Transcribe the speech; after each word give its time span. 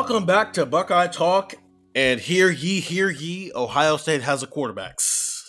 Welcome 0.00 0.24
back 0.24 0.54
to 0.54 0.64
Buckeye 0.64 1.08
Talk, 1.08 1.56
and 1.94 2.18
hear 2.18 2.48
ye, 2.48 2.80
hear 2.80 3.10
ye, 3.10 3.52
Ohio 3.54 3.98
State 3.98 4.22
has 4.22 4.42
a 4.42 4.46
quarterbacks. 4.46 5.42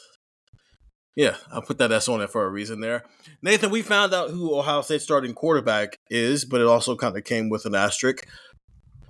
Yeah, 1.15 1.37
I 1.49 1.61
put 1.65 1.77
that 1.77 1.93
S 1.93 2.09
on 2.09 2.19
it 2.19 2.29
for 2.29 2.45
a 2.45 2.49
reason 2.49 2.81
there. 2.81 3.05
Nathan, 3.41 3.71
we 3.71 3.81
found 3.81 4.13
out 4.13 4.29
who 4.29 4.53
Ohio 4.53 4.81
State's 4.81 5.05
starting 5.05 5.33
quarterback 5.33 5.95
is, 6.09 6.43
but 6.43 6.59
it 6.59 6.67
also 6.67 6.97
kind 6.97 7.15
of 7.15 7.23
came 7.23 7.49
with 7.49 7.65
an 7.65 7.75
asterisk. 7.75 8.27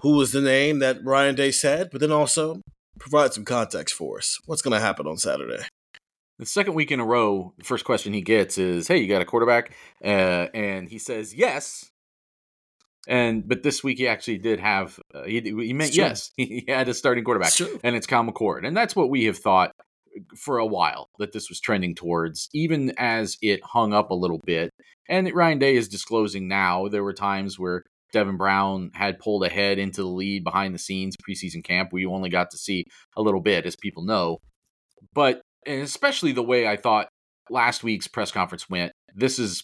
Who 0.01 0.15
was 0.15 0.31
the 0.31 0.41
name 0.41 0.77
that 0.77 1.03
Ryan 1.03 1.33
Day 1.33 1.49
said, 1.49 1.89
but 1.91 2.01
then 2.01 2.11
also 2.11 2.61
provide 2.99 3.33
some 3.33 3.43
context 3.43 3.95
for 3.95 4.19
us. 4.19 4.37
What's 4.45 4.61
going 4.61 4.75
to 4.75 4.79
happen 4.79 5.07
on 5.07 5.17
Saturday? 5.17 5.63
The 6.37 6.45
second 6.45 6.75
week 6.75 6.91
in 6.91 6.99
a 6.99 7.05
row, 7.05 7.55
the 7.57 7.65
first 7.65 7.83
question 7.83 8.13
he 8.13 8.21
gets 8.21 8.59
is, 8.59 8.87
"Hey, 8.87 8.99
you 8.99 9.07
got 9.07 9.23
a 9.23 9.25
quarterback?" 9.25 9.75
Uh, 10.05 10.49
and 10.53 10.87
he 10.87 10.99
says, 10.99 11.33
"Yes." 11.33 11.90
And 13.07 13.47
but 13.47 13.63
this 13.63 13.83
week 13.83 13.97
he 13.97 14.07
actually 14.07 14.37
did 14.37 14.59
have 14.59 14.99
uh, 15.13 15.23
he, 15.23 15.41
he 15.41 15.73
meant 15.73 15.95
yes 15.95 16.31
he 16.37 16.65
had 16.67 16.87
a 16.87 16.93
starting 16.93 17.23
quarterback 17.23 17.53
and 17.83 17.95
it's 17.95 18.07
Kyle 18.07 18.23
McCord 18.23 18.65
and 18.65 18.77
that's 18.77 18.95
what 18.95 19.09
we 19.09 19.25
have 19.25 19.37
thought 19.37 19.71
for 20.37 20.57
a 20.57 20.65
while 20.65 21.09
that 21.19 21.31
this 21.31 21.49
was 21.49 21.59
trending 21.59 21.95
towards 21.95 22.49
even 22.53 22.93
as 22.97 23.37
it 23.41 23.61
hung 23.63 23.93
up 23.93 24.11
a 24.11 24.15
little 24.15 24.39
bit. 24.45 24.71
And 25.09 25.33
Ryan 25.33 25.59
Day 25.59 25.75
is 25.75 25.87
disclosing 25.87 26.47
now 26.47 26.87
there 26.87 27.03
were 27.03 27.13
times 27.13 27.57
where 27.57 27.83
Devin 28.13 28.37
Brown 28.37 28.91
had 28.93 29.19
pulled 29.19 29.45
ahead 29.45 29.79
into 29.79 30.01
the 30.01 30.07
lead 30.07 30.43
behind 30.43 30.75
the 30.75 30.79
scenes 30.79 31.15
preseason 31.17 31.63
camp 31.63 31.89
we 31.91 32.05
only 32.05 32.29
got 32.29 32.51
to 32.51 32.57
see 32.57 32.85
a 33.17 33.21
little 33.21 33.41
bit 33.41 33.65
as 33.65 33.75
people 33.75 34.03
know. 34.03 34.37
But 35.13 35.41
and 35.65 35.81
especially 35.81 36.33
the 36.33 36.43
way 36.43 36.67
I 36.67 36.77
thought 36.77 37.07
last 37.49 37.83
week's 37.83 38.07
press 38.07 38.31
conference 38.31 38.69
went 38.69 38.91
this 39.15 39.39
is 39.39 39.63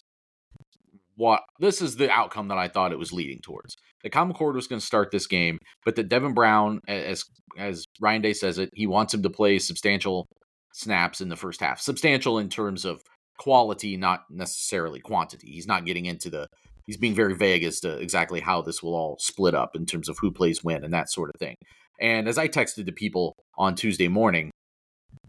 what 1.18 1.42
this 1.58 1.82
is 1.82 1.96
the 1.96 2.10
outcome 2.10 2.48
that 2.48 2.58
I 2.58 2.68
thought 2.68 2.92
it 2.92 2.98
was 2.98 3.12
leading 3.12 3.40
towards. 3.42 3.74
The 4.04 4.10
Kyle 4.10 4.26
McCord 4.26 4.54
was 4.54 4.68
going 4.68 4.78
to 4.78 4.86
start 4.86 5.10
this 5.10 5.26
game, 5.26 5.58
but 5.84 5.96
that 5.96 6.08
Devin 6.08 6.32
Brown, 6.32 6.80
as 6.86 7.24
as 7.58 7.84
Ryan 8.00 8.22
Day 8.22 8.32
says 8.32 8.58
it, 8.58 8.70
he 8.72 8.86
wants 8.86 9.12
him 9.12 9.22
to 9.24 9.30
play 9.30 9.58
substantial 9.58 10.26
snaps 10.72 11.20
in 11.20 11.28
the 11.28 11.36
first 11.36 11.60
half. 11.60 11.80
Substantial 11.80 12.38
in 12.38 12.48
terms 12.48 12.84
of 12.84 13.02
quality, 13.38 13.96
not 13.96 14.20
necessarily 14.30 15.00
quantity. 15.00 15.50
He's 15.50 15.66
not 15.66 15.84
getting 15.84 16.06
into 16.06 16.30
the 16.30 16.46
he's 16.86 16.96
being 16.96 17.16
very 17.16 17.34
vague 17.34 17.64
as 17.64 17.80
to 17.80 17.98
exactly 17.98 18.38
how 18.40 18.62
this 18.62 18.80
will 18.80 18.94
all 18.94 19.16
split 19.18 19.54
up 19.54 19.70
in 19.74 19.86
terms 19.86 20.08
of 20.08 20.18
who 20.20 20.30
plays 20.30 20.62
when 20.62 20.84
and 20.84 20.94
that 20.94 21.10
sort 21.10 21.30
of 21.34 21.38
thing. 21.40 21.56
And 22.00 22.28
as 22.28 22.38
I 22.38 22.46
texted 22.46 22.86
to 22.86 22.92
people 22.92 23.34
on 23.58 23.74
Tuesday 23.74 24.06
morning, 24.06 24.52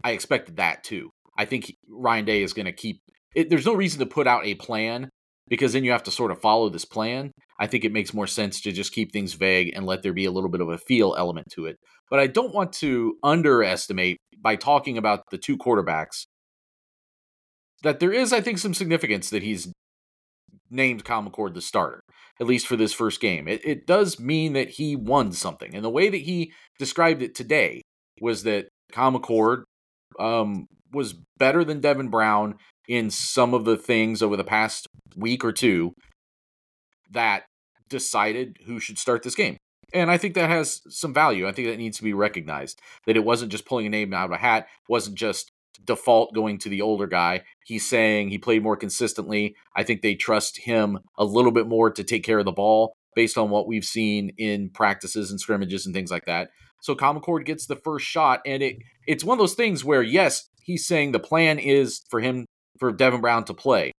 I 0.04 0.12
expected 0.12 0.56
that 0.56 0.84
too. 0.84 1.10
I 1.36 1.46
think 1.46 1.74
Ryan 1.88 2.24
Day 2.24 2.42
is 2.44 2.52
going 2.52 2.66
to 2.66 2.72
keep 2.72 3.00
it, 3.34 3.50
there's 3.50 3.66
no 3.66 3.74
reason 3.74 3.98
to 3.98 4.06
put 4.06 4.28
out 4.28 4.46
a 4.46 4.54
plan 4.54 5.08
because 5.50 5.72
then 5.74 5.84
you 5.84 5.90
have 5.90 6.04
to 6.04 6.10
sort 6.10 6.30
of 6.30 6.40
follow 6.40 6.70
this 6.70 6.86
plan. 6.86 7.32
I 7.58 7.66
think 7.66 7.84
it 7.84 7.92
makes 7.92 8.14
more 8.14 8.28
sense 8.28 8.60
to 8.62 8.72
just 8.72 8.92
keep 8.92 9.12
things 9.12 9.34
vague 9.34 9.72
and 9.74 9.84
let 9.84 10.02
there 10.02 10.14
be 10.14 10.24
a 10.24 10.30
little 10.30 10.48
bit 10.48 10.62
of 10.62 10.70
a 10.70 10.78
feel 10.78 11.14
element 11.18 11.48
to 11.54 11.66
it. 11.66 11.76
But 12.08 12.20
I 12.20 12.28
don't 12.28 12.54
want 12.54 12.72
to 12.74 13.16
underestimate 13.22 14.16
by 14.40 14.56
talking 14.56 14.96
about 14.96 15.24
the 15.30 15.38
two 15.38 15.58
quarterbacks 15.58 16.24
that 17.82 18.00
there 18.00 18.12
is, 18.12 18.32
I 18.32 18.40
think, 18.40 18.58
some 18.58 18.74
significance 18.74 19.28
that 19.30 19.42
he's 19.42 19.70
named 20.70 21.04
Kyle 21.04 21.22
McCord 21.22 21.54
the 21.54 21.60
starter, 21.60 22.00
at 22.40 22.46
least 22.46 22.66
for 22.66 22.76
this 22.76 22.92
first 22.92 23.20
game. 23.20 23.48
It, 23.48 23.60
it 23.64 23.86
does 23.86 24.20
mean 24.20 24.52
that 24.52 24.70
he 24.70 24.96
won 24.96 25.32
something. 25.32 25.74
And 25.74 25.84
the 25.84 25.90
way 25.90 26.08
that 26.08 26.22
he 26.22 26.52
described 26.78 27.22
it 27.22 27.34
today 27.34 27.82
was 28.20 28.44
that 28.44 28.68
Kyle 28.92 29.12
McCord 29.12 29.64
um, 30.18 30.66
was 30.92 31.14
better 31.38 31.64
than 31.64 31.80
Devin 31.80 32.08
Brown 32.08 32.56
in 32.90 33.08
some 33.08 33.54
of 33.54 33.64
the 33.64 33.76
things 33.76 34.20
over 34.20 34.36
the 34.36 34.42
past 34.42 34.88
week 35.14 35.44
or 35.44 35.52
two 35.52 35.94
that 37.12 37.44
decided 37.88 38.56
who 38.66 38.80
should 38.80 38.98
start 38.98 39.22
this 39.22 39.36
game. 39.36 39.56
And 39.94 40.10
I 40.10 40.18
think 40.18 40.34
that 40.34 40.50
has 40.50 40.80
some 40.88 41.14
value. 41.14 41.46
I 41.46 41.52
think 41.52 41.68
that 41.68 41.78
needs 41.78 41.98
to 41.98 42.02
be 42.02 42.12
recognized 42.12 42.80
that 43.06 43.16
it 43.16 43.24
wasn't 43.24 43.52
just 43.52 43.64
pulling 43.64 43.86
a 43.86 43.90
name 43.90 44.12
out 44.12 44.24
of 44.24 44.32
a 44.32 44.38
hat, 44.38 44.66
wasn't 44.88 45.16
just 45.16 45.52
default 45.84 46.34
going 46.34 46.58
to 46.58 46.68
the 46.68 46.82
older 46.82 47.06
guy. 47.06 47.42
He's 47.64 47.88
saying 47.88 48.30
he 48.30 48.38
played 48.38 48.64
more 48.64 48.76
consistently. 48.76 49.54
I 49.76 49.84
think 49.84 50.02
they 50.02 50.16
trust 50.16 50.58
him 50.58 50.98
a 51.16 51.24
little 51.24 51.52
bit 51.52 51.68
more 51.68 51.92
to 51.92 52.02
take 52.02 52.24
care 52.24 52.40
of 52.40 52.44
the 52.44 52.50
ball 52.50 52.92
based 53.14 53.38
on 53.38 53.50
what 53.50 53.68
we've 53.68 53.84
seen 53.84 54.32
in 54.36 54.68
practices 54.68 55.30
and 55.30 55.40
scrimmages 55.40 55.86
and 55.86 55.94
things 55.94 56.10
like 56.10 56.24
that. 56.26 56.48
So 56.82 56.96
McCord 56.96 57.44
gets 57.44 57.66
the 57.66 57.76
first 57.76 58.04
shot, 58.04 58.40
and 58.44 58.64
it 58.64 58.78
it's 59.06 59.22
one 59.22 59.36
of 59.36 59.40
those 59.40 59.54
things 59.54 59.84
where 59.84 60.02
yes, 60.02 60.48
he's 60.64 60.86
saying 60.86 61.12
the 61.12 61.20
plan 61.20 61.60
is 61.60 62.00
for 62.10 62.18
him 62.20 62.46
for 62.80 62.90
Devin 62.90 63.20
Brown 63.20 63.44
to 63.44 63.54
play. 63.54 63.92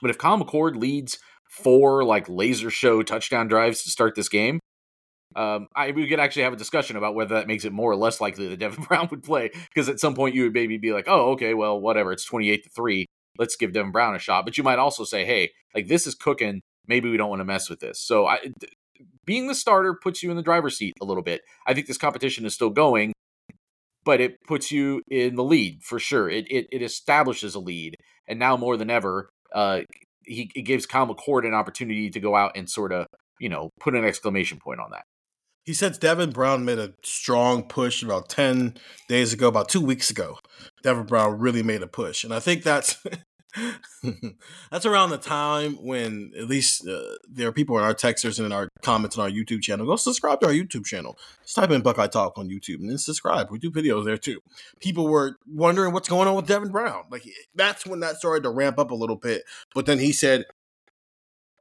But 0.00 0.10
if 0.10 0.18
Kyle 0.18 0.38
McCord 0.38 0.76
leads 0.76 1.18
four 1.50 2.04
like 2.04 2.28
laser 2.28 2.70
show 2.70 3.02
touchdown 3.02 3.48
drives 3.48 3.82
to 3.82 3.90
start 3.90 4.14
this 4.14 4.28
game, 4.28 4.60
um, 5.36 5.66
I 5.76 5.90
we 5.90 6.08
could 6.08 6.20
actually 6.20 6.42
have 6.44 6.52
a 6.52 6.56
discussion 6.56 6.96
about 6.96 7.14
whether 7.14 7.34
that 7.34 7.46
makes 7.46 7.64
it 7.64 7.72
more 7.72 7.90
or 7.90 7.96
less 7.96 8.20
likely 8.20 8.48
that 8.48 8.58
Devin 8.58 8.84
Brown 8.88 9.08
would 9.10 9.22
play. 9.22 9.50
Because 9.74 9.88
at 9.88 10.00
some 10.00 10.14
point 10.14 10.34
you 10.34 10.44
would 10.44 10.54
maybe 10.54 10.78
be 10.78 10.92
like, 10.92 11.06
oh, 11.08 11.32
okay, 11.32 11.54
well, 11.54 11.78
whatever, 11.80 12.12
it's 12.12 12.24
twenty 12.24 12.50
eight 12.50 12.64
to 12.64 12.70
three. 12.70 13.06
Let's 13.38 13.56
give 13.56 13.72
Devin 13.72 13.92
Brown 13.92 14.14
a 14.14 14.18
shot. 14.18 14.44
But 14.44 14.56
you 14.58 14.64
might 14.64 14.78
also 14.78 15.04
say, 15.04 15.24
hey, 15.24 15.50
like 15.74 15.88
this 15.88 16.06
is 16.06 16.14
cooking. 16.14 16.60
Maybe 16.86 17.10
we 17.10 17.16
don't 17.16 17.30
want 17.30 17.40
to 17.40 17.44
mess 17.44 17.70
with 17.70 17.80
this. 17.80 18.00
So 18.00 18.26
I, 18.26 18.38
th- 18.38 18.72
being 19.24 19.46
the 19.46 19.54
starter 19.54 19.94
puts 19.94 20.22
you 20.22 20.30
in 20.30 20.36
the 20.36 20.42
driver's 20.42 20.76
seat 20.76 20.94
a 21.00 21.04
little 21.04 21.22
bit. 21.22 21.42
I 21.66 21.74
think 21.74 21.86
this 21.86 21.98
competition 21.98 22.44
is 22.44 22.54
still 22.54 22.70
going, 22.70 23.12
but 24.04 24.20
it 24.20 24.36
puts 24.46 24.70
you 24.70 25.02
in 25.10 25.34
the 25.34 25.44
lead 25.44 25.82
for 25.82 25.98
sure. 25.98 26.28
It 26.28 26.46
it, 26.50 26.66
it 26.72 26.82
establishes 26.82 27.54
a 27.54 27.60
lead, 27.60 27.96
and 28.26 28.38
now 28.38 28.56
more 28.56 28.76
than 28.76 28.90
ever, 28.90 29.30
uh, 29.54 29.80
he 30.24 30.50
it 30.54 30.62
gives 30.62 30.86
Kyle 30.86 31.06
McCord 31.06 31.46
an 31.46 31.54
opportunity 31.54 32.10
to 32.10 32.20
go 32.20 32.36
out 32.36 32.52
and 32.56 32.68
sort 32.68 32.92
of 32.92 33.06
you 33.38 33.48
know 33.48 33.70
put 33.80 33.94
an 33.94 34.04
exclamation 34.04 34.58
point 34.58 34.80
on 34.80 34.90
that. 34.90 35.04
He 35.64 35.74
says 35.74 35.98
Devin 35.98 36.30
Brown 36.30 36.64
made 36.64 36.78
a 36.78 36.94
strong 37.04 37.62
push 37.62 38.02
about 38.02 38.28
10 38.28 38.74
days 39.08 39.32
ago, 39.32 39.46
about 39.46 39.68
two 39.68 39.80
weeks 39.80 40.10
ago. 40.10 40.38
Devin 40.82 41.04
Brown 41.04 41.38
really 41.38 41.62
made 41.62 41.82
a 41.82 41.86
push. 41.86 42.24
And 42.24 42.32
I 42.32 42.40
think 42.40 42.62
that's 42.62 42.96
that's 44.70 44.86
around 44.86 45.10
the 45.10 45.18
time 45.18 45.74
when 45.74 46.32
at 46.38 46.46
least 46.46 46.86
uh, 46.86 47.00
there 47.28 47.48
are 47.48 47.52
people 47.52 47.76
in 47.78 47.84
our 47.84 47.94
texters 47.94 48.38
and 48.38 48.46
in 48.46 48.52
our 48.52 48.68
comments 48.82 49.18
on 49.18 49.24
our 49.24 49.30
YouTube 49.30 49.62
channel. 49.62 49.86
Go 49.86 49.96
subscribe 49.96 50.40
to 50.40 50.46
our 50.46 50.52
YouTube 50.52 50.86
channel. 50.86 51.18
Just 51.42 51.56
type 51.56 51.70
in 51.70 51.82
Buckeye 51.82 52.06
Talk 52.06 52.38
on 52.38 52.48
YouTube 52.48 52.80
and 52.80 52.90
then 52.90 52.98
subscribe. 52.98 53.50
We 53.50 53.58
do 53.58 53.70
videos 53.70 54.04
there 54.04 54.18
too. 54.18 54.40
People 54.80 55.08
were 55.08 55.36
wondering 55.46 55.92
what's 55.92 56.08
going 56.08 56.28
on 56.28 56.36
with 56.36 56.46
Devin 56.46 56.70
Brown. 56.70 57.04
Like 57.10 57.24
that's 57.54 57.86
when 57.86 58.00
that 58.00 58.16
started 58.16 58.44
to 58.44 58.50
ramp 58.50 58.78
up 58.78 58.90
a 58.90 58.94
little 58.96 59.16
bit. 59.16 59.42
But 59.74 59.86
then 59.86 59.98
he 59.98 60.12
said 60.12 60.44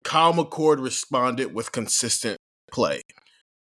Kyle 0.03 0.33
McCord 0.33 0.81
responded 0.81 1.53
with 1.53 1.71
consistent 1.71 2.38
play. 2.71 3.01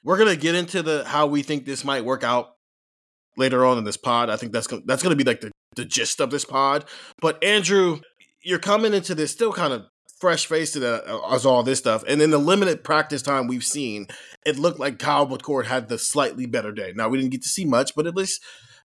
We're 0.04 0.18
gonna 0.18 0.36
get 0.36 0.56
into 0.56 0.84
the 0.84 1.04
how 1.06 1.28
we 1.28 1.44
think 1.44 1.66
this 1.66 1.84
might 1.84 2.06
work 2.06 2.24
out 2.24 2.53
later 3.38 3.66
on 3.66 3.78
in 3.78 3.84
this 3.84 3.98
pod. 3.98 4.30
I 4.30 4.36
think 4.36 4.52
that's 4.52 4.68
gonna, 4.68 4.84
that's 4.86 5.04
gonna 5.04 5.16
be 5.16 5.24
like 5.24 5.42
the, 5.42 5.52
the 5.76 5.86
gist 5.86 6.20
of 6.20 6.32
this 6.32 6.46
pod. 6.46 6.86
But 7.22 7.44
Andrew, 7.44 8.02
you're 8.42 8.60
coming 8.60 8.94
into 8.94 9.16
this 9.16 9.32
still 9.32 9.54
kind 9.54 9.74
of 9.74 9.86
fresh 10.20 10.46
faced 10.46 10.78
uh, 10.78 11.02
as 11.32 11.46
all 11.46 11.64
this 11.64 11.80
stuff, 11.80 12.04
and 12.08 12.22
in 12.22 12.32
the 12.32 12.38
limited 12.38 12.84
practice 12.84 13.22
time 13.22 13.48
we've 13.48 13.64
seen, 13.64 14.08
it 14.46 14.58
looked 14.58 14.80
like 14.80 15.00
Kyle 15.00 15.28
McCord 15.28 15.66
had 15.66 15.90
the 15.90 15.98
slightly 15.98 16.46
better 16.46 16.72
day. 16.72 16.94
Now 16.96 17.10
we 17.10 17.18
didn't 17.18 17.32
get 17.32 17.44
to 17.44 17.50
see 17.50 17.66
much, 17.66 17.94
but 17.96 18.08
at 18.08 18.16
least 18.16 18.42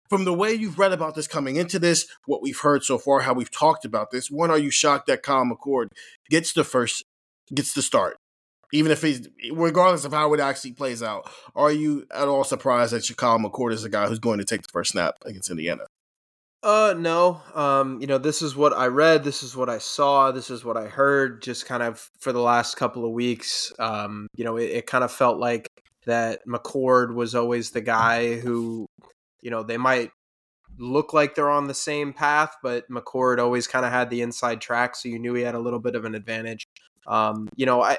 from 0.09 0.25
the 0.25 0.33
way 0.33 0.53
you've 0.53 0.79
read 0.79 0.93
about 0.93 1.15
this 1.15 1.27
coming 1.27 1.57
into 1.57 1.79
this, 1.79 2.07
what 2.25 2.41
we've 2.41 2.59
heard 2.59 2.83
so 2.83 2.97
far, 2.97 3.21
how 3.21 3.33
we've 3.33 3.51
talked 3.51 3.85
about 3.85 4.11
this, 4.11 4.31
one, 4.31 4.49
are 4.49 4.57
you 4.57 4.71
shocked 4.71 5.07
that 5.07 5.23
Kyle 5.23 5.45
McCord 5.45 5.89
gets 6.29 6.53
the 6.53 6.63
first 6.63 7.03
gets 7.53 7.73
the 7.73 7.81
start? 7.81 8.17
Even 8.73 8.91
if 8.91 9.01
he's, 9.01 9.27
regardless 9.51 10.03
of 10.03 10.11
how 10.11 10.33
it 10.33 10.39
actually 10.39 10.73
plays 10.73 11.01
out, 11.01 11.29
are 11.55 11.71
you 11.71 12.05
at 12.11 12.27
all 12.27 12.43
surprised 12.43 12.93
that 12.93 13.09
Kyle 13.15 13.39
McCord 13.39 13.71
is 13.71 13.83
the 13.83 13.89
guy 13.89 14.07
who's 14.07 14.19
going 14.19 14.39
to 14.39 14.45
take 14.45 14.61
the 14.61 14.69
first 14.71 14.91
snap 14.91 15.15
against 15.25 15.49
Indiana? 15.49 15.83
Uh, 16.63 16.93
no. 16.97 17.41
Um, 17.55 18.01
you 18.01 18.07
know, 18.07 18.17
this 18.17 18.41
is 18.41 18.55
what 18.55 18.73
I 18.73 18.87
read. 18.87 19.23
This 19.23 19.41
is 19.41 19.55
what 19.55 19.69
I 19.69 19.77
saw. 19.77 20.31
This 20.31 20.49
is 20.49 20.65
what 20.65 20.75
I 20.75 20.87
heard. 20.87 21.41
Just 21.41 21.65
kind 21.65 21.81
of 21.81 22.09
for 22.19 22.33
the 22.33 22.41
last 22.41 22.75
couple 22.75 23.05
of 23.05 23.11
weeks. 23.11 23.71
Um, 23.79 24.27
you 24.35 24.43
know, 24.43 24.57
it, 24.57 24.71
it 24.71 24.87
kind 24.87 25.03
of 25.03 25.11
felt 25.11 25.37
like 25.37 25.67
that 26.05 26.45
McCord 26.47 27.13
was 27.13 27.35
always 27.35 27.71
the 27.71 27.81
guy 27.81 28.35
who, 28.35 28.87
you 29.41 29.51
know, 29.51 29.63
they 29.63 29.77
might 29.77 30.11
look 30.79 31.13
like 31.13 31.35
they're 31.35 31.49
on 31.49 31.67
the 31.67 31.73
same 31.73 32.13
path, 32.13 32.55
but 32.63 32.89
McCord 32.89 33.39
always 33.39 33.67
kind 33.67 33.85
of 33.85 33.91
had 33.91 34.09
the 34.09 34.21
inside 34.21 34.61
track, 34.61 34.95
so 34.95 35.09
you 35.09 35.19
knew 35.19 35.33
he 35.33 35.43
had 35.43 35.55
a 35.55 35.59
little 35.59 35.79
bit 35.79 35.95
of 35.95 36.05
an 36.05 36.15
advantage. 36.15 36.67
Um, 37.07 37.47
you 37.55 37.65
know, 37.65 37.81
I 37.81 37.97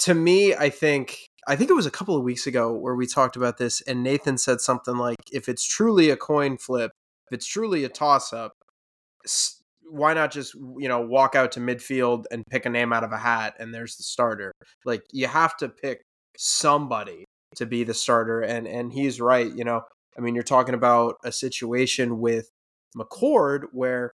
to 0.00 0.14
me, 0.14 0.54
I 0.54 0.70
think 0.70 1.28
I 1.46 1.56
think 1.56 1.70
it 1.70 1.74
was 1.74 1.86
a 1.86 1.90
couple 1.90 2.16
of 2.16 2.22
weeks 2.22 2.46
ago 2.46 2.72
where 2.72 2.94
we 2.94 3.06
talked 3.06 3.36
about 3.36 3.58
this, 3.58 3.80
and 3.82 4.02
Nathan 4.02 4.38
said 4.38 4.60
something 4.60 4.96
like, 4.96 5.18
"If 5.32 5.48
it's 5.48 5.66
truly 5.66 6.10
a 6.10 6.16
coin 6.16 6.56
flip, 6.58 6.92
if 7.30 7.36
it's 7.36 7.46
truly 7.46 7.84
a 7.84 7.88
toss 7.88 8.32
up, 8.32 8.52
why 9.82 10.14
not 10.14 10.32
just 10.32 10.54
you 10.54 10.88
know 10.88 11.00
walk 11.00 11.34
out 11.34 11.52
to 11.52 11.60
midfield 11.60 12.24
and 12.30 12.44
pick 12.50 12.66
a 12.66 12.70
name 12.70 12.92
out 12.92 13.04
of 13.04 13.12
a 13.12 13.18
hat, 13.18 13.54
and 13.58 13.74
there's 13.74 13.96
the 13.96 14.02
starter? 14.04 14.52
Like 14.84 15.02
you 15.12 15.26
have 15.26 15.56
to 15.58 15.68
pick 15.68 16.02
somebody 16.36 17.24
to 17.56 17.66
be 17.66 17.84
the 17.84 17.94
starter, 17.94 18.40
and 18.40 18.66
and 18.66 18.92
he's 18.92 19.20
right. 19.20 19.52
You 19.54 19.64
know, 19.64 19.82
I 20.18 20.20
mean, 20.20 20.34
you're 20.34 20.44
talking 20.44 20.74
about 20.74 21.16
a 21.24 21.32
situation 21.32 22.20
with 22.20 22.48
McCord 22.96 23.64
where 23.72 24.12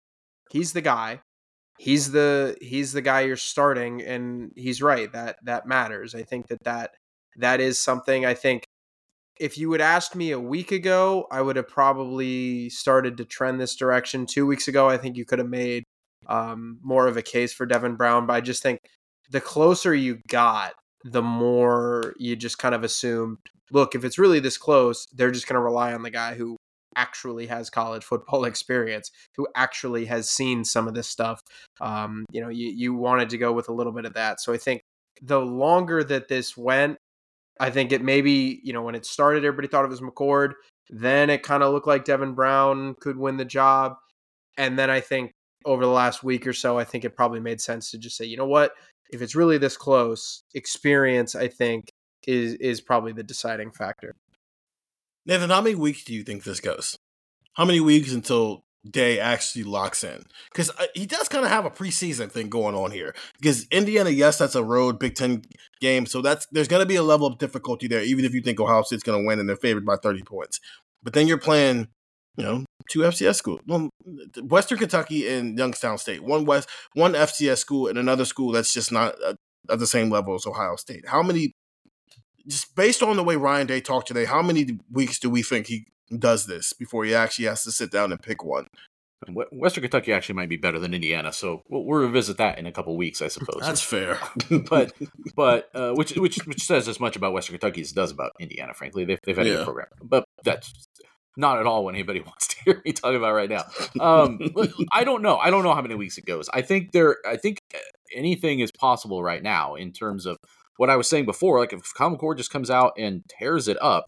he's 0.52 0.74
the 0.74 0.82
guy 0.82 1.22
he's 1.80 2.12
the 2.12 2.58
he's 2.62 2.94
the 2.94 3.02
guy 3.02 3.22
you're 3.22 3.36
starting 3.36 4.02
and 4.02 4.52
he's 4.56 4.82
right 4.82 5.12
that 5.14 5.38
that 5.44 5.68
matters. 5.68 6.16
I 6.16 6.24
think 6.24 6.48
that 6.48 6.64
that 6.64 6.92
that 7.38 7.60
is 7.62 7.80
something 7.80 8.26
i 8.26 8.34
think 8.34 8.64
if 9.40 9.58
you 9.58 9.72
had 9.72 9.82
asked 9.82 10.16
me 10.16 10.32
a 10.32 10.40
week 10.40 10.72
ago 10.72 11.28
i 11.32 11.42
would 11.42 11.56
have 11.56 11.68
probably 11.68 12.70
started 12.70 13.18
to 13.18 13.26
trend 13.26 13.62
this 13.62 13.76
direction. 13.76 14.26
Two 14.26 14.46
weeks 14.46 14.68
ago 14.68 14.90
i 14.90 14.98
think 14.98 15.16
you 15.16 15.26
could 15.26 15.40
have 15.40 15.50
made 15.50 15.84
um, 16.28 16.80
more 16.82 17.08
of 17.08 17.16
a 17.16 17.22
case 17.22 17.54
for 17.54 17.66
devin 17.66 17.96
brown 17.96 18.26
but 18.26 18.34
i 18.34 18.42
just 18.42 18.64
think 18.64 18.80
the 19.30 19.42
closer 19.42 19.94
you 19.94 20.20
got 20.28 20.74
the 21.04 21.22
more 21.22 22.14
you 22.18 22.36
just 22.36 22.58
kind 22.58 22.76
of 22.76 22.84
assume 22.84 23.38
look 23.72 23.96
if 23.96 24.04
it's 24.04 24.18
really 24.18 24.40
this 24.40 24.58
close 24.58 25.06
they're 25.14 25.32
just 25.32 25.48
going 25.48 25.56
to 25.56 25.62
rely 25.62 25.94
on 25.94 26.02
the 26.02 26.10
guy 26.10 26.34
who 26.34 26.58
actually 26.98 27.48
has 27.48 27.70
college 27.70 28.04
football 28.04 28.44
experience, 28.52 29.12
who 29.38 29.48
actually 29.56 30.06
has 30.06 30.30
seen 30.30 30.66
some 30.66 30.88
of 30.88 30.94
this 30.94 31.08
stuff. 31.08 31.42
Um, 31.80 32.26
you 32.32 32.42
know, 32.42 32.50
you, 32.50 32.70
you 32.70 32.94
wanted 32.94 33.30
to 33.30 33.38
go 33.38 33.54
with 33.54 33.70
a 33.70 33.74
little 33.74 33.94
bit 33.94 34.06
of 34.06 34.16
that. 34.16 34.42
So 34.42 34.52
I 34.52 34.58
think 34.58 34.82
the 35.22 35.40
longer 35.40 36.04
that 36.04 36.28
this 36.28 36.58
went, 36.58 36.98
I 37.60 37.70
think 37.70 37.92
it 37.92 38.04
maybe, 38.04 38.60
you 38.64 38.74
know, 38.74 38.82
when 38.82 38.96
it 38.96 39.06
started, 39.06 39.46
everybody 39.46 39.68
thought 39.68 39.86
it 39.86 39.90
was 39.90 40.02
McCord. 40.02 40.54
Then 40.90 41.30
it 41.30 41.44
kind 41.44 41.64
of 41.64 41.74
looked 41.74 41.88
like 41.88 42.06
Devin 42.06 42.34
Brown 42.34 42.96
could 43.00 43.18
win 43.18 43.38
the 43.38 43.46
job. 43.46 43.96
And 44.58 44.78
then 44.78 44.90
I 44.90 45.00
think 45.00 45.32
over 45.66 45.84
the 45.84 45.92
last 45.92 46.24
week 46.24 46.48
or 46.48 46.54
so, 46.54 46.78
I 46.78 46.84
think 46.84 47.04
it 47.04 47.16
probably 47.16 47.40
made 47.40 47.62
sense 47.62 47.92
to 47.92 47.98
just 47.98 48.18
say, 48.18 48.26
you 48.26 48.38
know 48.38 48.48
what? 48.48 48.74
If 49.10 49.22
it's 49.22 49.36
really 49.36 49.58
this 49.58 49.78
close, 49.78 50.44
experience, 50.54 51.36
I 51.36 51.48
think, 51.48 51.90
is 52.26 52.56
is 52.56 52.82
probably 52.82 53.14
the 53.14 53.24
deciding 53.24 53.72
factor. 53.72 54.16
Nathan, 55.28 55.50
how 55.50 55.62
many 55.62 55.76
weeks 55.76 56.06
do 56.06 56.14
you 56.14 56.24
think 56.24 56.46
this 56.46 56.62
goes? 56.62 56.98
How 57.54 57.66
many 57.66 57.82
weeks 57.82 58.14
until 58.14 58.64
Day 58.90 59.20
actually 59.20 59.66
locks 59.66 60.02
in? 60.02 60.24
Because 60.50 60.70
uh, 60.70 60.86
he 60.96 61.06
does 61.06 61.28
kind 61.28 61.44
of 61.44 61.52
have 61.52 61.66
a 61.66 61.70
preseason 61.70 62.32
thing 62.32 62.48
going 62.48 62.76
on 62.76 62.92
here. 62.92 63.14
Because 63.38 63.68
Indiana, 63.70 64.10
yes, 64.10 64.38
that's 64.38 64.56
a 64.56 64.64
road 64.64 65.00
Big 65.00 65.16
Ten 65.16 65.44
game, 65.82 66.06
so 66.06 66.22
that's 66.22 66.48
there's 66.54 66.70
going 66.70 66.82
to 66.82 66.86
be 66.88 66.96
a 66.96 67.04
level 67.04 67.28
of 67.28 67.40
difficulty 67.40 67.88
there, 67.88 68.02
even 68.02 68.24
if 68.24 68.34
you 68.34 68.42
think 68.42 68.62
Ohio 68.62 68.84
State's 68.84 69.04
going 69.04 69.22
to 69.22 69.28
win 69.28 69.40
and 69.40 69.50
they're 69.50 69.58
favored 69.58 69.86
by 69.86 69.98
30 69.98 70.24
points. 70.24 70.62
But 71.04 71.12
then 71.12 71.28
you're 71.28 71.38
playing, 71.38 71.90
you 72.38 72.46
know, 72.46 72.64
two 72.90 73.00
FCS 73.00 73.36
schools, 73.36 73.60
well, 73.68 73.90
Western 74.44 74.78
Kentucky 74.78 75.28
and 75.28 75.58
Youngstown 75.58 75.98
State, 75.98 76.24
one 76.24 76.46
West, 76.46 76.70
one 76.94 77.14
FCS 77.14 77.58
school, 77.58 77.88
and 77.88 77.98
another 77.98 78.24
school 78.24 78.54
that's 78.54 78.74
just 78.74 78.94
not 78.94 79.16
uh, 79.26 79.34
at 79.70 79.80
the 79.80 79.88
same 79.88 80.10
level 80.10 80.36
as 80.36 80.48
Ohio 80.48 80.78
State. 80.78 81.06
How 81.06 81.22
many 81.22 81.52
just 82.48 82.76
based 82.76 83.04
on 83.04 83.16
the 83.16 83.24
way 83.24 83.36
Ryan 83.36 83.68
Day 83.68 83.82
talked 83.82 84.08
today, 84.08 84.26
how 84.26 84.42
many 84.42 84.80
weeks 84.92 85.20
do 85.20 85.30
we 85.30 85.44
think 85.44 85.68
he 85.68 85.88
does 86.18 86.46
this 86.46 86.74
before 86.74 87.06
he 87.06 87.14
actually 87.14 87.46
has 87.46 87.64
to 87.64 87.72
sit 87.72 87.92
down 87.92 88.12
and 88.12 88.22
pick 88.22 88.44
one? 88.44 88.68
Western 89.52 89.82
Kentucky 89.82 90.14
actually 90.14 90.36
might 90.36 90.50
be 90.50 90.58
better 90.58 90.78
than 90.78 90.94
Indiana, 90.94 91.34
so 91.34 91.64
we'll, 91.70 91.84
we'll 91.84 92.02
revisit 92.02 92.38
that 92.38 92.60
in 92.60 92.68
a 92.68 92.72
couple 92.72 92.96
weeks, 92.96 93.22
I 93.22 93.30
suppose. 93.30 93.62
That's 93.62 93.82
fair, 93.82 94.20
but 94.70 94.94
but 95.36 95.70
uh, 95.74 95.94
which 95.94 96.16
which 96.16 96.38
which 96.46 96.64
says 96.64 96.88
as 96.88 97.00
much 97.00 97.16
about 97.16 97.34
Western 97.34 97.58
Kentucky 97.58 97.82
as 97.82 97.92
it 97.92 97.96
does 97.96 98.12
about 98.12 98.34
Indiana. 98.40 98.76
Frankly, 98.76 99.06
they've 99.06 99.20
they've 99.24 99.36
had 99.36 99.48
yeah. 99.48 99.54
a 99.54 99.56
good 99.58 99.66
program, 99.66 99.88
but 100.04 100.24
that's 100.44 100.88
not 101.36 101.60
at 101.60 101.66
all 101.66 101.84
what 101.84 101.96
anybody 101.96 102.20
wants 102.26 102.48
to 102.48 102.64
hear 102.64 102.82
me 102.86 102.94
talk 102.94 103.16
about 103.16 103.34
right 103.34 103.50
now. 103.50 103.64
Um, 104.00 104.40
I 104.92 105.04
don't 105.04 105.24
know. 105.24 105.38
I 105.38 105.50
don't 105.50 105.64
know 105.64 105.74
how 105.74 105.82
many 105.82 105.96
weeks 105.96 106.20
it 106.20 106.26
goes. 106.26 106.48
I 106.54 106.62
think 106.62 106.92
there. 106.92 107.18
I 107.28 107.38
think 107.38 107.60
anything 108.16 108.60
is 108.60 108.72
possible 108.72 109.24
right 109.24 109.42
now 109.42 109.74
in 109.76 109.94
terms 109.94 110.28
of 110.28 110.38
what 110.78 110.90
I 110.90 110.96
was 110.96 111.10
saying 111.10 111.26
before, 111.26 111.60
like 111.60 111.74
if 111.74 111.94
Kyle 111.94 112.16
McCord 112.16 112.38
just 112.38 112.52
comes 112.52 112.70
out 112.70 112.94
and 112.98 113.24
tears 113.28 113.68
it 113.68 113.78
up, 113.82 114.06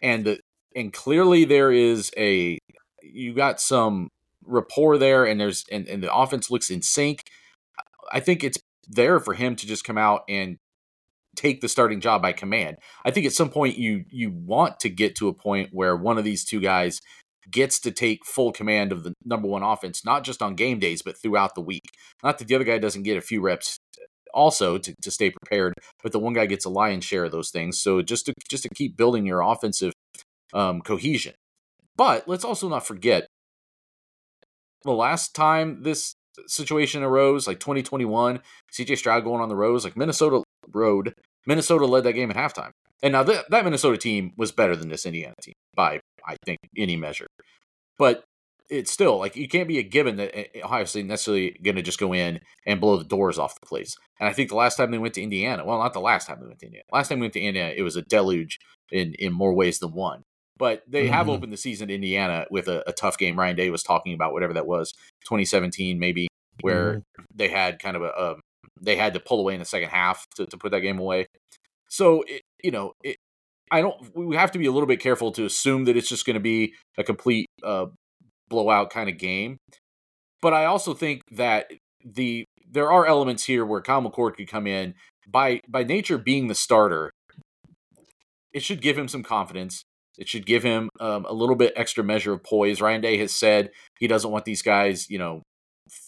and 0.00 0.38
and 0.74 0.92
clearly 0.92 1.44
there 1.44 1.70
is 1.70 2.10
a 2.16 2.58
you 3.02 3.34
got 3.34 3.60
some 3.60 4.08
rapport 4.44 4.98
there, 4.98 5.24
and 5.24 5.40
there's 5.40 5.64
and, 5.70 5.86
and 5.88 6.02
the 6.02 6.14
offense 6.14 6.50
looks 6.50 6.70
in 6.70 6.82
sync. 6.82 7.24
I 8.10 8.20
think 8.20 8.42
it's 8.42 8.58
there 8.88 9.20
for 9.20 9.34
him 9.34 9.56
to 9.56 9.66
just 9.66 9.84
come 9.84 9.98
out 9.98 10.22
and 10.28 10.56
take 11.36 11.60
the 11.60 11.68
starting 11.68 12.00
job 12.00 12.22
by 12.22 12.32
command. 12.32 12.76
I 13.04 13.10
think 13.10 13.26
at 13.26 13.32
some 13.32 13.50
point 13.50 13.76
you 13.76 14.04
you 14.10 14.30
want 14.30 14.80
to 14.80 14.88
get 14.88 15.16
to 15.16 15.28
a 15.28 15.34
point 15.34 15.70
where 15.72 15.96
one 15.96 16.18
of 16.18 16.24
these 16.24 16.44
two 16.44 16.60
guys 16.60 17.00
gets 17.50 17.80
to 17.80 17.90
take 17.90 18.24
full 18.24 18.52
command 18.52 18.92
of 18.92 19.02
the 19.02 19.12
number 19.24 19.48
one 19.48 19.62
offense, 19.62 20.04
not 20.04 20.22
just 20.22 20.42
on 20.42 20.54
game 20.54 20.78
days, 20.78 21.02
but 21.02 21.20
throughout 21.20 21.54
the 21.54 21.60
week. 21.60 21.84
Not 22.22 22.38
that 22.38 22.48
the 22.48 22.54
other 22.54 22.64
guy 22.64 22.78
doesn't 22.78 23.02
get 23.02 23.16
a 23.16 23.22
few 23.22 23.40
reps 23.40 23.78
also 24.32 24.78
to, 24.78 24.94
to 25.02 25.10
stay 25.10 25.30
prepared. 25.30 25.74
But 26.02 26.12
the 26.12 26.18
one 26.18 26.32
guy 26.32 26.46
gets 26.46 26.64
a 26.64 26.70
lion's 26.70 27.04
share 27.04 27.24
of 27.24 27.32
those 27.32 27.50
things. 27.50 27.78
So 27.78 28.02
just 28.02 28.26
to 28.26 28.34
just 28.48 28.62
to 28.64 28.68
keep 28.74 28.96
building 28.96 29.26
your 29.26 29.40
offensive 29.40 29.92
um, 30.52 30.80
cohesion. 30.80 31.34
But 31.96 32.26
let's 32.26 32.44
also 32.44 32.68
not 32.68 32.86
forget 32.86 33.26
the 34.84 34.92
last 34.92 35.34
time 35.34 35.82
this 35.82 36.14
situation 36.46 37.02
arose, 37.02 37.46
like 37.46 37.60
2021, 37.60 38.40
CJ 38.72 38.98
Stroud 38.98 39.24
going 39.24 39.40
on 39.40 39.48
the 39.48 39.56
road, 39.56 39.84
like 39.84 39.96
Minnesota 39.96 40.42
road. 40.72 41.14
Minnesota 41.46 41.86
led 41.86 42.04
that 42.04 42.12
game 42.12 42.30
at 42.30 42.36
halftime. 42.36 42.70
And 43.02 43.12
now 43.12 43.22
that, 43.24 43.50
that 43.50 43.64
Minnesota 43.64 43.98
team 43.98 44.32
was 44.36 44.52
better 44.52 44.76
than 44.76 44.88
this 44.88 45.06
Indiana 45.06 45.34
team 45.42 45.54
by, 45.74 46.00
I 46.26 46.36
think, 46.44 46.58
any 46.76 46.96
measure. 46.96 47.26
But 47.98 48.24
it's 48.72 48.90
still 48.90 49.18
like 49.18 49.36
you 49.36 49.48
can't 49.48 49.68
be 49.68 49.78
a 49.78 49.82
given 49.82 50.16
that 50.16 50.36
eh, 50.36 50.62
Ohio 50.64 50.84
State 50.84 51.06
necessarily 51.06 51.50
going 51.62 51.76
to 51.76 51.82
just 51.82 52.00
go 52.00 52.14
in 52.14 52.40
and 52.66 52.80
blow 52.80 52.96
the 52.96 53.04
doors 53.04 53.38
off 53.38 53.60
the 53.60 53.66
place. 53.66 53.96
And 54.18 54.28
I 54.28 54.32
think 54.32 54.48
the 54.48 54.56
last 54.56 54.76
time 54.76 54.90
they 54.90 54.98
went 54.98 55.14
to 55.14 55.22
Indiana, 55.22 55.64
well, 55.64 55.78
not 55.78 55.92
the 55.92 56.00
last 56.00 56.26
time 56.26 56.38
they 56.40 56.46
went 56.46 56.58
to 56.60 56.66
Indiana. 56.66 56.84
Last 56.90 57.08
time 57.08 57.18
we 57.18 57.24
went 57.24 57.34
to 57.34 57.40
Indiana, 57.40 57.74
it 57.76 57.82
was 57.82 57.96
a 57.96 58.02
deluge 58.02 58.58
in 58.90 59.14
in 59.18 59.32
more 59.32 59.54
ways 59.54 59.78
than 59.78 59.92
one. 59.92 60.24
But 60.58 60.82
they 60.88 61.04
mm-hmm. 61.04 61.12
have 61.12 61.28
opened 61.28 61.52
the 61.52 61.56
season 61.56 61.90
in 61.90 61.96
Indiana 61.96 62.46
with 62.50 62.68
a, 62.68 62.88
a, 62.88 62.92
tough 62.92 63.18
game. 63.18 63.38
Ryan 63.38 63.56
Day 63.56 63.70
was 63.70 63.82
talking 63.82 64.14
about 64.14 64.32
whatever 64.32 64.52
that 64.52 64.66
was, 64.66 64.92
2017 65.24 65.98
maybe, 65.98 66.28
where 66.60 66.92
mm-hmm. 66.92 67.24
they 67.34 67.48
had 67.48 67.78
kind 67.78 67.96
of 67.96 68.02
a, 68.02 68.08
a, 68.08 68.34
they 68.80 68.96
had 68.96 69.14
to 69.14 69.20
pull 69.20 69.40
away 69.40 69.54
in 69.54 69.60
the 69.60 69.66
second 69.66 69.88
half 69.88 70.26
to, 70.36 70.46
to 70.46 70.56
put 70.56 70.70
that 70.70 70.80
game 70.80 70.98
away. 70.98 71.26
So 71.88 72.22
it, 72.28 72.42
you 72.62 72.70
know, 72.70 72.92
it, 73.02 73.16
I 73.70 73.80
don't. 73.80 74.14
We 74.14 74.36
have 74.36 74.52
to 74.52 74.58
be 74.58 74.66
a 74.66 74.72
little 74.72 74.86
bit 74.86 75.00
careful 75.00 75.32
to 75.32 75.46
assume 75.46 75.84
that 75.84 75.96
it's 75.96 76.08
just 76.08 76.26
going 76.26 76.34
to 76.34 76.40
be 76.40 76.74
a 76.98 77.02
complete 77.02 77.48
uh, 77.64 77.86
blowout 78.52 78.90
kind 78.90 79.08
of 79.08 79.18
game. 79.18 79.58
But 80.40 80.52
I 80.52 80.66
also 80.66 80.94
think 80.94 81.22
that 81.32 81.70
the 82.04 82.44
there 82.70 82.90
are 82.90 83.06
elements 83.06 83.44
here 83.44 83.64
where 83.66 83.80
Kyle 83.80 84.02
McCord 84.02 84.36
could 84.36 84.48
come 84.48 84.66
in 84.66 84.94
by 85.28 85.60
by 85.68 85.82
nature 85.82 86.18
being 86.18 86.48
the 86.48 86.54
starter. 86.54 87.10
It 88.52 88.62
should 88.62 88.82
give 88.82 88.98
him 88.98 89.08
some 89.08 89.22
confidence. 89.22 89.82
It 90.18 90.28
should 90.28 90.44
give 90.44 90.62
him 90.62 90.90
um, 91.00 91.24
a 91.24 91.32
little 91.32 91.56
bit 91.56 91.72
extra 91.74 92.04
measure 92.04 92.32
of 92.32 92.44
poise. 92.44 92.82
Ryan 92.82 93.00
Day 93.00 93.16
has 93.16 93.32
said 93.32 93.70
he 93.98 94.06
doesn't 94.06 94.30
want 94.30 94.44
these 94.44 94.60
guys, 94.60 95.08
you 95.08 95.18
know, 95.18 95.42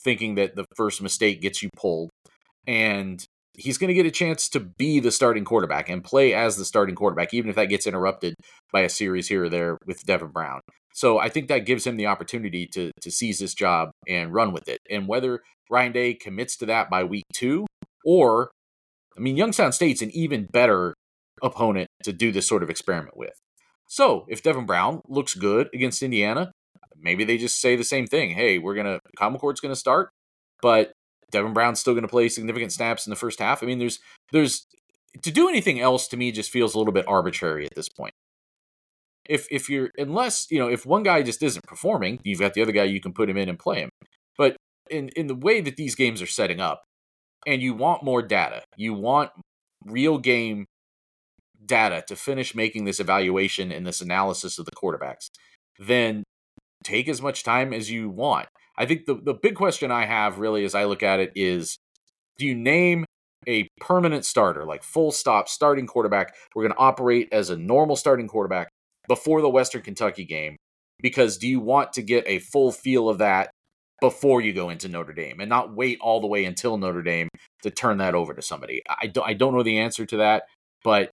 thinking 0.04 0.34
that 0.34 0.54
the 0.54 0.66
first 0.76 1.00
mistake 1.00 1.40
gets 1.40 1.62
you 1.62 1.70
pulled, 1.76 2.10
and 2.66 3.24
he's 3.56 3.78
going 3.78 3.88
to 3.88 3.94
get 3.94 4.06
a 4.06 4.10
chance 4.10 4.48
to 4.50 4.60
be 4.60 5.00
the 5.00 5.10
starting 5.10 5.44
quarterback 5.44 5.88
and 5.88 6.02
play 6.02 6.34
as 6.34 6.56
the 6.56 6.64
starting 6.64 6.94
quarterback, 6.94 7.32
even 7.32 7.50
if 7.50 7.56
that 7.56 7.66
gets 7.66 7.86
interrupted 7.86 8.34
by 8.72 8.80
a 8.80 8.88
series 8.88 9.28
here 9.28 9.44
or 9.44 9.48
there 9.48 9.78
with 9.86 10.04
Devin 10.04 10.28
Brown. 10.28 10.60
So 10.94 11.18
I 11.18 11.28
think 11.28 11.48
that 11.48 11.66
gives 11.66 11.86
him 11.86 11.96
the 11.96 12.06
opportunity 12.06 12.66
to 12.72 12.92
to 13.02 13.10
seize 13.10 13.40
this 13.40 13.54
job 13.54 13.90
and 14.08 14.32
run 14.32 14.52
with 14.52 14.68
it. 14.68 14.78
And 14.88 15.08
whether 15.08 15.40
Ryan 15.70 15.92
Day 15.92 16.14
commits 16.14 16.56
to 16.58 16.66
that 16.66 16.88
by 16.88 17.04
week 17.04 17.24
two, 17.34 17.66
or 18.04 18.50
I 19.16 19.20
mean, 19.20 19.36
Youngstown 19.36 19.72
State's 19.72 20.02
an 20.02 20.10
even 20.12 20.46
better 20.46 20.94
opponent 21.42 21.88
to 22.04 22.12
do 22.12 22.30
this 22.30 22.46
sort 22.46 22.62
of 22.62 22.70
experiment 22.70 23.16
with. 23.16 23.34
So 23.88 24.24
if 24.28 24.42
Devin 24.42 24.66
Brown 24.66 25.00
looks 25.08 25.34
good 25.34 25.68
against 25.74 26.02
Indiana, 26.02 26.52
maybe 26.96 27.24
they 27.24 27.38
just 27.38 27.60
say 27.60 27.76
the 27.76 27.84
same 27.84 28.06
thing. 28.06 28.30
Hey, 28.30 28.58
we're 28.58 28.74
gonna 28.74 29.00
Kyle 29.18 29.30
McCord's 29.30 29.60
gonna 29.60 29.76
start, 29.76 30.10
but 30.62 30.92
Devin 31.34 31.52
Brown's 31.52 31.80
still 31.80 31.94
gonna 31.94 32.08
play 32.08 32.28
significant 32.28 32.72
snaps 32.72 33.06
in 33.06 33.10
the 33.10 33.16
first 33.16 33.40
half. 33.40 33.62
I 33.62 33.66
mean, 33.66 33.78
there's 33.78 33.98
there's 34.32 34.66
to 35.22 35.30
do 35.30 35.48
anything 35.48 35.80
else 35.80 36.08
to 36.08 36.16
me 36.16 36.32
just 36.32 36.50
feels 36.50 36.74
a 36.74 36.78
little 36.78 36.92
bit 36.92 37.06
arbitrary 37.06 37.66
at 37.66 37.74
this 37.74 37.88
point. 37.88 38.14
If 39.28 39.46
if 39.50 39.68
you're 39.68 39.90
unless 39.98 40.50
you 40.50 40.58
know 40.58 40.68
if 40.68 40.86
one 40.86 41.02
guy 41.02 41.22
just 41.22 41.42
isn't 41.42 41.66
performing, 41.66 42.20
you've 42.24 42.40
got 42.40 42.54
the 42.54 42.62
other 42.62 42.72
guy 42.72 42.84
you 42.84 43.00
can 43.00 43.12
put 43.12 43.28
him 43.28 43.36
in 43.36 43.48
and 43.48 43.58
play 43.58 43.80
him. 43.80 43.90
But 44.38 44.56
in 44.90 45.08
in 45.10 45.26
the 45.26 45.34
way 45.34 45.60
that 45.60 45.76
these 45.76 45.94
games 45.94 46.22
are 46.22 46.26
setting 46.26 46.60
up, 46.60 46.84
and 47.46 47.62
you 47.62 47.74
want 47.74 48.04
more 48.04 48.22
data, 48.22 48.62
you 48.76 48.94
want 48.94 49.30
real 49.84 50.18
game 50.18 50.66
data 51.64 52.04
to 52.08 52.16
finish 52.16 52.54
making 52.54 52.84
this 52.84 53.00
evaluation 53.00 53.72
and 53.72 53.86
this 53.86 54.00
analysis 54.00 54.58
of 54.58 54.66
the 54.66 54.72
quarterbacks, 54.72 55.30
then 55.78 56.24
take 56.82 57.08
as 57.08 57.22
much 57.22 57.42
time 57.42 57.72
as 57.72 57.90
you 57.90 58.08
want. 58.08 58.46
I 58.76 58.86
think 58.86 59.06
the, 59.06 59.14
the 59.14 59.34
big 59.34 59.54
question 59.54 59.90
I 59.90 60.04
have 60.04 60.38
really 60.38 60.64
as 60.64 60.74
I 60.74 60.84
look 60.84 61.02
at 61.02 61.20
it 61.20 61.32
is 61.34 61.76
do 62.38 62.46
you 62.46 62.54
name 62.54 63.04
a 63.46 63.68
permanent 63.80 64.24
starter, 64.24 64.64
like 64.64 64.82
full 64.82 65.12
stop 65.12 65.48
starting 65.48 65.86
quarterback? 65.86 66.34
We're 66.54 66.64
going 66.64 66.72
to 66.72 66.78
operate 66.78 67.28
as 67.32 67.50
a 67.50 67.56
normal 67.56 67.96
starting 67.96 68.26
quarterback 68.26 68.68
before 69.08 69.40
the 69.40 69.48
Western 69.48 69.82
Kentucky 69.82 70.24
game 70.24 70.56
because 71.00 71.38
do 71.38 71.46
you 71.46 71.60
want 71.60 71.92
to 71.94 72.02
get 72.02 72.24
a 72.26 72.38
full 72.38 72.72
feel 72.72 73.08
of 73.08 73.18
that 73.18 73.50
before 74.00 74.40
you 74.40 74.52
go 74.52 74.70
into 74.70 74.88
Notre 74.88 75.12
Dame 75.12 75.40
and 75.40 75.48
not 75.48 75.74
wait 75.74 75.98
all 76.00 76.20
the 76.20 76.26
way 76.26 76.44
until 76.44 76.76
Notre 76.76 77.02
Dame 77.02 77.28
to 77.62 77.70
turn 77.70 77.98
that 77.98 78.14
over 78.14 78.34
to 78.34 78.42
somebody? 78.42 78.82
I 78.88 79.06
don't, 79.06 79.26
I 79.26 79.34
don't 79.34 79.54
know 79.54 79.62
the 79.62 79.78
answer 79.78 80.06
to 80.06 80.16
that, 80.18 80.44
but 80.82 81.10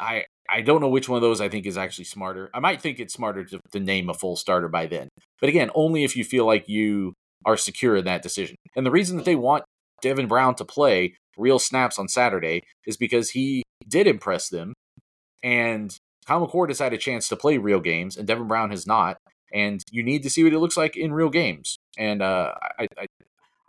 I 0.00 0.24
I 0.48 0.62
don't 0.62 0.80
know 0.80 0.88
which 0.88 1.08
one 1.08 1.16
of 1.16 1.22
those 1.22 1.40
I 1.40 1.48
think 1.48 1.66
is 1.66 1.76
actually 1.76 2.04
smarter. 2.04 2.50
I 2.54 2.60
might 2.60 2.80
think 2.80 2.98
it's 2.98 3.14
smarter 3.14 3.44
to, 3.44 3.60
to 3.72 3.80
name 3.80 4.08
a 4.08 4.14
full 4.14 4.36
starter 4.36 4.68
by 4.68 4.86
then, 4.86 5.08
but 5.40 5.48
again, 5.48 5.70
only 5.74 6.04
if 6.04 6.16
you 6.16 6.24
feel 6.24 6.46
like 6.46 6.68
you 6.68 7.14
are 7.44 7.56
secure 7.56 7.96
in 7.96 8.04
that 8.06 8.22
decision. 8.22 8.56
And 8.76 8.84
the 8.84 8.90
reason 8.90 9.16
that 9.16 9.24
they 9.24 9.36
want 9.36 9.64
Devin 10.02 10.26
Brown 10.26 10.54
to 10.56 10.64
play 10.64 11.14
real 11.36 11.58
snaps 11.58 11.98
on 11.98 12.08
Saturday 12.08 12.62
is 12.86 12.96
because 12.96 13.30
he 13.30 13.62
did 13.86 14.06
impress 14.06 14.48
them, 14.48 14.74
and 15.42 15.96
Kyle 16.26 16.46
McCord 16.46 16.68
has 16.68 16.78
had 16.78 16.92
a 16.92 16.98
chance 16.98 17.28
to 17.28 17.36
play 17.36 17.58
real 17.58 17.80
games, 17.80 18.16
and 18.16 18.26
Devin 18.26 18.48
Brown 18.48 18.70
has 18.70 18.86
not. 18.86 19.16
And 19.50 19.82
you 19.90 20.02
need 20.02 20.22
to 20.24 20.30
see 20.30 20.44
what 20.44 20.52
it 20.52 20.58
looks 20.58 20.76
like 20.76 20.94
in 20.94 21.10
real 21.10 21.30
games. 21.30 21.78
And 21.96 22.20
uh, 22.20 22.52
I, 22.78 22.86
I, 22.98 23.06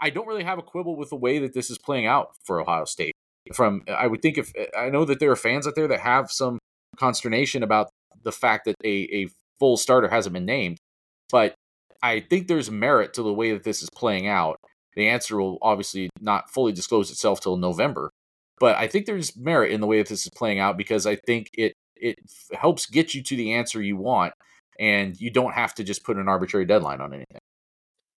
I 0.01 0.09
don't 0.09 0.27
really 0.27 0.43
have 0.43 0.59
a 0.59 0.61
quibble 0.61 0.97
with 0.97 1.09
the 1.09 1.15
way 1.15 1.39
that 1.39 1.53
this 1.53 1.69
is 1.69 1.77
playing 1.77 2.05
out 2.05 2.31
for 2.43 2.59
Ohio 2.59 2.83
State. 2.83 3.13
From 3.53 3.83
I 3.87 4.07
would 4.07 4.21
think 4.21 4.37
if 4.37 4.51
I 4.77 4.89
know 4.89 5.05
that 5.05 5.19
there 5.19 5.31
are 5.31 5.37
fans 5.37 5.65
out 5.65 5.75
there 5.75 5.87
that 5.87 6.01
have 6.01 6.31
some 6.31 6.59
consternation 6.99 7.63
about 7.63 7.89
the 8.23 8.31
fact 8.31 8.65
that 8.65 8.75
a, 8.83 9.07
a 9.13 9.27
full 9.59 9.77
starter 9.77 10.09
hasn't 10.09 10.33
been 10.33 10.45
named, 10.45 10.77
but 11.31 11.55
I 12.01 12.21
think 12.21 12.47
there's 12.47 12.71
merit 12.71 13.13
to 13.15 13.23
the 13.23 13.33
way 13.33 13.51
that 13.51 13.63
this 13.63 13.81
is 13.81 13.89
playing 13.89 14.27
out. 14.27 14.57
The 14.95 15.07
answer 15.07 15.39
will 15.39 15.57
obviously 15.61 16.09
not 16.19 16.49
fully 16.49 16.71
disclose 16.71 17.11
itself 17.11 17.41
till 17.41 17.57
November, 17.57 18.11
but 18.59 18.75
I 18.75 18.87
think 18.87 19.05
there's 19.05 19.35
merit 19.37 19.71
in 19.71 19.81
the 19.81 19.87
way 19.87 19.97
that 19.99 20.09
this 20.09 20.23
is 20.23 20.31
playing 20.35 20.59
out 20.59 20.77
because 20.77 21.05
I 21.05 21.15
think 21.15 21.49
it 21.53 21.73
it 21.95 22.17
helps 22.53 22.85
get 22.85 23.13
you 23.13 23.21
to 23.23 23.35
the 23.35 23.53
answer 23.53 23.81
you 23.81 23.97
want 23.97 24.33
and 24.79 25.19
you 25.19 25.29
don't 25.29 25.53
have 25.53 25.75
to 25.75 25.83
just 25.83 26.03
put 26.05 26.15
an 26.15 26.29
arbitrary 26.29 26.65
deadline 26.65 27.01
on 27.01 27.13
anything. 27.13 27.39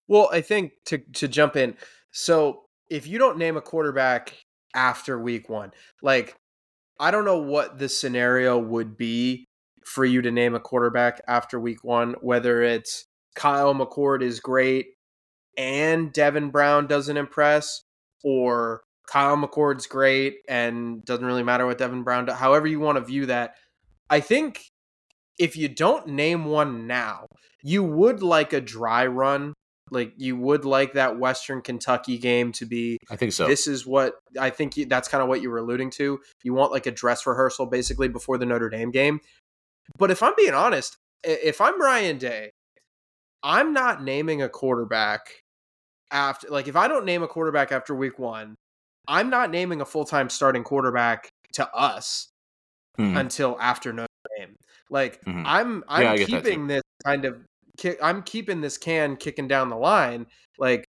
Well, 0.08 0.28
I 0.32 0.40
think 0.40 0.72
to 0.86 0.98
to 0.98 1.28
jump 1.28 1.56
in, 1.56 1.76
so 2.12 2.64
if 2.88 3.06
you 3.06 3.18
don't 3.18 3.38
name 3.38 3.56
a 3.56 3.60
quarterback 3.60 4.34
after 4.74 5.18
week 5.18 5.48
1, 5.48 5.72
like 6.02 6.36
I 7.02 7.10
don't 7.10 7.24
know 7.24 7.38
what 7.38 7.80
the 7.80 7.88
scenario 7.88 8.56
would 8.56 8.96
be 8.96 9.48
for 9.84 10.04
you 10.04 10.22
to 10.22 10.30
name 10.30 10.54
a 10.54 10.60
quarterback 10.60 11.20
after 11.26 11.58
week 11.58 11.82
1, 11.82 12.14
whether 12.20 12.62
it's 12.62 13.06
Kyle 13.34 13.74
McCord 13.74 14.22
is 14.22 14.38
great 14.38 14.86
and 15.58 16.12
Devin 16.12 16.50
Brown 16.50 16.86
doesn't 16.86 17.16
impress 17.16 17.82
or 18.22 18.82
Kyle 19.08 19.36
McCord's 19.36 19.88
great 19.88 20.36
and 20.48 21.04
doesn't 21.04 21.26
really 21.26 21.42
matter 21.42 21.66
what 21.66 21.78
Devin 21.78 22.04
Brown 22.04 22.26
does. 22.26 22.36
However 22.36 22.68
you 22.68 22.78
want 22.78 22.98
to 22.98 23.04
view 23.04 23.26
that, 23.26 23.56
I 24.08 24.20
think 24.20 24.60
if 25.40 25.56
you 25.56 25.66
don't 25.66 26.06
name 26.06 26.44
one 26.44 26.86
now, 26.86 27.26
you 27.64 27.82
would 27.82 28.22
like 28.22 28.52
a 28.52 28.60
dry 28.60 29.06
run. 29.08 29.54
Like 29.92 30.14
you 30.16 30.36
would 30.36 30.64
like 30.64 30.94
that 30.94 31.18
Western 31.18 31.60
Kentucky 31.60 32.18
game 32.18 32.50
to 32.52 32.64
be. 32.64 32.98
I 33.10 33.16
think 33.16 33.32
so. 33.32 33.46
This 33.46 33.66
is 33.66 33.86
what 33.86 34.14
I 34.40 34.50
think. 34.50 34.76
You, 34.76 34.86
that's 34.86 35.08
kind 35.08 35.22
of 35.22 35.28
what 35.28 35.42
you 35.42 35.50
were 35.50 35.58
alluding 35.58 35.90
to. 35.92 36.20
You 36.42 36.54
want 36.54 36.72
like 36.72 36.86
a 36.86 36.90
dress 36.90 37.26
rehearsal 37.26 37.66
basically 37.66 38.08
before 38.08 38.38
the 38.38 38.46
Notre 38.46 38.70
Dame 38.70 38.90
game. 38.90 39.20
But 39.98 40.10
if 40.10 40.22
I'm 40.22 40.32
being 40.36 40.54
honest, 40.54 40.96
if 41.22 41.60
I'm 41.60 41.80
Ryan 41.80 42.18
Day, 42.18 42.50
I'm 43.42 43.72
not 43.72 44.02
naming 44.02 44.40
a 44.42 44.48
quarterback 44.48 45.42
after. 46.10 46.48
Like 46.48 46.68
if 46.68 46.76
I 46.76 46.88
don't 46.88 47.04
name 47.04 47.22
a 47.22 47.28
quarterback 47.28 47.70
after 47.70 47.94
week 47.94 48.18
one, 48.18 48.54
I'm 49.06 49.28
not 49.28 49.50
naming 49.50 49.80
a 49.80 49.84
full 49.84 50.06
time 50.06 50.30
starting 50.30 50.64
quarterback 50.64 51.28
to 51.54 51.68
us 51.74 52.28
mm-hmm. 52.98 53.16
until 53.16 53.58
after 53.60 53.92
Notre 53.92 54.08
Dame. 54.38 54.56
Like 54.88 55.22
mm-hmm. 55.24 55.42
I'm 55.46 55.84
I'm 55.86 56.18
yeah, 56.18 56.24
keeping 56.24 56.66
this 56.66 56.82
kind 57.04 57.26
of 57.26 57.42
kick, 57.76 57.98
I'm 58.02 58.22
keeping 58.22 58.60
this 58.60 58.78
can 58.78 59.16
kicking 59.16 59.48
down 59.48 59.68
the 59.68 59.76
line. 59.76 60.26
Like 60.58 60.86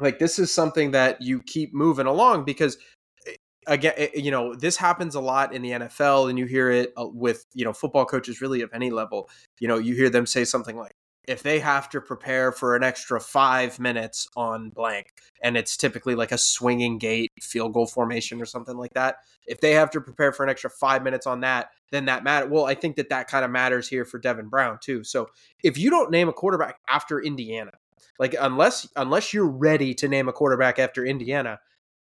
like 0.00 0.18
this 0.18 0.38
is 0.38 0.52
something 0.52 0.92
that 0.92 1.20
you 1.20 1.42
keep 1.42 1.74
moving 1.74 2.06
along 2.06 2.44
because 2.44 2.78
eh, 3.26 3.32
again 3.66 3.92
eh, 3.96 4.08
you 4.14 4.30
know 4.30 4.54
this 4.54 4.76
happens 4.76 5.14
a 5.14 5.20
lot 5.20 5.54
in 5.54 5.62
the 5.62 5.70
NFL 5.70 6.30
and 6.30 6.38
you 6.38 6.46
hear 6.46 6.70
it 6.70 6.92
uh, 6.96 7.06
with 7.06 7.44
you 7.54 7.64
know 7.64 7.72
football 7.72 8.04
coaches 8.04 8.40
really 8.40 8.62
of 8.62 8.70
any 8.72 8.90
level 8.90 9.28
you 9.60 9.68
know 9.68 9.78
you 9.78 9.94
hear 9.94 10.10
them 10.10 10.26
say 10.26 10.44
something 10.44 10.76
like 10.76 10.94
if 11.28 11.42
they 11.42 11.60
have 11.60 11.88
to 11.90 12.00
prepare 12.00 12.50
for 12.50 12.74
an 12.74 12.82
extra 12.82 13.20
five 13.20 13.78
minutes 13.78 14.28
on 14.36 14.70
blank, 14.70 15.12
and 15.42 15.56
it's 15.56 15.76
typically 15.76 16.14
like 16.14 16.32
a 16.32 16.38
swinging 16.38 16.98
gate 16.98 17.30
field 17.40 17.72
goal 17.72 17.86
formation 17.86 18.40
or 18.40 18.46
something 18.46 18.76
like 18.76 18.94
that, 18.94 19.16
if 19.46 19.60
they 19.60 19.72
have 19.72 19.90
to 19.90 20.00
prepare 20.00 20.32
for 20.32 20.42
an 20.42 20.50
extra 20.50 20.70
five 20.70 21.02
minutes 21.02 21.26
on 21.26 21.40
that, 21.40 21.70
then 21.90 22.06
that 22.06 22.24
matter. 22.24 22.46
Well, 22.48 22.64
I 22.64 22.74
think 22.74 22.96
that 22.96 23.10
that 23.10 23.28
kind 23.28 23.44
of 23.44 23.50
matters 23.50 23.88
here 23.88 24.04
for 24.04 24.18
Devin 24.18 24.48
Brown 24.48 24.78
too. 24.80 25.04
So 25.04 25.28
if 25.62 25.78
you 25.78 25.90
don't 25.90 26.10
name 26.10 26.28
a 26.28 26.32
quarterback 26.32 26.78
after 26.88 27.20
Indiana, 27.20 27.72
like 28.18 28.34
unless 28.40 28.88
unless 28.96 29.32
you're 29.32 29.46
ready 29.46 29.94
to 29.94 30.08
name 30.08 30.28
a 30.28 30.32
quarterback 30.32 30.78
after 30.78 31.04
Indiana, 31.04 31.60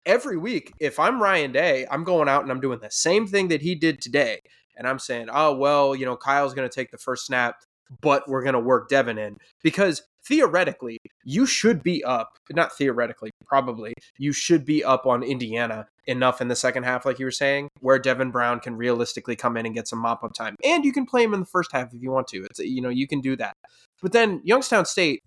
every 0.06 0.38
week, 0.38 0.74
if 0.80 1.00
I'm 1.00 1.22
Ryan 1.22 1.52
Day, 1.52 1.86
I'm 1.90 2.04
going 2.04 2.30
out 2.30 2.44
and 2.44 2.52
I'm 2.52 2.62
doing 2.62 2.80
the 2.80 2.92
same 2.92 3.28
thing 3.28 3.50
that 3.50 3.62
he 3.62 3.76
did 3.76 4.02
today. 4.02 4.42
And 4.76 4.88
I'm 4.88 5.00
saying, 5.00 5.28
oh, 5.32 5.56
well, 5.56 5.96
you 5.96 6.06
know, 6.06 6.16
Kyle's 6.16 6.54
going 6.54 6.70
to 6.70 6.74
take 6.74 6.92
the 6.92 6.98
first 6.98 7.26
snap 7.26 7.58
but 8.02 8.28
we're 8.28 8.44
going 8.44 8.54
to 8.54 8.60
work 8.60 8.90
Devin 8.90 9.18
in 9.18 9.38
because 9.64 10.04
theoretically 10.26 10.98
you 11.24 11.46
should 11.46 11.82
be 11.82 12.04
up 12.04 12.34
not 12.52 12.76
theoretically 12.78 13.32
probably 13.46 13.94
you 14.18 14.34
should 14.34 14.66
be 14.66 14.84
up 14.84 15.06
on 15.06 15.24
indiana 15.24 15.88
enough 16.06 16.42
in 16.42 16.50
the 16.50 16.56
second 16.56 16.84
half 16.84 17.06
like 17.06 17.18
you 17.18 17.24
were 17.24 17.32
saying 17.32 17.70
where 17.80 17.98
devin 17.98 18.30
brown 18.30 18.60
can 18.60 18.76
realistically 18.76 19.38
come 19.38 19.56
in 19.56 19.66
and 19.66 19.76
get 19.76 19.88
some 19.88 20.00
mop-up 20.00 20.34
time. 20.34 20.56
And 20.64 20.84
you 20.86 20.92
can 20.92 21.06
play 21.06 21.24
him 21.24 21.34
in 21.34 21.42
the 21.42 21.46
first 21.46 21.72
half 21.72 21.94
if 21.94 22.02
you 22.02 22.12
want 22.12 22.28
to. 22.30 22.44
It's 22.44 22.60
you 22.60 22.82
know 22.82 22.90
you 22.90 23.08
can 23.08 23.22
do 23.22 23.36
that. 23.38 23.56
But 24.02 24.12
then 24.12 24.42
youngstown 24.44 24.86
state 24.86 25.22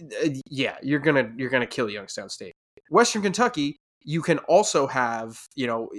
uh, 0.00 0.28
yeah 0.48 0.76
you're 0.82 1.00
gonna 1.00 1.30
you're 1.36 1.50
gonna 1.50 1.66
kill 1.66 1.90
youngstown 1.90 2.28
state. 2.28 2.52
Western 2.90 3.22
kentucky 3.22 3.76
you 4.02 4.22
can 4.22 4.38
also 4.40 4.86
have, 4.86 5.48
you 5.54 5.66
know, 5.66 5.90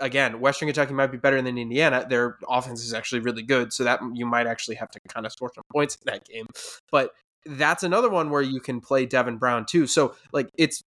again, 0.00 0.40
Western 0.40 0.68
Kentucky 0.68 0.94
might 0.94 1.12
be 1.12 1.18
better 1.18 1.40
than 1.40 1.58
Indiana. 1.58 2.06
Their 2.08 2.38
offense 2.48 2.84
is 2.84 2.94
actually 2.94 3.20
really 3.20 3.42
good, 3.42 3.72
so 3.72 3.84
that 3.84 4.00
you 4.14 4.26
might 4.26 4.46
actually 4.46 4.76
have 4.76 4.90
to 4.90 5.00
kind 5.08 5.26
of 5.26 5.32
score 5.32 5.50
some 5.54 5.64
points 5.72 5.96
in 5.96 6.12
that 6.12 6.24
game. 6.26 6.46
But 6.90 7.12
that's 7.44 7.82
another 7.82 8.10
one 8.10 8.30
where 8.30 8.42
you 8.42 8.60
can 8.60 8.80
play 8.80 9.06
Devin 9.06 9.38
Brown 9.38 9.66
too. 9.66 9.86
So 9.86 10.14
like 10.32 10.48
it's 10.56 10.82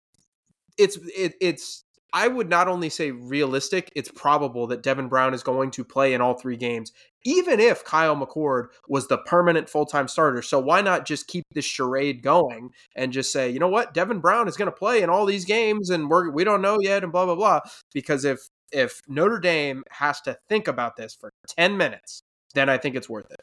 it's 0.77 0.97
it, 1.15 1.35
it's 1.41 1.83
I 2.11 2.27
would 2.27 2.49
not 2.49 2.67
only 2.67 2.89
say 2.89 3.11
realistic, 3.11 3.91
it's 3.95 4.09
probable 4.09 4.67
that 4.67 4.81
Devin 4.81 5.09
Brown 5.09 5.33
is 5.33 5.43
going 5.43 5.71
to 5.71 5.83
play 5.83 6.13
in 6.13 6.21
all 6.21 6.33
three 6.33 6.57
games, 6.57 6.91
even 7.25 7.59
if 7.59 7.83
Kyle 7.83 8.15
McCord 8.15 8.67
was 8.87 9.07
the 9.07 9.17
permanent 9.17 9.69
full 9.69 9.85
time 9.85 10.07
starter. 10.07 10.41
So 10.41 10.59
why 10.59 10.81
not 10.81 11.05
just 11.05 11.27
keep 11.27 11.43
this 11.53 11.65
charade 11.65 12.23
going 12.23 12.71
and 12.95 13.11
just 13.11 13.31
say, 13.31 13.49
you 13.49 13.59
know 13.59 13.67
what, 13.67 13.93
Devin 13.93 14.19
Brown 14.19 14.47
is 14.47 14.57
going 14.57 14.71
to 14.71 14.75
play 14.75 15.01
in 15.01 15.09
all 15.09 15.25
these 15.25 15.45
games, 15.45 15.89
and 15.89 16.09
we're 16.09 16.29
we 16.29 16.43
don't 16.43 16.61
know 16.61 16.77
yet, 16.79 17.03
and 17.03 17.11
blah 17.11 17.25
blah 17.25 17.35
blah. 17.35 17.59
Because 17.93 18.25
if 18.25 18.47
if 18.71 19.01
Notre 19.07 19.39
Dame 19.39 19.83
has 19.91 20.21
to 20.21 20.37
think 20.47 20.67
about 20.67 20.95
this 20.95 21.15
for 21.15 21.31
ten 21.47 21.77
minutes, 21.77 22.21
then 22.53 22.69
I 22.69 22.77
think 22.77 22.95
it's 22.95 23.09
worth 23.09 23.31
it. 23.31 23.41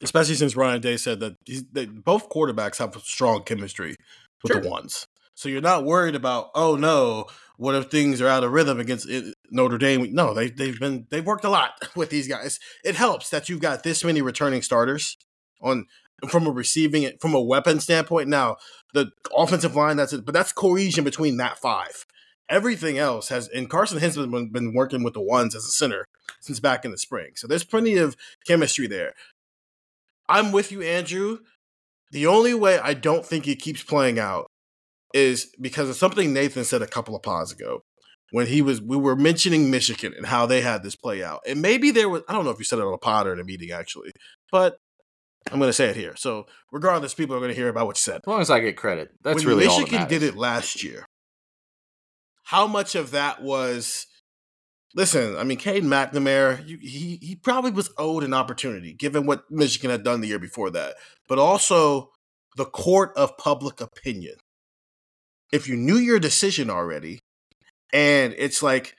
Especially 0.00 0.36
since 0.36 0.54
Ryan 0.54 0.80
Day 0.80 0.96
said 0.96 1.20
that 1.20 1.34
they, 1.72 1.86
both 1.86 2.28
quarterbacks 2.28 2.78
have 2.78 2.94
strong 3.02 3.42
chemistry 3.42 3.96
with 4.42 4.52
sure. 4.52 4.60
the 4.62 4.68
ones. 4.68 5.06
So 5.34 5.48
you're 5.48 5.60
not 5.60 5.84
worried 5.84 6.14
about, 6.14 6.50
oh 6.54 6.76
no, 6.76 7.26
what 7.56 7.74
if 7.74 7.86
things 7.86 8.20
are 8.20 8.28
out 8.28 8.44
of 8.44 8.52
rhythm 8.52 8.80
against 8.80 9.08
Notre 9.50 9.78
Dame? 9.78 10.12
No, 10.12 10.34
they 10.34 10.50
they've 10.50 10.78
been 10.78 11.06
they've 11.10 11.24
worked 11.24 11.44
a 11.44 11.50
lot 11.50 11.72
with 11.96 12.10
these 12.10 12.28
guys. 12.28 12.58
It 12.84 12.94
helps 12.94 13.30
that 13.30 13.48
you've 13.48 13.60
got 13.60 13.82
this 13.82 14.04
many 14.04 14.22
returning 14.22 14.62
starters 14.62 15.16
on 15.60 15.86
from 16.28 16.46
a 16.46 16.50
receiving 16.50 17.10
from 17.20 17.34
a 17.34 17.40
weapon 17.40 17.80
standpoint. 17.80 18.28
Now 18.28 18.56
the 18.94 19.10
offensive 19.36 19.76
line 19.76 19.96
that's 19.96 20.12
it, 20.12 20.24
but 20.24 20.34
that's 20.34 20.52
cohesion 20.52 21.04
between 21.04 21.36
that 21.38 21.58
five. 21.58 22.06
Everything 22.48 22.96
else 22.96 23.28
has, 23.28 23.46
and 23.48 23.68
Carson 23.68 23.98
has 23.98 24.16
been, 24.16 24.50
been 24.50 24.72
working 24.72 25.02
with 25.02 25.12
the 25.12 25.20
ones 25.20 25.54
as 25.54 25.64
a 25.64 25.70
center 25.70 26.06
since 26.40 26.60
back 26.60 26.84
in 26.84 26.90
the 26.90 26.96
spring. 26.96 27.32
So 27.34 27.46
there's 27.46 27.64
plenty 27.64 27.98
of 27.98 28.16
chemistry 28.46 28.86
there. 28.86 29.12
I'm 30.30 30.50
with 30.50 30.72
you, 30.72 30.80
Andrew. 30.80 31.40
The 32.10 32.26
only 32.26 32.54
way 32.54 32.78
I 32.78 32.94
don't 32.94 33.24
think 33.24 33.46
it 33.46 33.60
keeps 33.60 33.82
playing 33.82 34.18
out 34.18 34.46
is 35.12 35.54
because 35.60 35.90
of 35.90 35.96
something 35.96 36.32
Nathan 36.32 36.64
said 36.64 36.80
a 36.80 36.86
couple 36.86 37.14
of 37.14 37.22
pods 37.22 37.52
ago. 37.52 37.82
When 38.30 38.46
he 38.46 38.60
was 38.60 38.80
we 38.80 38.96
were 38.96 39.16
mentioning 39.16 39.70
Michigan 39.70 40.12
and 40.16 40.26
how 40.26 40.46
they 40.46 40.60
had 40.60 40.82
this 40.82 40.96
play 40.96 41.22
out. 41.22 41.40
And 41.46 41.62
maybe 41.62 41.90
there 41.90 42.08
was 42.08 42.22
I 42.28 42.32
don't 42.32 42.44
know 42.44 42.50
if 42.50 42.58
you 42.58 42.64
said 42.64 42.78
it 42.78 42.84
on 42.84 42.92
a 42.92 42.98
pod 42.98 43.26
or 43.26 43.32
in 43.32 43.40
a 43.40 43.44
meeting 43.44 43.70
actually, 43.70 44.12
but 44.52 44.78
I'm 45.50 45.58
going 45.58 45.68
to 45.68 45.74
say 45.74 45.88
it 45.88 45.96
here. 45.96 46.14
So 46.16 46.46
regardless, 46.70 47.14
people 47.14 47.34
are 47.36 47.38
going 47.38 47.50
to 47.50 47.56
hear 47.56 47.68
about 47.68 47.86
what 47.86 47.96
you 47.96 48.00
said. 48.00 48.20
As 48.22 48.26
long 48.26 48.40
as 48.40 48.50
I 48.50 48.60
get 48.60 48.76
credit, 48.76 49.10
that's 49.22 49.36
when 49.36 49.46
really 49.46 49.66
all 49.66 49.78
Michigan 49.78 50.00
that 50.00 50.08
did 50.08 50.22
it 50.22 50.36
last 50.36 50.82
year. 50.82 51.06
How 52.44 52.66
much 52.66 52.94
of 52.94 53.12
that 53.12 53.42
was? 53.42 54.06
Listen, 54.94 55.36
I 55.36 55.44
mean, 55.44 55.58
Cade 55.58 55.84
McNamara, 55.84 56.66
you, 56.66 56.78
he 56.80 57.18
he 57.20 57.36
probably 57.36 57.70
was 57.70 57.90
owed 57.98 58.24
an 58.24 58.34
opportunity 58.34 58.94
given 58.94 59.26
what 59.26 59.50
Michigan 59.50 59.90
had 59.90 60.02
done 60.02 60.20
the 60.20 60.28
year 60.28 60.38
before 60.38 60.70
that, 60.70 60.96
but 61.28 61.38
also 61.38 62.10
the 62.56 62.64
court 62.64 63.12
of 63.16 63.36
public 63.36 63.80
opinion. 63.80 64.36
If 65.52 65.68
you 65.68 65.76
knew 65.76 65.96
your 65.96 66.18
decision 66.18 66.68
already, 66.68 67.17
and 67.92 68.34
it's 68.38 68.62
like 68.62 68.94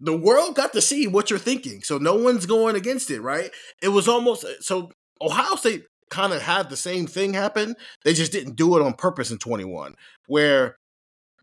the 0.00 0.16
world 0.16 0.54
got 0.56 0.72
to 0.72 0.80
see 0.80 1.06
what 1.06 1.30
you're 1.30 1.38
thinking, 1.38 1.82
so 1.82 1.98
no 1.98 2.14
one's 2.14 2.46
going 2.46 2.76
against 2.76 3.10
it, 3.10 3.20
right? 3.20 3.50
It 3.82 3.88
was 3.88 4.08
almost 4.08 4.44
uh, 4.44 4.60
so 4.60 4.90
Ohio 5.20 5.56
State 5.56 5.84
kind 6.10 6.32
of 6.32 6.42
had 6.42 6.70
the 6.70 6.76
same 6.76 7.06
thing 7.06 7.34
happen. 7.34 7.76
They 8.04 8.14
just 8.14 8.32
didn't 8.32 8.56
do 8.56 8.76
it 8.76 8.82
on 8.82 8.94
purpose 8.94 9.30
in 9.30 9.38
21, 9.38 9.94
where 10.26 10.76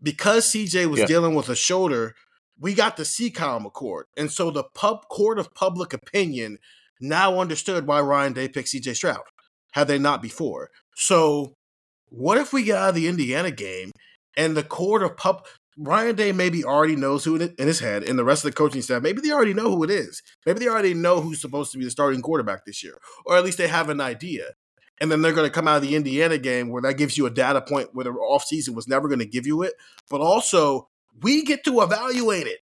because 0.02 0.46
CJ 0.50 0.86
was 0.86 1.00
Yeah. 1.00 1.06
dealing 1.06 1.34
with 1.34 1.48
a 1.48 1.56
shoulder, 1.56 2.14
we 2.60 2.74
got 2.74 2.96
to 2.96 3.04
see 3.04 3.30
Kyle 3.30 3.60
McCord. 3.60 4.02
And 4.16 4.30
so 4.30 4.50
the 4.50 4.64
pub 4.74 5.08
court 5.08 5.38
of 5.38 5.54
public 5.54 5.92
opinion 5.92 6.58
now 7.00 7.38
understood 7.40 7.86
why 7.86 8.00
Ryan 8.00 8.32
Day 8.32 8.48
picked 8.48 8.68
CJ 8.68 8.94
Stroud, 8.94 9.22
had 9.72 9.88
they 9.88 9.98
not 9.98 10.20
before. 10.20 10.70
So 10.96 11.54
what 12.10 12.38
if 12.38 12.52
we 12.52 12.64
get 12.64 12.76
out 12.76 12.88
of 12.90 12.94
the 12.96 13.06
Indiana 13.08 13.50
game 13.50 13.92
and 14.36 14.56
the 14.56 14.62
court 14.64 15.02
of 15.02 15.16
pub 15.16 15.46
Ryan 15.78 16.16
Day 16.16 16.32
maybe 16.32 16.64
already 16.64 16.96
knows 16.96 17.24
who 17.24 17.36
in 17.36 17.54
his 17.56 17.78
head, 17.78 18.02
and 18.02 18.18
the 18.18 18.24
rest 18.24 18.44
of 18.44 18.50
the 18.50 18.56
coaching 18.56 18.82
staff, 18.82 19.02
maybe 19.02 19.20
they 19.20 19.30
already 19.30 19.54
know 19.54 19.70
who 19.70 19.84
it 19.84 19.90
is. 19.90 20.22
Maybe 20.44 20.58
they 20.58 20.68
already 20.68 20.94
know 20.94 21.20
who's 21.20 21.40
supposed 21.40 21.70
to 21.72 21.78
be 21.78 21.84
the 21.84 21.90
starting 21.90 22.20
quarterback 22.20 22.64
this 22.64 22.82
year, 22.82 22.98
or 23.24 23.36
at 23.36 23.44
least 23.44 23.58
they 23.58 23.68
have 23.68 23.88
an 23.88 24.00
idea. 24.00 24.44
And 25.00 25.12
then 25.12 25.22
they're 25.22 25.32
going 25.32 25.48
to 25.48 25.54
come 25.54 25.68
out 25.68 25.76
of 25.76 25.82
the 25.82 25.94
Indiana 25.94 26.38
game 26.38 26.70
where 26.70 26.82
that 26.82 26.94
gives 26.94 27.16
you 27.16 27.26
a 27.26 27.30
data 27.30 27.60
point 27.60 27.90
where 27.92 28.02
the 28.02 28.10
offseason 28.10 28.74
was 28.74 28.88
never 28.88 29.06
going 29.06 29.20
to 29.20 29.26
give 29.26 29.46
you 29.46 29.62
it. 29.62 29.74
But 30.10 30.20
also, 30.20 30.88
we 31.22 31.44
get 31.44 31.62
to 31.64 31.80
evaluate 31.82 32.48
it. 32.48 32.58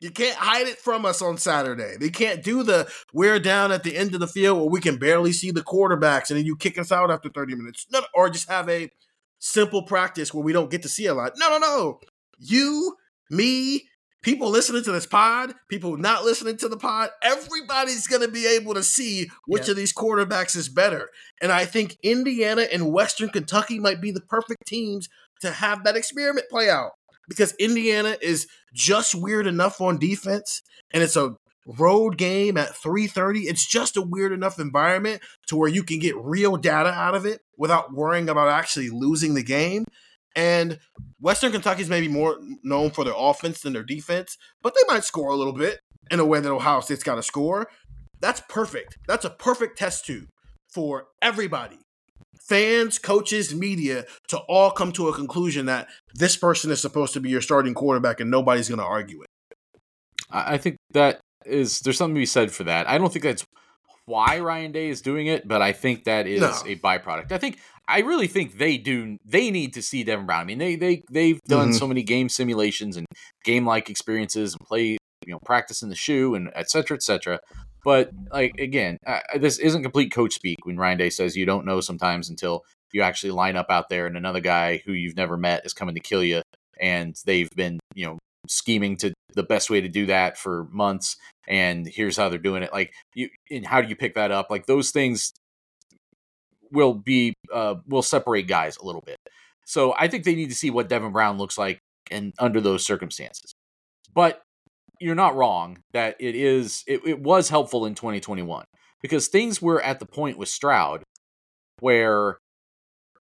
You 0.00 0.10
can't 0.10 0.36
hide 0.36 0.66
it 0.66 0.78
from 0.78 1.06
us 1.06 1.22
on 1.22 1.38
Saturday. 1.38 1.96
They 1.98 2.10
can't 2.10 2.42
do 2.42 2.62
the 2.62 2.90
we're 3.12 3.38
down 3.38 3.72
at 3.72 3.82
the 3.82 3.96
end 3.96 4.14
of 4.14 4.20
the 4.20 4.26
field 4.26 4.58
where 4.58 4.68
we 4.68 4.80
can 4.80 4.96
barely 4.96 5.32
see 5.32 5.50
the 5.50 5.60
quarterbacks 5.62 6.30
and 6.30 6.38
then 6.38 6.46
you 6.46 6.56
kick 6.56 6.78
us 6.78 6.90
out 6.90 7.10
after 7.10 7.28
30 7.28 7.54
minutes. 7.54 7.86
No, 7.92 8.00
or 8.14 8.30
just 8.30 8.48
have 8.48 8.68
a 8.68 8.90
simple 9.38 9.82
practice 9.82 10.32
where 10.32 10.44
we 10.44 10.52
don't 10.54 10.70
get 10.70 10.82
to 10.82 10.88
see 10.88 11.06
a 11.06 11.14
lot. 11.14 11.32
No, 11.36 11.50
no, 11.50 11.58
no. 11.58 12.00
You, 12.40 12.96
me, 13.30 13.88
people 14.22 14.50
listening 14.50 14.82
to 14.84 14.92
this 14.92 15.06
pod, 15.06 15.54
people 15.68 15.96
not 15.96 16.24
listening 16.24 16.56
to 16.58 16.68
the 16.68 16.76
pod, 16.76 17.10
everybody's 17.22 18.06
going 18.06 18.22
to 18.22 18.28
be 18.28 18.46
able 18.46 18.74
to 18.74 18.82
see 18.82 19.30
which 19.46 19.66
Yeah. 19.66 19.72
of 19.72 19.76
these 19.76 19.92
quarterbacks 19.94 20.56
is 20.56 20.68
better. 20.68 21.10
And 21.40 21.52
I 21.52 21.64
think 21.66 21.96
Indiana 22.02 22.62
and 22.72 22.92
Western 22.92 23.28
Kentucky 23.28 23.78
might 23.78 24.00
be 24.00 24.10
the 24.10 24.20
perfect 24.20 24.66
teams 24.66 25.08
to 25.42 25.50
have 25.52 25.84
that 25.84 25.96
experiment 25.96 26.48
play 26.50 26.68
out 26.68 26.92
because 27.28 27.54
Indiana 27.58 28.16
is 28.20 28.46
just 28.74 29.14
weird 29.14 29.46
enough 29.46 29.80
on 29.80 29.98
defense 29.98 30.62
and 30.92 31.02
it's 31.02 31.16
a 31.16 31.34
road 31.78 32.16
game 32.16 32.56
at 32.56 32.74
3:30 32.74 33.42
it's 33.42 33.64
just 33.66 33.96
a 33.96 34.02
weird 34.02 34.32
enough 34.32 34.58
environment 34.58 35.22
to 35.46 35.56
where 35.56 35.68
you 35.68 35.82
can 35.84 35.98
get 35.98 36.16
real 36.16 36.56
data 36.56 36.88
out 36.90 37.14
of 37.14 37.24
it 37.26 37.40
without 37.56 37.92
worrying 37.92 38.28
about 38.28 38.48
actually 38.48 38.88
losing 38.90 39.34
the 39.34 39.42
game 39.42 39.84
and 40.36 40.78
Western 41.20 41.52
Kentucky's 41.52 41.88
maybe 41.88 42.08
more 42.08 42.38
known 42.62 42.90
for 42.90 43.04
their 43.04 43.14
offense 43.16 43.60
than 43.60 43.72
their 43.72 43.82
defense 43.82 44.36
but 44.62 44.74
they 44.74 44.94
might 44.94 45.04
score 45.04 45.30
a 45.30 45.36
little 45.36 45.52
bit 45.52 45.80
in 46.10 46.20
a 46.20 46.24
way 46.24 46.40
that 46.40 46.50
Ohio 46.50 46.80
State's 46.80 47.02
got 47.02 47.16
to 47.16 47.22
score 47.22 47.68
that's 48.20 48.42
perfect 48.48 48.98
that's 49.06 49.24
a 49.24 49.30
perfect 49.30 49.78
test 49.78 50.06
tube 50.06 50.28
for 50.72 51.06
everybody 51.20 51.78
fans, 52.50 52.98
coaches, 52.98 53.54
media 53.54 54.04
to 54.28 54.38
all 54.48 54.72
come 54.72 54.90
to 54.90 55.08
a 55.08 55.14
conclusion 55.14 55.66
that 55.66 55.86
this 56.14 56.36
person 56.36 56.70
is 56.72 56.80
supposed 56.80 57.12
to 57.14 57.20
be 57.20 57.30
your 57.30 57.40
starting 57.40 57.74
quarterback 57.74 58.18
and 58.18 58.28
nobody's 58.28 58.68
going 58.68 58.80
to 58.80 58.84
argue 58.84 59.22
it. 59.22 59.56
I 60.30 60.54
I 60.54 60.58
think 60.58 60.76
that 60.92 61.20
is 61.46 61.80
there's 61.80 61.96
something 61.96 62.16
to 62.16 62.20
be 62.20 62.26
said 62.26 62.50
for 62.50 62.64
that. 62.64 62.88
I 62.88 62.98
don't 62.98 63.12
think 63.12 63.22
that's 63.22 63.44
why 64.10 64.40
Ryan 64.40 64.72
Day 64.72 64.88
is 64.88 65.00
doing 65.00 65.26
it, 65.26 65.46
but 65.46 65.62
I 65.62 65.72
think 65.72 66.04
that 66.04 66.26
is 66.26 66.40
No. 66.40 66.52
a 66.66 66.76
byproduct. 66.76 67.32
I 67.32 67.38
think 67.38 67.58
I 67.88 68.00
really 68.00 68.26
think 68.28 68.58
they 68.58 68.76
do 68.76 69.16
they 69.24 69.50
need 69.50 69.72
to 69.74 69.82
see 69.82 70.04
Devin 70.04 70.26
Brown. 70.26 70.42
I 70.42 70.44
mean, 70.44 70.58
they 70.58 70.76
they 70.76 71.02
they've 71.10 71.40
done 71.48 71.70
Mhm. 71.70 71.78
so 71.78 71.86
many 71.88 72.02
game 72.02 72.28
simulations 72.28 72.96
and 72.96 73.06
game 73.44 73.64
like 73.66 73.88
experiences 73.90 74.52
and 74.54 74.60
play, 74.66 74.98
you 75.26 75.32
know, 75.32 75.38
practice 75.44 75.82
in 75.82 75.88
the 75.88 75.96
shoe 75.96 76.34
and 76.34 76.50
et 76.54 76.70
cetera, 76.70 76.96
et 76.96 77.02
cetera. 77.02 77.38
But 77.84 78.10
like 78.32 78.52
again, 78.58 78.98
uh, 79.06 79.20
this 79.38 79.58
isn't 79.58 79.82
complete 79.82 80.12
coach 80.12 80.34
speak 80.34 80.58
when 80.64 80.76
Ryan 80.76 80.98
Day 80.98 81.10
says 81.10 81.36
you 81.36 81.46
don't 81.46 81.64
know 81.64 81.80
sometimes 81.80 82.28
until 82.28 82.62
you 82.92 83.02
actually 83.02 83.30
line 83.30 83.56
up 83.56 83.66
out 83.70 83.88
there 83.88 84.06
and 84.06 84.16
another 84.16 84.40
guy 84.40 84.82
who 84.84 84.92
you've 84.92 85.16
never 85.16 85.36
met 85.36 85.64
is 85.64 85.72
coming 85.72 85.94
to 85.94 86.00
kill 86.00 86.22
you, 86.22 86.42
and 86.80 87.14
they've 87.24 87.50
been 87.56 87.78
you 87.94 88.06
know 88.06 88.18
scheming 88.48 88.96
to 88.98 89.12
the 89.34 89.42
best 89.42 89.70
way 89.70 89.80
to 89.80 89.88
do 89.88 90.06
that 90.06 90.38
for 90.38 90.66
months 90.70 91.16
and 91.48 91.86
here's 91.86 92.16
how 92.16 92.28
they're 92.28 92.38
doing 92.38 92.62
it. 92.62 92.72
Like 92.72 92.92
you 93.14 93.28
and 93.50 93.66
how 93.66 93.80
do 93.82 93.88
you 93.88 93.96
pick 93.96 94.14
that 94.14 94.30
up? 94.30 94.50
Like 94.50 94.66
those 94.66 94.90
things 94.90 95.32
will 96.70 96.94
be 96.94 97.34
uh 97.52 97.76
will 97.86 98.02
separate 98.02 98.46
guys 98.46 98.76
a 98.76 98.84
little 98.84 99.02
bit. 99.04 99.18
So 99.66 99.94
i 99.98 100.08
think 100.08 100.24
they 100.24 100.34
need 100.34 100.50
to 100.50 100.54
see 100.54 100.70
what 100.70 100.88
devin 100.88 101.12
brown 101.12 101.38
looks 101.38 101.58
like 101.58 101.78
and 102.10 102.32
under 102.38 102.60
those 102.60 102.84
circumstances. 102.84 103.52
But 104.14 104.42
you're 105.00 105.14
not 105.14 105.34
wrong 105.34 105.78
that 105.92 106.16
it 106.20 106.34
is 106.36 106.84
it, 106.86 107.00
it 107.06 107.20
was 107.20 107.48
helpful 107.48 107.86
in 107.86 107.94
2021 107.94 108.64
because 109.02 109.28
things 109.28 109.60
were 109.60 109.80
at 109.82 109.98
the 109.98 110.06
point 110.06 110.38
with 110.38 110.48
stroud 110.48 111.02
where 111.80 112.38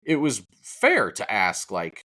it 0.05 0.17
was 0.17 0.43
fair 0.63 1.13
to 1.13 1.33
ask 1.33 1.71
like 1.71 2.03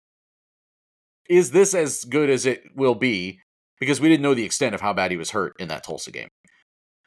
is 1.29 1.51
this 1.51 1.75
as 1.75 2.05
good 2.05 2.31
as 2.31 2.46
it 2.46 2.62
will 2.77 2.94
be 2.94 3.40
because 3.81 4.01
we 4.01 4.09
didn't 4.09 4.23
know 4.23 4.35
the 4.35 4.45
extent 4.45 4.75
of 4.75 4.81
how 4.81 4.93
bad 4.93 5.11
he 5.11 5.17
was 5.17 5.31
hurt 5.31 5.55
in 5.59 5.69
that 5.69 5.85
Tulsa 5.85 6.11
game. 6.11 6.29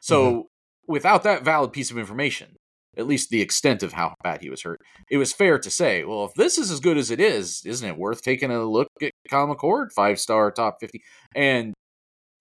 So, 0.00 0.46
without 0.86 1.22
that 1.24 1.44
valid 1.44 1.72
piece 1.72 1.90
of 1.90 1.98
information, 1.98 2.56
at 2.96 3.06
least 3.06 3.30
the 3.30 3.40
extent 3.40 3.82
of 3.82 3.92
how 3.92 4.14
bad 4.22 4.40
he 4.40 4.50
was 4.50 4.62
hurt, 4.62 4.80
it 5.10 5.18
was 5.18 5.32
fair 5.32 5.58
to 5.58 5.70
say, 5.70 6.04
well, 6.04 6.24
if 6.24 6.34
this 6.34 6.58
is 6.58 6.70
as 6.70 6.80
good 6.80 6.96
as 6.96 7.10
it 7.10 7.20
is, 7.20 7.62
isn't 7.64 7.88
it 7.88 7.98
worth 7.98 8.22
taking 8.22 8.50
a 8.50 8.64
look 8.64 8.88
at 9.02 9.12
Kyle 9.28 9.46
McCord, 9.46 9.92
five 9.94 10.18
star, 10.18 10.50
top 10.50 10.78
fifty, 10.80 11.02
and 11.34 11.74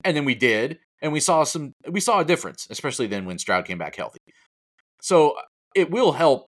and 0.04 0.16
then 0.16 0.26
we 0.26 0.36
did, 0.36 0.80
and 1.02 1.12
we 1.12 1.20
saw 1.20 1.44
some, 1.44 1.74
we 1.90 2.00
saw 2.00 2.20
a 2.20 2.26
difference, 2.26 2.68
especially 2.70 3.08
then 3.08 3.26
when 3.26 3.38
Stroud 3.38 3.66
came 3.66 3.78
back 3.78 3.96
healthy. 3.96 4.20
So 5.02 5.36
it 5.76 5.92
will 5.92 6.14
help 6.14 6.46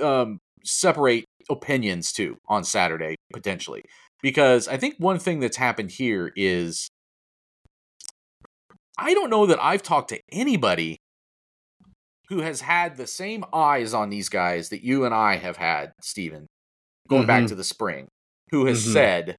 um, 0.00 0.38
separate 0.64 1.24
opinions 1.48 2.12
too 2.12 2.36
on 2.48 2.64
Saturday 2.64 3.14
potentially 3.32 3.82
because 4.22 4.66
I 4.68 4.76
think 4.76 4.96
one 4.98 5.18
thing 5.18 5.40
that's 5.40 5.56
happened 5.56 5.90
here 5.92 6.32
is 6.36 6.88
I 8.98 9.14
don't 9.14 9.30
know 9.30 9.46
that 9.46 9.62
I've 9.62 9.82
talked 9.82 10.08
to 10.10 10.20
anybody 10.32 10.98
who 12.28 12.40
has 12.40 12.60
had 12.62 12.96
the 12.96 13.06
same 13.06 13.44
eyes 13.52 13.94
on 13.94 14.10
these 14.10 14.28
guys 14.28 14.70
that 14.70 14.82
you 14.84 15.04
and 15.04 15.14
I 15.14 15.36
have 15.36 15.56
had, 15.58 15.92
Stephen, 16.00 16.46
going 17.08 17.26
back 17.26 17.44
Mhm. 17.44 17.48
to 17.48 17.54
the 17.54 17.64
spring, 17.64 18.08
who 18.50 18.66
has 18.66 18.84
Mhm. 18.86 18.92
said, 18.92 19.36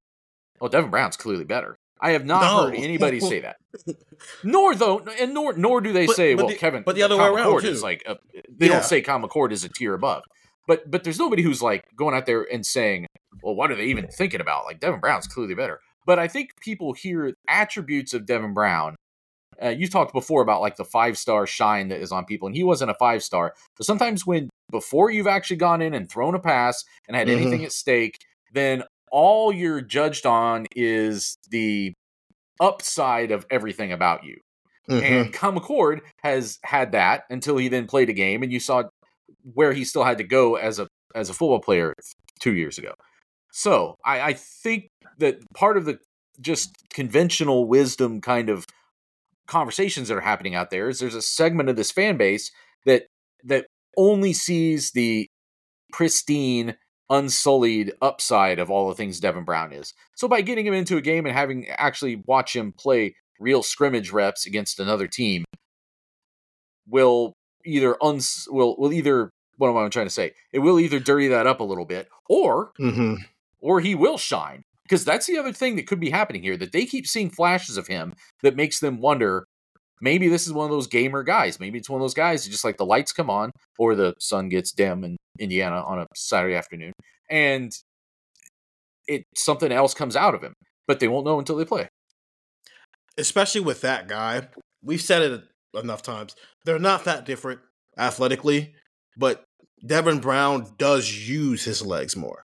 "Oh, 0.60 0.68
Devin 0.68 0.90
Brown's 0.90 1.16
clearly 1.16 1.44
better." 1.44 1.76
I 2.00 2.12
have 2.12 2.24
not 2.24 2.42
No. 2.42 2.64
heard 2.70 2.74
anybody 2.78 3.20
say 3.20 3.40
that. 3.40 3.56
Nor 4.44 4.74
though, 4.76 5.00
and 5.00 5.34
nor 5.34 5.52
nor 5.54 5.80
do 5.80 5.92
they 5.92 6.06
But- 6.06 6.16
say, 6.16 6.34
but 6.34 6.44
"Well, 6.44 6.52
the- 6.52 6.58
Kevin," 6.58 6.82
but 6.84 6.94
the 6.94 7.02
other 7.02 7.16
way 7.16 7.24
Kyle 7.24 7.34
around, 7.34 7.52
McCord 7.52 7.64
is 7.64 7.82
like 7.82 8.02
a, 8.06 8.16
they 8.48 8.66
Yeah. 8.68 8.74
don't 8.74 8.84
say 8.84 9.02
Kyle 9.02 9.18
McCord 9.20 9.50
is 9.52 9.64
a 9.64 9.68
tier 9.68 9.94
above. 9.94 10.22
But 10.66 10.90
but 10.90 11.02
there's 11.04 11.18
nobody 11.18 11.42
who's 11.42 11.60
like 11.60 11.84
going 11.96 12.14
out 12.14 12.24
there 12.26 12.42
and 12.52 12.64
saying, 12.64 13.06
"Well, 13.42 13.54
what 13.56 13.70
are 13.72 13.74
they 13.76 13.86
even 13.86 14.06
thinking 14.08 14.40
about?" 14.40 14.64
Like 14.64 14.78
Devin 14.80 15.00
Brown's 15.00 15.26
clearly 15.26 15.54
better. 15.54 15.80
But 16.06 16.18
I 16.18 16.28
think 16.28 16.50
people 16.60 16.92
hear 16.94 17.34
attributes 17.48 18.14
of 18.14 18.24
Devin 18.24 18.54
Brown. 18.54 18.94
Uh, 19.62 19.68
you 19.70 19.88
talked 19.88 20.12
before 20.12 20.42
about 20.42 20.60
like 20.60 20.76
the 20.76 20.84
five 20.84 21.18
star 21.18 21.46
shine 21.46 21.88
that 21.88 22.00
is 22.00 22.12
on 22.12 22.24
people, 22.24 22.46
and 22.46 22.56
he 22.56 22.64
wasn't 22.64 22.90
a 22.90 22.94
five 22.94 23.22
star. 23.22 23.54
But 23.76 23.86
sometimes 23.86 24.26
when 24.26 24.48
before 24.70 25.10
you've 25.10 25.26
actually 25.26 25.56
gone 25.56 25.82
in 25.82 25.94
and 25.94 26.10
thrown 26.10 26.34
a 26.34 26.38
pass 26.38 26.84
and 27.06 27.16
had 27.16 27.28
Mhm. 27.28 27.32
anything 27.40 27.64
at 27.64 27.72
stake, 27.72 28.18
then 28.52 28.84
all 29.10 29.52
you're 29.52 29.80
judged 29.80 30.26
on 30.26 30.66
is 30.76 31.36
the 31.50 31.92
upside 32.60 33.30
of 33.30 33.46
everything 33.50 33.92
about 33.92 34.24
you. 34.24 34.38
Mhm. 34.88 35.02
And 35.02 35.32
Kyle 35.32 35.52
McCord 35.52 36.00
has 36.22 36.58
had 36.64 36.92
that 36.92 37.24
until 37.30 37.56
he 37.56 37.68
then 37.68 37.86
played 37.86 38.08
a 38.08 38.12
game, 38.12 38.42
and 38.42 38.52
you 38.52 38.60
saw 38.60 38.84
where 39.54 39.72
he 39.72 39.84
still 39.84 40.04
had 40.04 40.18
to 40.18 40.24
go 40.24 40.56
as 40.56 40.78
a 40.78 40.86
as 41.14 41.30
a 41.30 41.34
football 41.34 41.60
player 41.60 41.94
two 42.38 42.54
years 42.54 42.78
ago. 42.78 42.92
So 43.50 43.96
I, 44.04 44.20
I 44.20 44.32
think 44.34 44.88
that 45.18 45.40
part 45.54 45.76
of 45.76 45.84
the 45.86 45.98
just 46.40 46.70
conventional 46.90 47.66
wisdom 47.66 48.20
kind 48.20 48.50
of 48.50 48.64
conversations 49.48 50.08
that 50.08 50.16
are 50.16 50.20
happening 50.20 50.54
out 50.54 50.70
there 50.70 50.88
is 50.88 51.00
there's 51.00 51.14
a 51.14 51.22
segment 51.22 51.68
of 51.68 51.76
this 51.76 51.90
fan 51.90 52.16
base 52.16 52.52
that 52.86 53.06
that 53.44 53.66
only 53.96 54.32
sees 54.32 54.92
the 54.92 55.26
pristine 55.92 56.76
unsullied 57.10 57.92
upside 58.02 58.58
of 58.58 58.70
all 58.70 58.88
the 58.88 58.94
things 58.94 59.18
Devin 59.18 59.44
Brown 59.44 59.72
is. 59.72 59.94
So 60.14 60.28
by 60.28 60.42
getting 60.42 60.66
him 60.66 60.74
into 60.74 60.96
a 60.98 61.00
game 61.00 61.24
and 61.26 61.34
having 61.34 61.66
actually 61.70 62.22
watch 62.26 62.54
him 62.54 62.72
play 62.72 63.14
real 63.40 63.62
scrimmage 63.62 64.12
reps 64.12 64.46
against 64.46 64.78
another 64.78 65.06
team 65.06 65.44
will 66.86 67.32
either 67.64 67.96
uns 68.02 68.46
will 68.50 68.76
will 68.76 68.92
either 68.92 69.30
what 69.56 69.70
am 69.70 69.76
I 69.76 69.88
trying 69.88 70.06
to 70.06 70.10
say? 70.10 70.32
It 70.52 70.60
will 70.60 70.78
either 70.78 71.00
dirty 71.00 71.28
that 71.28 71.46
up 71.46 71.60
a 71.60 71.64
little 71.64 71.84
bit 71.84 72.08
or 72.28 72.72
Mm-hmm. 72.78 73.14
or 73.60 73.80
he 73.80 73.94
will 73.94 74.18
shine. 74.18 74.62
Because 74.88 75.04
that's 75.04 75.26
the 75.26 75.36
other 75.38 75.52
thing 75.52 75.76
that 75.76 75.86
could 75.86 76.00
be 76.00 76.10
happening 76.10 76.42
here 76.42 76.56
that 76.56 76.72
they 76.72 76.86
keep 76.86 77.06
seeing 77.06 77.28
flashes 77.30 77.76
of 77.76 77.88
him 77.88 78.14
that 78.42 78.56
makes 78.56 78.80
them 78.80 79.00
wonder 79.00 79.44
maybe 80.00 80.28
this 80.28 80.46
is 80.46 80.52
one 80.52 80.64
of 80.64 80.70
those 80.70 80.86
gamer 80.86 81.22
guys. 81.22 81.60
Maybe 81.60 81.78
it's 81.78 81.90
one 81.90 82.00
of 82.00 82.04
those 82.04 82.14
guys 82.14 82.44
who 82.44 82.50
just 82.50 82.64
like 82.64 82.78
the 82.78 82.86
lights 82.86 83.12
come 83.12 83.28
on 83.30 83.50
or 83.78 83.94
the 83.94 84.14
sun 84.18 84.48
gets 84.48 84.72
dim 84.72 85.04
in 85.04 85.16
Indiana 85.38 85.82
on 85.82 85.98
a 86.00 86.06
Saturday 86.16 86.54
afternoon 86.54 86.92
and 87.30 87.72
it 89.08 89.24
something 89.36 89.72
else 89.72 89.94
comes 89.94 90.16
out 90.16 90.34
of 90.34 90.42
him. 90.42 90.54
But 90.86 91.00
they 91.00 91.08
won't 91.08 91.26
know 91.26 91.38
until 91.38 91.56
they 91.56 91.64
play. 91.66 91.88
especially 93.18 93.60
with 93.60 93.80
that 93.82 94.08
guy. 94.08 94.48
We've 94.82 95.00
said 95.00 95.22
it 95.22 95.42
enough 95.74 96.02
times. 96.02 96.34
They're 96.64 96.78
not 96.78 97.04
that 97.04 97.26
different 97.26 97.60
athletically, 97.98 98.74
but 99.16 99.44
Devin 99.84 100.20
Brown 100.20 100.74
does 100.78 101.28
use 101.28 101.64
his 101.64 101.84
legs 101.84 102.16
more. 102.16 102.42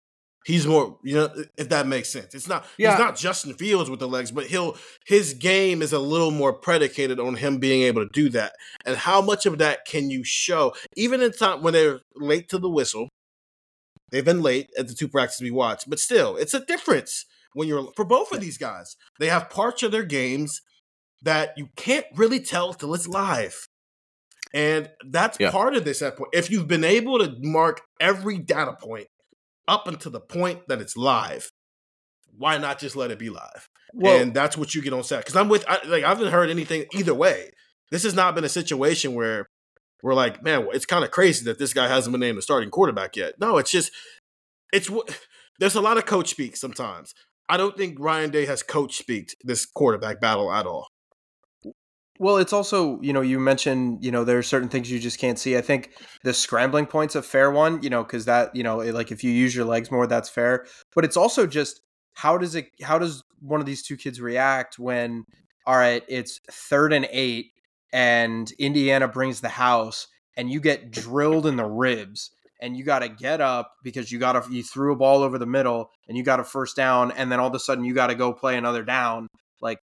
He's 0.47 0.65
more, 0.65 0.97
you 1.03 1.13
know, 1.15 1.29
if 1.57 1.67
that 1.69 1.87
makes 1.87 2.07
sense. 2.07 2.33
It's 2.33 2.47
not 2.47 2.65
Yeah. 2.77 2.91
he's 2.91 2.99
not 2.99 3.17
Justin 3.17 3.53
Fields 3.53 3.89
with 3.89 3.99
the 3.99 4.07
legs, 4.07 4.31
but 4.31 4.45
he'll 4.47 4.77
his 5.05 5.33
game 5.33 5.81
is 5.81 5.91
a 5.91 5.99
little 5.99 6.31
more 6.31 6.53
predicated 6.53 7.19
on 7.19 7.35
him 7.35 7.57
being 7.57 7.81
able 7.81 8.01
to 8.07 8.09
do 8.13 8.29
that. 8.29 8.53
And 8.85 8.95
how 8.95 9.21
much 9.21 9.45
of 9.45 9.57
that 9.57 9.85
can 9.85 10.09
you 10.09 10.23
show? 10.23 10.73
Even 10.95 11.21
in 11.21 11.33
time 11.33 11.61
when 11.63 11.73
they're 11.73 11.99
late 12.15 12.47
to 12.47 12.59
the 12.59 12.69
whistle, 12.69 13.09
they've 14.09 14.23
been 14.23 14.41
late 14.41 14.69
at 14.77 14.87
the 14.87 14.93
two 14.93 15.09
practices 15.09 15.41
we 15.41 15.51
watched, 15.51 15.89
but 15.89 15.99
still, 15.99 16.37
it's 16.37 16.53
a 16.53 16.63
difference 16.65 17.25
when 17.53 17.67
you're 17.67 17.91
for 17.97 18.05
both 18.05 18.31
of 18.31 18.39
these 18.39 18.57
guys. 18.57 18.95
They 19.19 19.27
have 19.27 19.49
parts 19.49 19.83
of 19.83 19.91
their 19.91 20.05
games 20.05 20.61
that 21.23 21.55
you 21.57 21.67
can't 21.75 22.05
really 22.15 22.39
tell 22.39 22.73
till 22.73 22.93
it's 22.93 23.05
live. 23.07 23.67
And 24.53 24.89
that's 25.09 25.37
Yeah. 25.41 25.51
part 25.51 25.75
of 25.75 25.83
this 25.83 26.01
at 26.01 26.15
point. 26.15 26.29
If 26.33 26.49
you've 26.49 26.69
been 26.69 26.85
able 26.85 27.19
to 27.19 27.35
mark 27.41 27.81
every 27.99 28.37
data 28.37 28.77
point 28.81 29.07
up 29.67 29.87
until 29.87 30.11
the 30.11 30.19
point 30.19 30.67
that 30.67 30.81
it's 30.81 30.95
live, 30.95 31.51
why 32.37 32.57
not 32.57 32.79
just 32.79 32.95
let 32.95 33.11
it 33.11 33.19
be 33.19 33.29
live? 33.29 33.67
Well, 33.93 34.21
and 34.21 34.33
that's 34.33 34.57
what 34.57 34.75
you 34.75 34.81
get 34.81 34.93
on 34.93 35.03
set. 35.03 35.19
Because 35.19 35.35
I'm 35.35 35.49
with, 35.49 35.65
I, 35.67 35.79
like, 35.85 36.03
I 36.03 36.09
haven't 36.09 36.31
heard 36.31 36.49
anything 36.49 36.85
either 36.93 37.13
way. 37.13 37.51
This 37.91 38.03
has 38.03 38.13
not 38.13 38.35
been 38.35 38.43
a 38.43 38.49
situation 38.49 39.13
where 39.13 39.47
we're 40.03 40.13
like, 40.13 40.43
man, 40.43 40.67
it's 40.73 40.85
kind 40.85 41.03
of 41.03 41.11
crazy 41.11 41.45
that 41.45 41.57
this 41.57 41.73
guy 41.73 41.87
hasn't 41.87 42.11
been 42.11 42.19
named 42.19 42.37
the 42.37 42.41
starting 42.41 42.69
quarterback 42.69 43.15
yet. 43.15 43.35
No, 43.39 43.57
it's 43.57 43.71
just, 43.71 43.91
it's 44.71 44.89
what 44.89 45.19
there's 45.59 45.75
a 45.75 45.81
lot 45.81 45.97
of 45.97 46.05
coach 46.05 46.29
speak 46.29 46.57
sometimes. 46.57 47.13
I 47.49 47.57
don't 47.57 47.77
think 47.77 47.97
Ryan 47.99 48.29
Day 48.29 48.45
has 48.45 48.61
coach 48.61 48.97
speak 48.97 49.35
this 49.41 49.65
quarterback 49.65 50.19
battle 50.19 50.51
at 50.51 50.65
all. 50.65 50.87
Well, 52.19 52.37
it's 52.37 52.53
also, 52.53 52.99
you 53.01 53.13
know, 53.13 53.21
you 53.21 53.39
mentioned, 53.39 54.03
you 54.03 54.11
know, 54.11 54.23
there 54.23 54.37
are 54.39 54.43
certain 54.43 54.69
things 54.69 54.89
you 54.89 54.99
just 54.99 55.19
can't 55.19 55.37
see. 55.37 55.55
I 55.55 55.61
think 55.61 55.91
the 56.23 56.33
scrambling 56.33 56.87
point's 56.87 57.15
a 57.15 57.21
fair 57.21 57.51
one, 57.51 57.81
you 57.83 57.89
know, 57.91 58.03
because 58.03 58.25
that, 58.25 58.55
you 58.55 58.63
know, 58.63 58.79
it- 58.79 58.93
like 58.93 59.11
if 59.11 59.23
you 59.23 59.31
use 59.31 59.55
your 59.55 59.65
legs 59.65 59.91
more, 59.91 60.07
that's 60.07 60.29
fair. 60.29 60.65
But 60.95 61.05
it's 61.05 61.17
also 61.17 61.45
just 61.45 61.81
how 62.15 62.37
does 62.37 62.55
it, 62.55 62.69
how 62.81 62.97
does 62.97 63.23
one 63.39 63.59
of 63.59 63.67
these 63.67 63.83
two 63.83 63.97
kids 63.97 64.19
react 64.19 64.79
when, 64.79 65.25
all 65.67 65.77
right, 65.77 66.03
it's 66.07 66.39
third 66.51 66.91
and 66.91 67.07
eight 67.11 67.51
and 67.93 68.51
Indiana 68.57 69.07
brings 69.07 69.41
the 69.41 69.49
house 69.49 70.07
and 70.35 70.51
you 70.51 70.59
get 70.59 70.89
drilled 70.91 71.45
in 71.45 71.55
the 71.55 71.65
ribs 71.65 72.31
and 72.61 72.75
you 72.75 72.83
got 72.83 72.99
to 72.99 73.09
get 73.09 73.41
up 73.41 73.73
because 73.83 74.11
you 74.11 74.17
got 74.17 74.33
to, 74.33 74.51
you 74.51 74.63
threw 74.63 74.91
a 74.93 74.95
ball 74.95 75.21
over 75.21 75.37
the 75.37 75.45
middle 75.45 75.91
and 76.07 76.17
you 76.17 76.23
got 76.23 76.39
a 76.39 76.43
first 76.43 76.75
down 76.75 77.11
and 77.11 77.31
then 77.31 77.39
all 77.39 77.47
of 77.49 77.53
a 77.53 77.59
sudden 77.59 77.83
you 77.83 77.93
got 77.93 78.07
to 78.07 78.15
go 78.15 78.33
play 78.33 78.57
another 78.57 78.83
down. 78.83 79.27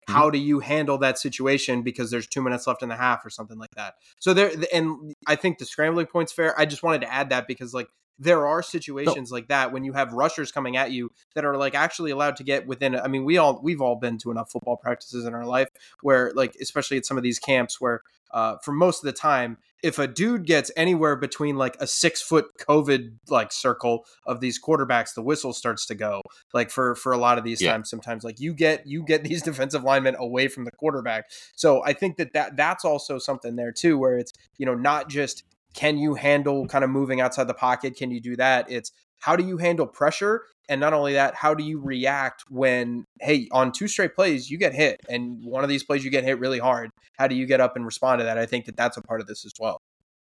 Like, 0.08 0.16
how 0.16 0.30
do 0.30 0.40
you 0.40 0.60
handle 0.60 0.98
that 1.00 1.20
situation 1.20 1.82
because 1.82 2.12
there's 2.12 2.28
two 2.28 2.42
minutes 2.42 2.68
left 2.68 2.84
in 2.84 2.90
the 2.90 2.96
half 2.96 3.26
or 3.26 3.30
something 3.30 3.58
like 3.58 3.76
that. 3.76 3.96
So 4.20 4.34
there 4.34 4.52
and 4.74 5.16
i 5.28 5.36
think 5.36 5.58
the 5.58 5.66
scrambling 5.66 6.08
point's 6.08 6.32
fair. 6.32 6.60
I 6.60 6.66
just 6.66 6.84
wanted 6.84 7.02
to 7.02 7.14
add 7.14 7.30
that 7.30 7.48
because 7.48 7.74
like 7.74 7.88
there 8.20 8.46
are 8.46 8.62
situations 8.62 9.32
like 9.32 9.48
that 9.48 9.72
when 9.72 9.84
you 9.84 9.94
have 9.94 10.14
rushers 10.14 10.52
coming 10.52 10.78
at 10.78 10.92
you 10.92 11.12
that 11.34 11.44
are 11.44 11.58
like 11.58 11.74
actually 11.74 12.12
allowed 12.12 12.36
to 12.36 12.44
get 12.44 12.68
within 12.68 12.96
i 12.96 13.08
mean 13.08 13.26
we 13.26 13.38
all 13.38 13.60
we've 13.64 13.82
all 13.82 13.96
been 13.96 14.18
to 14.18 14.30
enough 14.30 14.52
football 14.52 14.78
practices 14.78 15.26
in 15.26 15.34
our 15.34 15.46
life 15.46 15.70
where 16.02 16.32
like 16.36 16.56
especially 16.62 16.98
at 16.98 17.06
some 17.06 17.18
of 17.18 17.24
these 17.24 17.40
camps 17.40 17.82
where 17.82 18.02
uh, 18.34 18.58
for 18.64 18.72
most 18.72 19.04
of 19.04 19.06
the 19.06 19.14
time 19.14 19.58
if 19.84 19.98
a 19.98 20.08
dude 20.08 20.46
gets 20.46 20.70
anywhere 20.78 21.16
between 21.16 21.56
like 21.56 21.76
a 21.80 21.88
six 21.88 22.22
foot 22.22 22.46
covid 22.60 23.14
like 23.30 23.52
circle 23.52 24.06
of 24.28 24.40
these 24.40 24.62
quarterbacks 24.62 25.14
the 25.16 25.24
whistle 25.24 25.54
starts 25.54 25.86
to 25.88 25.96
go. 25.96 26.22
Like 26.54 26.70
for 26.70 26.96
for 26.96 27.12
a 27.12 27.18
lot 27.18 27.38
of 27.38 27.44
these 27.44 27.62
Yeah. 27.62 27.72
times 27.72 27.90
sometimes 27.90 28.24
like 28.24 28.40
you 28.40 28.54
get 28.54 28.86
you 28.86 29.04
get 29.04 29.24
these 29.26 29.42
defensive 29.42 29.84
linemen 29.84 30.16
away 30.20 30.48
from 30.48 30.66
the 30.66 30.72
quarterback. 30.72 31.26
So 31.56 31.84
i 31.84 31.94
think 31.94 32.18
that, 32.18 32.34
that 32.34 32.56
that's 32.58 32.86
also 32.86 33.18
something 33.18 33.56
there 33.56 33.72
too 33.72 33.98
where 33.98 34.18
it's 34.18 34.34
you 34.58 34.66
know 34.66 34.76
not 34.76 35.10
just 35.10 35.44
can 35.74 35.98
you 35.98 36.16
handle 36.16 36.68
kind 36.68 36.84
of 36.84 36.90
moving 36.90 37.22
outside 37.22 37.48
the 37.48 37.54
pocket? 37.54 37.96
Can 37.96 38.12
you 38.12 38.20
do 38.20 38.36
that? 38.36 38.70
It's 38.70 38.92
how 39.22 39.36
do 39.36 39.44
you 39.46 39.58
handle 39.58 39.88
pressure 39.88 40.44
and 40.70 40.80
not 40.82 40.94
only 40.94 41.14
that 41.14 41.34
how 41.36 41.54
do 41.54 41.64
you 41.64 41.80
react 41.80 42.44
when 42.50 43.04
hey 43.22 43.48
on 43.52 43.72
two 43.72 43.88
straight 43.88 44.14
plays 44.16 44.50
you 44.50 44.58
get 44.58 44.74
hit 44.74 44.98
and 45.10 45.44
one 45.44 45.64
of 45.64 45.70
these 45.70 45.84
plays 45.84 46.04
you 46.04 46.12
get 46.12 46.24
hit 46.24 46.40
really 46.40 46.60
hard 46.60 46.90
how 47.18 47.28
do 47.28 47.36
you 47.36 47.46
get 47.46 47.60
up 47.62 47.76
and 47.76 47.86
respond 47.86 48.20
to 48.20 48.26
that 48.26 48.38
i 48.38 48.46
think 48.46 48.66
that 48.66 48.76
that's 48.78 48.98
a 48.98 49.02
part 49.02 49.22
of 49.22 49.28
this 49.28 49.46
as 49.46 49.52
well 49.60 49.78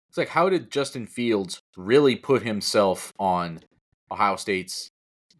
It's 0.08 0.18
like 0.18 0.28
how 0.28 0.48
did 0.48 0.70
Justin 0.70 1.06
Fields 1.06 1.60
really 1.76 2.16
put 2.16 2.42
himself 2.42 3.12
on 3.18 3.60
Ohio 4.10 4.36
State's 4.36 4.88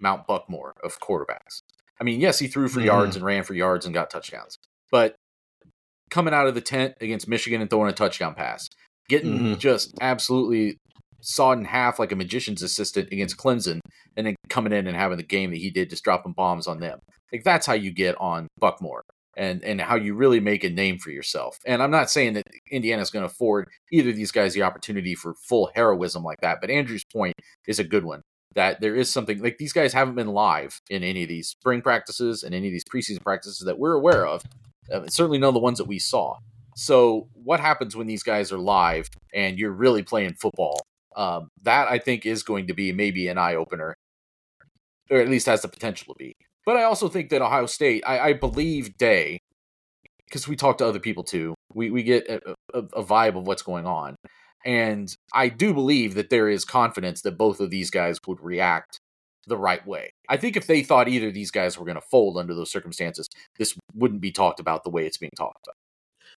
Mount 0.00 0.26
Buckmore 0.26 0.72
of 0.82 0.98
quarterbacks? 0.98 1.60
I 2.00 2.04
mean, 2.04 2.20
yes, 2.20 2.38
he 2.38 2.48
threw 2.48 2.68
for 2.68 2.80
Mhm. 2.80 2.86
yards 2.86 3.16
and 3.16 3.24
ran 3.24 3.44
for 3.44 3.52
yards 3.54 3.84
and 3.84 3.92
got 3.94 4.08
touchdowns. 4.08 4.56
But 4.90 5.14
coming 6.10 6.32
out 6.34 6.46
of 6.46 6.54
the 6.54 6.62
tent 6.62 6.94
against 7.02 7.28
Michigan 7.28 7.60
and 7.60 7.68
throwing 7.68 7.90
a 7.90 7.92
touchdown 7.92 8.34
pass, 8.34 8.66
getting 9.10 9.38
Mhm. 9.38 9.58
just 9.58 9.94
absolutely 10.00 10.78
sawed 11.22 11.58
in 11.58 11.64
half 11.64 11.98
like 11.98 12.12
a 12.12 12.16
magician's 12.16 12.62
assistant 12.62 13.12
against 13.12 13.36
Clemson, 13.36 13.80
and 14.16 14.26
then 14.26 14.36
coming 14.48 14.72
in 14.72 14.86
and 14.86 14.96
having 14.96 15.16
the 15.16 15.22
game 15.22 15.50
that 15.50 15.58
he 15.58 15.70
did, 15.70 15.90
just 15.90 16.04
dropping 16.04 16.32
bombs 16.32 16.66
on 16.66 16.80
them. 16.80 16.98
Like 17.32 17.44
that's 17.44 17.66
how 17.66 17.74
you 17.74 17.92
get 17.92 18.16
on 18.20 18.48
Buckmore. 18.60 19.02
And, 19.34 19.64
and 19.64 19.80
how 19.80 19.94
you 19.96 20.14
really 20.14 20.40
make 20.40 20.62
a 20.62 20.68
name 20.68 20.98
for 20.98 21.10
yourself. 21.10 21.56
And 21.64 21.82
I'm 21.82 21.90
not 21.90 22.10
saying 22.10 22.34
that 22.34 22.42
Indiana's 22.70 23.08
going 23.08 23.26
to 23.26 23.32
afford 23.32 23.66
either 23.90 24.10
of 24.10 24.16
these 24.16 24.30
guys 24.30 24.52
the 24.52 24.62
opportunity 24.62 25.14
for 25.14 25.32
full 25.48 25.70
heroism 25.74 26.22
like 26.22 26.42
that, 26.42 26.58
but 26.60 26.68
Andrew's 26.68 27.06
point 27.10 27.32
is 27.66 27.78
a 27.78 27.84
good 27.84 28.04
one 28.04 28.20
that 28.54 28.80
there 28.80 28.94
is 28.94 29.10
something 29.10 29.40
like 29.42 29.58
these 29.58 29.72
guys 29.72 29.92
haven't 29.92 30.14
been 30.14 30.28
live 30.28 30.80
in 30.90 31.02
any 31.02 31.22
of 31.22 31.28
these 31.28 31.48
spring 31.48 31.82
practices 31.82 32.42
and 32.42 32.54
any 32.54 32.68
of 32.68 32.72
these 32.72 32.84
preseason 32.84 33.22
practices 33.22 33.64
that 33.64 33.78
we're 33.78 33.94
aware 33.94 34.26
of. 34.26 34.42
Uh, 34.92 35.06
certainly 35.06 35.38
none 35.38 35.48
of 35.48 35.54
the 35.54 35.60
ones 35.60 35.78
that 35.78 35.86
we 35.86 35.98
saw. 35.98 36.36
So, 36.74 37.28
what 37.34 37.60
happens 37.60 37.94
when 37.94 38.06
these 38.06 38.22
guys 38.22 38.50
are 38.52 38.58
live 38.58 39.08
and 39.34 39.58
you're 39.58 39.72
really 39.72 40.02
playing 40.02 40.34
football? 40.34 40.80
Um, 41.16 41.48
that 41.62 41.88
I 41.88 41.98
think 41.98 42.26
is 42.26 42.42
going 42.42 42.66
to 42.68 42.74
be 42.74 42.92
maybe 42.92 43.28
an 43.28 43.38
eye 43.38 43.54
opener, 43.54 43.94
or 45.10 45.18
at 45.18 45.28
least 45.28 45.46
has 45.46 45.62
the 45.62 45.68
potential 45.68 46.14
to 46.14 46.18
be. 46.18 46.34
But 46.64 46.76
I 46.76 46.84
also 46.84 47.08
think 47.08 47.30
that 47.30 47.42
Ohio 47.42 47.66
State, 47.66 48.04
I, 48.06 48.18
I 48.18 48.32
believe 48.34 48.96
Day, 48.96 49.38
because 50.26 50.48
we 50.48 50.56
talk 50.56 50.78
to 50.78 50.86
other 50.86 51.00
people 51.00 51.24
too, 51.24 51.54
we, 51.74 51.90
we 51.90 52.02
get 52.02 52.28
a, 52.28 52.54
a, 52.72 52.78
a 52.78 53.04
vibe 53.04 53.36
of 53.36 53.46
what's 53.46 53.62
going 53.62 53.86
on. 53.86 54.14
And 54.64 55.12
I 55.34 55.48
do 55.48 55.74
believe 55.74 56.14
that 56.14 56.30
there 56.30 56.48
is 56.48 56.64
confidence 56.64 57.22
that 57.22 57.36
both 57.36 57.60
of 57.60 57.70
these 57.70 57.90
guys 57.90 58.18
would 58.26 58.40
react 58.40 58.98
the 59.46 59.56
right 59.56 59.84
way. 59.86 60.10
I 60.28 60.36
think 60.36 60.56
if 60.56 60.68
they 60.68 60.82
thought 60.82 61.08
either 61.08 61.28
of 61.28 61.34
these 61.34 61.50
guys 61.50 61.76
were 61.76 61.84
going 61.84 61.96
to 61.96 62.06
fold 62.10 62.38
under 62.38 62.54
those 62.54 62.70
circumstances, 62.70 63.28
this 63.58 63.76
wouldn't 63.94 64.20
be 64.20 64.30
talked 64.30 64.60
about 64.60 64.84
the 64.84 64.90
way 64.90 65.04
it's 65.04 65.18
being 65.18 65.32
talked 65.36 65.66
about. 65.66 65.74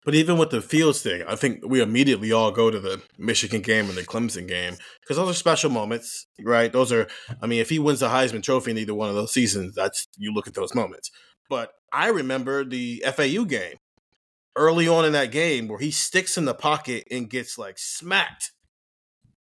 But 0.06 0.14
even 0.14 0.38
with 0.38 0.52
the 0.52 0.62
Fields 0.62 1.02
thing, 1.02 1.24
I 1.28 1.36
think 1.36 1.66
we 1.66 1.82
immediately 1.82 2.32
all 2.32 2.52
go 2.52 2.70
to 2.70 2.80
the 2.80 3.02
Michigan 3.18 3.62
game 3.62 3.90
and 3.90 3.98
the 3.98 4.04
Clemson 4.04 4.48
game 4.48 4.76
because 5.02 5.18
those 5.18 5.32
are 5.32 5.34
special 5.34 5.72
moments, 5.72 6.28
right? 6.40 6.72
Those 6.72 6.92
are, 6.92 7.08
I 7.42 7.48
mean, 7.48 7.60
if 7.60 7.70
he 7.70 7.80
wins 7.80 8.02
the 8.02 8.10
Heisman 8.10 8.44
Trophy 8.44 8.72
in 8.72 8.78
either 8.78 8.94
one 8.94 9.10
of 9.10 9.16
those 9.16 9.34
seasons, 9.34 9.74
that's 9.74 10.08
you 10.16 10.32
look 10.32 10.48
at 10.48 10.54
those 10.54 10.76
moments. 10.76 11.10
But 11.50 11.72
I 11.92 12.10
remember 12.10 12.64
the 12.64 13.04
FAU 13.16 13.46
game 13.46 13.78
early 14.56 14.88
on 14.88 15.06
in 15.06 15.14
that 15.14 15.32
game 15.32 15.68
where 15.68 15.80
he 15.80 15.90
sticks 15.90 16.38
in 16.38 16.46
the 16.46 16.54
pocket 16.54 17.06
and 17.10 17.30
gets 17.30 17.58
like 17.58 17.80
smacked. 17.80 18.52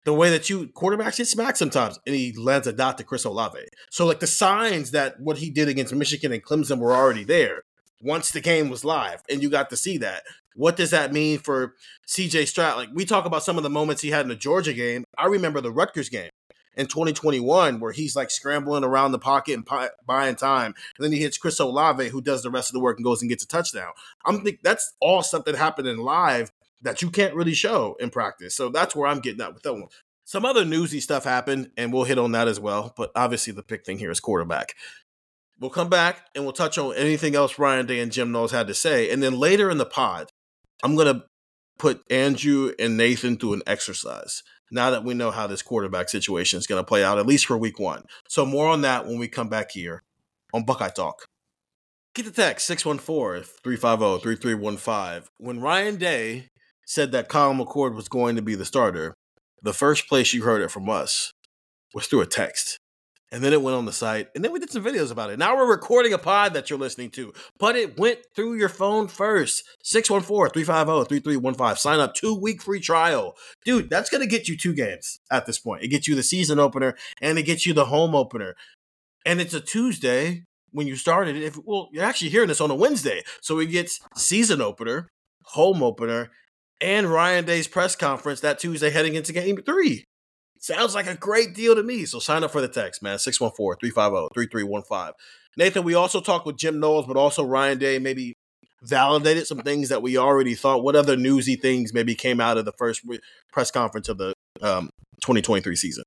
The 0.03 0.13
way 0.13 0.31
that 0.31 0.49
you 0.49 0.67
quarterbacks 0.67 1.17
get 1.17 1.27
smacked 1.27 1.57
sometimes, 1.57 1.99
and 2.05 2.15
he 2.15 2.33
lands 2.37 2.67
a 2.67 2.73
dot 2.73 2.99
to 2.99 3.03
Chris 3.03 3.23
Olave. 3.23 3.59
So, 3.89 4.05
like 4.05 4.19
the 4.19 4.27
signs 4.27 4.91
that 4.91 5.19
what 5.19 5.37
he 5.37 5.49
did 5.49 5.67
against 5.67 5.95
Michigan 5.95 6.31
and 6.31 6.43
Clemson 6.43 6.77
were 6.77 6.93
already 6.93 7.23
there 7.23 7.63
once 8.01 8.31
the 8.31 8.41
game 8.41 8.69
was 8.69 8.85
live, 8.85 9.23
and 9.29 9.41
you 9.41 9.49
got 9.49 9.69
to 9.69 9.77
see 9.77 9.97
that. 9.99 10.23
What 10.55 10.77
does 10.77 10.91
that 10.91 11.11
mean 11.11 11.39
for 11.39 11.75
CJ 12.07 12.47
Stroud? 12.47 12.77
Like 12.77 12.89
we 12.93 13.05
talk 13.05 13.25
about 13.25 13.43
some 13.43 13.57
of 13.57 13.63
the 13.63 13.69
moments 13.69 14.01
he 14.01 14.11
had 14.11 14.21
in 14.21 14.29
the 14.29 14.35
Georgia 14.35 14.73
game. 14.73 15.03
I 15.17 15.25
remember 15.25 15.59
the 15.59 15.71
Rutgers 15.71 16.09
game 16.09 16.29
in 16.77 16.87
2021 16.87 17.79
where 17.79 17.91
he's 17.91 18.15
like 18.15 18.31
scrambling 18.31 18.83
around 18.83 19.11
the 19.11 19.19
pocket 19.19 19.53
and 19.53 19.65
pi- 19.65 19.89
buying 20.05 20.35
time, 20.35 20.73
and 20.97 21.03
then 21.03 21.11
he 21.11 21.19
hits 21.19 21.37
Chris 21.37 21.59
Olave 21.59 22.09
who 22.09 22.21
does 22.21 22.43
the 22.43 22.51
rest 22.51 22.69
of 22.69 22.73
the 22.73 22.79
work 22.79 22.97
and 22.97 23.03
goes 23.03 23.21
and 23.21 23.29
gets 23.29 23.43
a 23.43 23.47
touchdown. 23.47 23.91
I'm 24.25 24.43
think 24.43 24.59
that's 24.63 24.93
all 25.01 25.23
happened 25.57 25.87
in 25.87 25.97
live 25.97 26.51
that 26.81 27.01
you 27.01 27.09
can't 27.09 27.35
really 27.35 27.53
show 27.53 27.97
in 27.99 28.09
practice. 28.09 28.55
So 28.55 28.69
that's 28.69 28.95
where 28.95 29.07
I'm 29.07 29.19
getting 29.19 29.41
at 29.41 29.53
with 29.53 29.63
that 29.63 29.73
one. 29.73 29.87
Some 30.23 30.45
other 30.45 30.65
newsy 30.65 31.01
stuff 31.01 31.23
happened, 31.23 31.69
and 31.77 31.93
we'll 31.93 32.03
hit 32.03 32.17
on 32.17 32.31
that 32.31 32.47
as 32.47 32.59
well. 32.59 32.93
But 32.97 33.11
obviously, 33.15 33.53
the 33.53 33.61
big 33.61 33.83
thing 33.83 33.99
here 33.99 34.09
is 34.09 34.19
quarterback. 34.19 34.73
We'll 35.59 35.69
come 35.69 35.89
back 35.89 36.27
and 36.35 36.43
we'll 36.43 36.53
touch 36.53 36.77
on 36.77 36.95
anything 36.95 37.35
else 37.35 37.57
Ryan 37.57 37.85
Day 37.85 37.99
and 37.99 38.11
Jim 38.11 38.31
Knowles 38.31 38.51
had 38.51 38.67
to 38.67 38.73
say. 38.73 39.09
And 39.09 39.23
then 39.23 39.39
later 39.39 39.69
in 39.69 39.77
the 39.77 39.85
pod, 39.85 40.29
I'm 40.83 40.95
going 40.95 41.13
to 41.13 41.25
put 41.77 42.01
Andrew 42.09 42.73
and 42.77 42.97
Nathan 42.97 43.37
through 43.37 43.53
an 43.53 43.61
exercise 43.65 44.43
now 44.71 44.89
that 44.89 45.03
we 45.03 45.13
know 45.13 45.31
how 45.31 45.47
this 45.47 45.61
quarterback 45.61 46.09
situation 46.09 46.57
is 46.57 46.67
going 46.67 46.79
to 46.79 46.87
play 46.87 47.03
out, 47.03 47.17
at 47.17 47.25
least 47.25 47.45
for 47.45 47.57
week 47.57 47.79
one. 47.79 48.03
So, 48.27 48.45
more 48.45 48.67
on 48.67 48.81
that 48.81 49.05
when 49.05 49.19
we 49.19 49.27
come 49.27 49.47
back 49.47 49.71
here 49.71 50.03
on 50.53 50.65
Buckeye 50.65 50.89
Talk. 50.89 51.25
Get 52.13 52.25
the 52.25 52.31
text 52.31 52.67
614 52.67 53.43
350 53.63 54.23
3315. 54.23 55.29
When 55.37 55.59
Ryan 55.59 55.97
Day 55.97 56.49
said 56.85 57.11
that 57.11 57.29
Kyle 57.29 57.53
McCord 57.53 57.95
was 57.95 58.07
going 58.07 58.35
to 58.35 58.41
be 58.41 58.55
the 58.55 58.65
starter, 58.65 59.13
the 59.61 59.73
first 59.73 60.07
place 60.07 60.33
you 60.33 60.43
heard 60.43 60.61
it 60.61 60.71
from 60.71 60.89
us 60.89 61.31
was 61.93 62.07
through 62.07 62.21
a 62.21 62.25
text. 62.25 62.77
And 63.35 63.43
then 63.43 63.51
it 63.51 63.61
went 63.61 63.75
on 63.75 63.83
the 63.83 63.91
site, 63.91 64.29
and 64.33 64.45
then 64.45 64.53
we 64.53 64.61
did 64.61 64.71
some 64.71 64.81
videos 64.81 65.11
about 65.11 65.29
it. 65.29 65.37
Now 65.37 65.57
we're 65.57 65.69
recording 65.69 66.13
a 66.13 66.17
pod 66.17 66.53
that 66.53 66.69
you're 66.69 66.79
listening 66.79 67.09
to, 67.11 67.33
but 67.59 67.75
it 67.75 67.99
went 67.99 68.19
through 68.33 68.53
your 68.53 68.69
phone 68.69 69.09
first. 69.09 69.65
614 69.83 70.53
350 70.53 71.19
3315. 71.19 71.75
Sign 71.75 71.99
up, 71.99 72.13
two 72.13 72.33
week 72.33 72.61
free 72.61 72.79
trial. 72.79 73.35
Dude, 73.65 73.89
that's 73.89 74.09
going 74.09 74.21
to 74.21 74.25
get 74.25 74.47
you 74.47 74.55
two 74.55 74.73
games 74.73 75.19
at 75.29 75.45
this 75.45 75.59
point. 75.59 75.83
It 75.83 75.89
gets 75.89 76.07
you 76.07 76.15
the 76.15 76.23
season 76.23 76.59
opener, 76.59 76.95
and 77.21 77.37
it 77.37 77.43
gets 77.43 77.65
you 77.65 77.73
the 77.73 77.87
home 77.87 78.15
opener. 78.15 78.55
And 79.25 79.41
it's 79.41 79.53
a 79.53 79.59
Tuesday 79.59 80.43
when 80.71 80.87
you 80.87 80.95
started. 80.95 81.35
If 81.35 81.59
Well, 81.65 81.89
you're 81.91 82.05
actually 82.05 82.29
hearing 82.29 82.47
this 82.47 82.61
on 82.61 82.71
a 82.71 82.75
Wednesday. 82.75 83.21
So 83.41 83.59
it 83.59 83.65
gets 83.65 83.99
season 84.15 84.61
opener, 84.61 85.09
home 85.43 85.83
opener, 85.83 86.31
and 86.79 87.07
Ryan 87.07 87.43
Day's 87.43 87.67
press 87.67 87.97
conference 87.97 88.39
that 88.39 88.59
Tuesday 88.59 88.91
heading 88.91 89.15
into 89.15 89.33
game 89.33 89.57
three. 89.57 90.05
Sounds 90.65 90.95
like 90.95 91.05
a 91.05 91.15
great 91.15 91.53
deal 91.53 91.75
to 91.75 91.83
me. 91.83 92.05
So 92.05 92.17
sign 92.17 92.43
up 92.43 92.49
for 92.49 92.59
the 92.59 92.67
text, 92.67 93.03
man. 93.03 93.19
614 93.19 93.77
350 93.79 94.33
3315. 94.33 95.13
Nathan, 95.57 95.83
we 95.83 95.93
also 95.93 96.19
talked 96.19 96.47
with 96.47 96.57
Jim 96.57 96.79
Knowles, 96.79 97.05
but 97.05 97.15
also 97.15 97.45
Ryan 97.45 97.77
Day 97.77 97.99
maybe 97.99 98.33
validated 98.81 99.45
some 99.45 99.59
things 99.59 99.89
that 99.89 100.01
we 100.01 100.17
already 100.17 100.55
thought. 100.55 100.81
What 100.81 100.95
other 100.95 101.15
newsy 101.15 101.55
things 101.55 101.93
maybe 101.93 102.15
came 102.15 102.41
out 102.41 102.57
of 102.57 102.65
the 102.65 102.71
first 102.79 103.03
press 103.53 103.69
conference 103.69 104.09
of 104.09 104.17
the 104.17 104.33
um, 104.59 104.89
2023 105.21 105.75
season? 105.75 106.03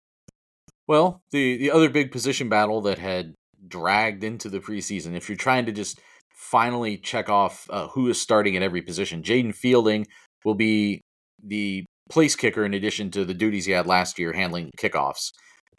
Well, 0.89 1.21
the, 1.31 1.57
the 1.57 1.71
other 1.71 1.89
big 1.89 2.11
position 2.11 2.49
battle 2.49 2.81
that 2.81 2.99
had 2.99 3.35
dragged 3.69 4.25
into 4.25 4.49
the 4.49 4.59
preseason, 4.59 5.15
if 5.15 5.29
you're 5.29 5.39
trying 5.39 5.67
to 5.67 5.73
just 5.73 6.01
finally 6.35 6.97
check 6.99 7.29
off 7.29 7.71
uh, 7.71 7.87
who 7.87 8.09
is 8.09 8.21
starting 8.21 8.57
at 8.57 8.65
every 8.65 8.83
position, 8.83 9.23
Jayden 9.23 9.55
Fielding 9.55 10.09
will 10.45 10.57
be 10.57 11.01
the 11.41 11.85
place 12.09 12.37
kicker 12.37 12.65
in 12.65 12.75
addition 12.75 13.11
to 13.13 13.25
the 13.25 13.35
duties 13.35 13.67
he 13.67 13.73
had 13.73 13.87
last 13.87 14.19
year 14.19 14.33
handling 14.33 14.71
kickoffs. 14.79 15.33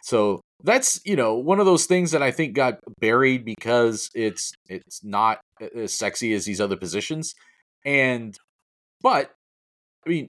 So 0.03 0.41
that's 0.63 1.01
you 1.05 1.15
know 1.15 1.35
one 1.35 1.59
of 1.59 1.65
those 1.65 1.85
things 1.85 2.11
that 2.11 2.23
I 2.23 2.31
think 2.31 2.55
got 2.55 2.79
buried 2.99 3.45
because 3.45 4.09
it's 4.13 4.53
it's 4.67 5.03
not 5.03 5.39
as 5.75 5.93
sexy 5.93 6.33
as 6.33 6.45
these 6.45 6.61
other 6.61 6.77
positions, 6.77 7.33
and 7.85 8.35
but 9.01 9.31
I 10.05 10.09
mean 10.09 10.27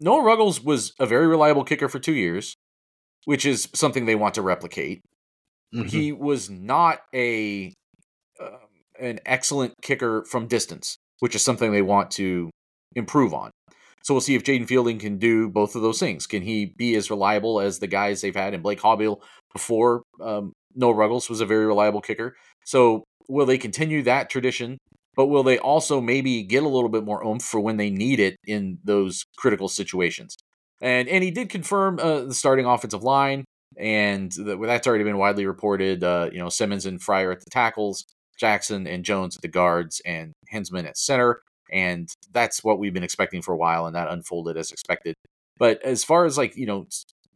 Noah 0.00 0.22
Ruggles 0.22 0.60
was 0.62 0.92
a 0.98 1.06
very 1.06 1.26
reliable 1.26 1.64
kicker 1.64 1.88
for 1.88 1.98
two 1.98 2.14
years, 2.14 2.56
which 3.24 3.46
is 3.46 3.68
something 3.74 4.06
they 4.06 4.14
want 4.14 4.34
to 4.34 4.42
replicate. 4.42 5.02
Mm-hmm. 5.74 5.88
He 5.88 6.12
was 6.12 6.50
not 6.50 7.00
a 7.14 7.72
uh, 8.40 8.58
an 8.98 9.20
excellent 9.26 9.74
kicker 9.82 10.24
from 10.24 10.46
distance, 10.46 10.96
which 11.20 11.34
is 11.34 11.42
something 11.42 11.72
they 11.72 11.82
want 11.82 12.10
to 12.12 12.50
improve 12.94 13.34
on. 13.34 13.50
So 14.04 14.12
we'll 14.12 14.20
see 14.20 14.34
if 14.34 14.44
Jayden 14.44 14.68
Fielding 14.68 14.98
can 14.98 15.16
do 15.16 15.48
both 15.48 15.74
of 15.74 15.80
those 15.80 15.98
things. 15.98 16.26
Can 16.26 16.42
he 16.42 16.66
be 16.76 16.94
as 16.94 17.10
reliable 17.10 17.58
as 17.58 17.78
the 17.78 17.86
guys 17.86 18.20
they've 18.20 18.36
had 18.36 18.52
in 18.52 18.60
Blake 18.60 18.80
Haubeil 18.80 19.22
before? 19.54 20.02
Um, 20.20 20.52
Noah 20.74 20.94
Ruggles 20.94 21.30
was 21.30 21.40
a 21.40 21.46
very 21.46 21.64
reliable 21.64 22.02
kicker. 22.02 22.36
So 22.66 23.04
will 23.28 23.46
they 23.46 23.56
continue 23.56 24.02
that 24.02 24.28
tradition? 24.28 24.76
But 25.16 25.26
will 25.26 25.42
they 25.42 25.58
also 25.58 26.02
maybe 26.02 26.42
get 26.42 26.64
a 26.64 26.68
little 26.68 26.90
bit 26.90 27.04
more 27.04 27.24
oomph 27.24 27.42
for 27.42 27.60
when 27.60 27.78
they 27.78 27.88
need 27.88 28.20
it 28.20 28.36
in 28.46 28.78
those 28.84 29.24
critical 29.38 29.68
situations? 29.68 30.36
And 30.82 31.08
and 31.08 31.24
he 31.24 31.30
did 31.30 31.48
confirm 31.48 31.98
uh, 31.98 32.24
the 32.24 32.34
starting 32.34 32.66
offensive 32.66 33.04
line, 33.04 33.44
and 33.78 34.30
the, 34.32 34.58
that's 34.66 34.86
already 34.86 35.04
been 35.04 35.16
widely 35.16 35.46
reported. 35.46 36.04
Uh, 36.04 36.28
you 36.30 36.38
know, 36.38 36.50
Simmons 36.50 36.84
and 36.84 37.00
Fryar 37.00 37.32
at 37.32 37.40
the 37.40 37.50
tackles, 37.50 38.04
Jackson 38.38 38.86
and 38.86 39.04
Jones 39.04 39.36
at 39.36 39.42
the 39.42 39.48
guards, 39.48 40.02
and 40.04 40.32
Hinzman 40.52 40.84
at 40.84 40.98
center 40.98 41.40
and 41.74 42.08
that's 42.32 42.62
what 42.62 42.78
we've 42.78 42.94
been 42.94 43.02
expecting 43.02 43.42
for 43.42 43.52
a 43.52 43.56
while 43.58 43.86
and 43.86 43.96
that 43.96 44.08
unfolded 44.10 44.56
as 44.56 44.70
expected. 44.70 45.14
But 45.58 45.82
as 45.82 46.04
far 46.04 46.24
as 46.24 46.38
like 46.38 46.56
you 46.56 46.66
know 46.66 46.86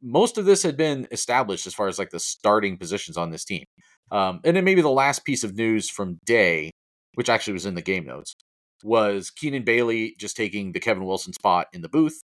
most 0.01 0.39
of 0.39 0.45
this 0.45 0.63
had 0.63 0.77
been 0.77 1.09
established 1.11 1.67
as 1.67 1.75
far 1.75 1.89
as 1.89 1.99
like 1.99 2.11
the 2.11 2.21
starting 2.21 2.79
positions 2.79 3.17
on 3.17 3.31
this 3.31 3.45
team. 3.45 3.65
Um, 4.13 4.41
and 4.45 4.57
then 4.57 4.65
maybe 4.65 4.81
the 4.81 4.89
last 4.89 5.25
piece 5.25 5.45
of 5.45 5.57
news 5.57 5.91
from 5.91 6.19
day 6.25 6.71
which 7.19 7.29
actually 7.29 7.53
was 7.53 7.67
in 7.67 7.75
the 7.75 7.83
game 7.83 8.07
notes 8.07 8.37
was 8.85 9.29
keenan 9.29 9.65
bailey 9.65 10.15
just 10.21 10.37
taking 10.37 10.71
the 10.71 10.79
kevin 10.79 11.05
wilson 11.05 11.33
spot 11.33 11.67
in 11.73 11.83
the 11.83 11.89
booth. 11.89 12.23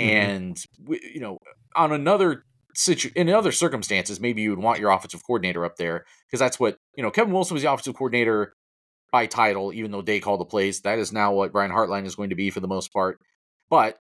Mm-hmm. 0.00 0.10
and 0.10 0.64
you 0.88 1.20
know 1.20 1.38
on 1.76 1.92
another 1.92 2.42
situ- 2.74 3.12
in 3.14 3.30
other 3.30 3.52
circumstances 3.52 4.18
maybe 4.20 4.42
you 4.42 4.50
would 4.50 4.58
want 4.58 4.80
your 4.80 4.90
offensive 4.90 5.22
coordinator 5.24 5.64
up 5.64 5.76
there 5.76 6.04
because 6.26 6.40
that's 6.40 6.58
what 6.58 6.76
you 6.96 7.04
know 7.04 7.10
kevin 7.12 7.32
wilson 7.32 7.54
was 7.54 7.62
the 7.62 7.72
offensive 7.72 7.94
coordinator 7.94 8.52
by 9.12 9.26
title, 9.26 9.72
even 9.72 9.90
though 9.90 10.02
they 10.02 10.20
call 10.20 10.38
the 10.38 10.44
plays. 10.44 10.80
That 10.80 10.98
is 10.98 11.12
now 11.12 11.32
what 11.32 11.52
Brian 11.52 11.70
Hartline 11.70 12.06
is 12.06 12.14
going 12.14 12.30
to 12.30 12.36
be 12.36 12.50
for 12.50 12.60
the 12.60 12.68
most 12.68 12.92
part. 12.92 13.20
But 13.70 13.98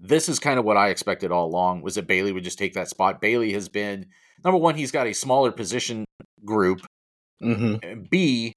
this 0.00 0.28
is 0.28 0.38
kind 0.38 0.58
of 0.58 0.64
what 0.64 0.76
I 0.76 0.88
expected 0.88 1.32
all 1.32 1.46
along 1.46 1.82
was 1.82 1.94
that 1.96 2.06
Bailey 2.06 2.32
would 2.32 2.44
just 2.44 2.58
take 2.58 2.74
that 2.74 2.88
spot. 2.88 3.20
Bailey 3.20 3.52
has 3.52 3.68
been 3.68 4.06
number 4.44 4.58
one, 4.58 4.76
he's 4.76 4.92
got 4.92 5.06
a 5.06 5.12
smaller 5.12 5.52
position 5.52 6.04
group. 6.44 6.80
Mm-hmm. 7.42 8.02
B, 8.10 8.54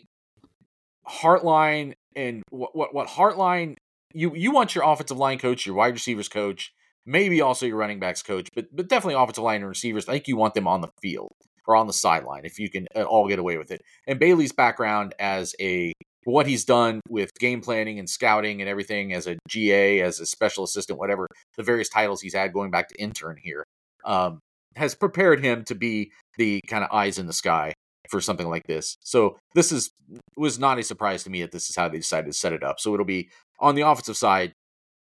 Hartline 1.07 1.93
and 2.15 2.43
what, 2.49 2.75
what 2.75 2.93
what 2.93 3.07
Hartline 3.07 3.75
you 4.13 4.35
you 4.35 4.51
want 4.51 4.75
your 4.75 4.83
offensive 4.83 5.17
line 5.17 5.39
coach, 5.39 5.65
your 5.65 5.75
wide 5.75 5.93
receivers 5.93 6.27
coach, 6.27 6.73
maybe 7.05 7.41
also 7.41 7.65
your 7.65 7.77
running 7.77 7.99
backs 7.99 8.21
coach, 8.23 8.49
but 8.55 8.65
but 8.75 8.87
definitely 8.87 9.21
offensive 9.21 9.43
line 9.43 9.61
and 9.61 9.69
receivers. 9.69 10.07
I 10.07 10.13
think 10.13 10.27
you 10.27 10.37
want 10.37 10.53
them 10.53 10.67
on 10.67 10.81
the 10.81 10.89
field 11.01 11.35
or 11.67 11.75
on 11.75 11.87
the 11.87 11.93
sideline 11.93 12.45
if 12.45 12.59
you 12.59 12.69
can 12.69 12.87
at 12.95 13.05
all 13.05 13.27
get 13.27 13.39
away 13.39 13.57
with 13.57 13.71
it. 13.71 13.81
And 14.07 14.19
Bailey's 14.19 14.51
background 14.51 15.13
as 15.19 15.55
a 15.59 15.93
what 16.23 16.45
he's 16.45 16.65
done 16.65 17.01
with 17.09 17.31
game 17.39 17.61
planning 17.61 17.97
and 17.99 18.09
scouting 18.09 18.61
and 18.61 18.69
everything 18.69 19.13
as 19.13 19.27
a 19.27 19.37
GA, 19.47 20.01
as 20.01 20.19
a 20.19 20.25
special 20.25 20.63
assistant, 20.63 20.99
whatever 20.99 21.27
the 21.57 21.63
various 21.63 21.89
titles 21.89 22.21
he's 22.21 22.35
had 22.35 22.53
going 22.53 22.71
back 22.71 22.89
to 22.89 23.01
intern 23.01 23.37
here, 23.41 23.63
um, 24.05 24.39
has 24.75 24.95
prepared 24.95 25.43
him 25.43 25.63
to 25.65 25.75
be 25.75 26.11
the 26.37 26.61
kind 26.67 26.83
of 26.83 26.91
eyes 26.91 27.17
in 27.17 27.27
the 27.27 27.33
sky 27.33 27.73
for 28.09 28.21
something 28.21 28.49
like 28.49 28.67
this. 28.67 28.95
So 29.01 29.37
this 29.55 29.71
is 29.71 29.91
was 30.37 30.59
not 30.59 30.79
a 30.79 30.83
surprise 30.83 31.23
to 31.23 31.29
me 31.29 31.41
that 31.41 31.51
this 31.51 31.69
is 31.69 31.75
how 31.75 31.87
they 31.87 31.97
decided 31.97 32.27
to 32.27 32.37
set 32.37 32.53
it 32.53 32.63
up. 32.63 32.79
So 32.79 32.93
it'll 32.93 33.05
be 33.05 33.29
on 33.59 33.75
the 33.75 33.81
offensive 33.81 34.17
side, 34.17 34.53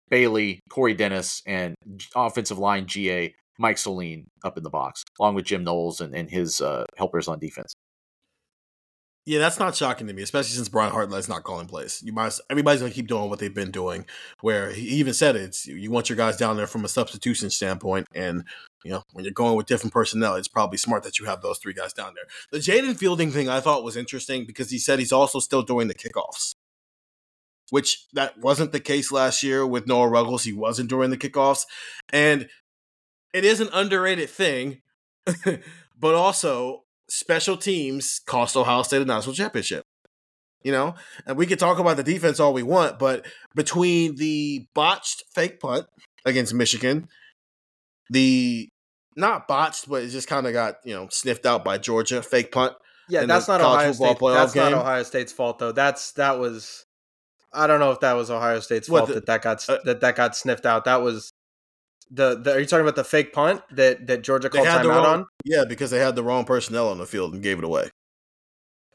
Bailey, 0.08 0.60
Corey 0.70 0.94
Dennis, 0.94 1.42
and 1.46 1.74
offensive 2.14 2.58
line 2.58 2.86
GA 2.86 3.34
Mike 3.58 3.76
Soline 3.76 4.26
up 4.42 4.56
in 4.56 4.62
the 4.62 4.70
box, 4.70 5.04
along 5.20 5.34
with 5.34 5.44
Jim 5.44 5.64
Knowles 5.64 6.00
and, 6.00 6.14
and 6.14 6.30
his 6.30 6.60
uh, 6.60 6.84
helpers 6.96 7.28
on 7.28 7.38
defense. 7.38 7.74
Yeah, 9.26 9.38
that's 9.38 9.58
not 9.58 9.74
shocking 9.74 10.06
to 10.06 10.12
me, 10.12 10.22
especially 10.22 10.50
since 10.50 10.68
Brian 10.68 10.92
Hartline's 10.92 11.30
not 11.30 11.44
calling 11.44 11.66
plays. 11.66 12.02
You 12.04 12.14
everybody's 12.50 12.82
gonna 12.82 12.92
keep 12.92 13.06
doing 13.06 13.30
what 13.30 13.38
they've 13.38 13.54
been 13.54 13.70
doing. 13.70 14.04
Where 14.42 14.70
he 14.70 14.82
even 14.96 15.14
said 15.14 15.34
it, 15.34 15.42
it's 15.42 15.66
you 15.66 15.90
want 15.90 16.10
your 16.10 16.16
guys 16.16 16.36
down 16.36 16.58
there 16.58 16.66
from 16.66 16.84
a 16.84 16.88
substitution 16.88 17.48
standpoint, 17.48 18.06
and 18.14 18.44
you 18.84 18.90
know 18.90 19.02
when 19.12 19.24
you're 19.24 19.32
going 19.32 19.56
with 19.56 19.64
different 19.64 19.94
personnel, 19.94 20.34
it's 20.34 20.48
probably 20.48 20.76
smart 20.76 21.04
that 21.04 21.18
you 21.18 21.24
have 21.24 21.40
those 21.40 21.58
three 21.58 21.72
guys 21.72 21.94
down 21.94 22.12
there. 22.14 22.24
The 22.52 22.58
Jayden 22.58 22.98
Fielding 22.98 23.30
thing 23.30 23.48
I 23.48 23.60
thought 23.60 23.82
was 23.82 23.96
interesting 23.96 24.44
because 24.44 24.70
he 24.70 24.78
said 24.78 24.98
he's 24.98 25.12
also 25.12 25.38
still 25.38 25.62
doing 25.62 25.88
the 25.88 25.94
kickoffs, 25.94 26.54
which 27.70 28.06
that 28.12 28.38
wasn't 28.38 28.72
the 28.72 28.80
case 28.80 29.10
last 29.10 29.42
year 29.42 29.66
with 29.66 29.86
Noah 29.86 30.10
Ruggles. 30.10 30.44
He 30.44 30.52
wasn't 30.52 30.90
during 30.90 31.08
the 31.08 31.16
kickoffs, 31.16 31.64
and 32.12 32.46
it 33.34 33.44
is 33.44 33.60
an 33.60 33.68
underrated 33.72 34.30
thing, 34.30 34.80
but 35.98 36.14
also 36.14 36.84
special 37.08 37.56
teams 37.56 38.20
cost 38.24 38.56
Ohio 38.56 38.82
State 38.82 39.02
a 39.02 39.04
national 39.04 39.34
championship. 39.34 39.84
You 40.62 40.72
know, 40.72 40.94
and 41.26 41.36
we 41.36 41.44
could 41.44 41.58
talk 41.58 41.78
about 41.78 41.98
the 41.98 42.02
defense 42.02 42.40
all 42.40 42.54
we 42.54 42.62
want, 42.62 42.98
but 42.98 43.26
between 43.54 44.16
the 44.16 44.66
botched 44.74 45.24
fake 45.34 45.60
punt 45.60 45.84
against 46.24 46.54
Michigan, 46.54 47.06
the 48.08 48.70
not 49.14 49.46
botched, 49.46 49.90
but 49.90 50.04
it 50.04 50.08
just 50.08 50.26
kind 50.26 50.46
of 50.46 50.54
got 50.54 50.76
you 50.82 50.94
know 50.94 51.08
sniffed 51.10 51.44
out 51.44 51.66
by 51.66 51.76
Georgia 51.76 52.22
fake 52.22 52.50
punt. 52.50 52.72
Yeah, 53.10 53.26
that's 53.26 53.46
not 53.46 53.60
Ohio 53.60 53.92
State. 53.92 54.16
That's 54.18 54.54
game. 54.54 54.70
not 54.70 54.80
Ohio 54.80 55.02
State's 55.02 55.32
fault 55.32 55.58
though. 55.58 55.72
That's 55.72 56.12
that 56.12 56.38
was. 56.38 56.86
I 57.52 57.66
don't 57.66 57.78
know 57.78 57.90
if 57.90 58.00
that 58.00 58.14
was 58.14 58.30
Ohio 58.30 58.60
State's 58.60 58.88
fault 58.88 59.08
the, 59.08 59.14
that 59.14 59.26
that 59.26 59.42
got 59.42 59.68
uh, 59.68 59.78
that 59.84 60.00
that 60.00 60.16
got 60.16 60.34
sniffed 60.34 60.64
out. 60.64 60.86
That 60.86 61.02
was 61.02 61.33
the, 62.10 62.36
the, 62.36 62.52
are 62.54 62.60
you 62.60 62.66
talking 62.66 62.82
about 62.84 62.96
the 62.96 63.04
fake 63.04 63.32
punt 63.32 63.62
that 63.72 64.06
that 64.06 64.22
Georgia 64.22 64.48
called 64.48 64.66
timeout 64.66 64.88
wrong, 64.88 65.06
on? 65.06 65.26
Yeah, 65.44 65.64
because 65.64 65.90
they 65.90 65.98
had 65.98 66.16
the 66.16 66.22
wrong 66.22 66.44
personnel 66.44 66.88
on 66.88 66.98
the 66.98 67.06
field 67.06 67.34
and 67.34 67.42
gave 67.42 67.58
it 67.58 67.64
away. 67.64 67.90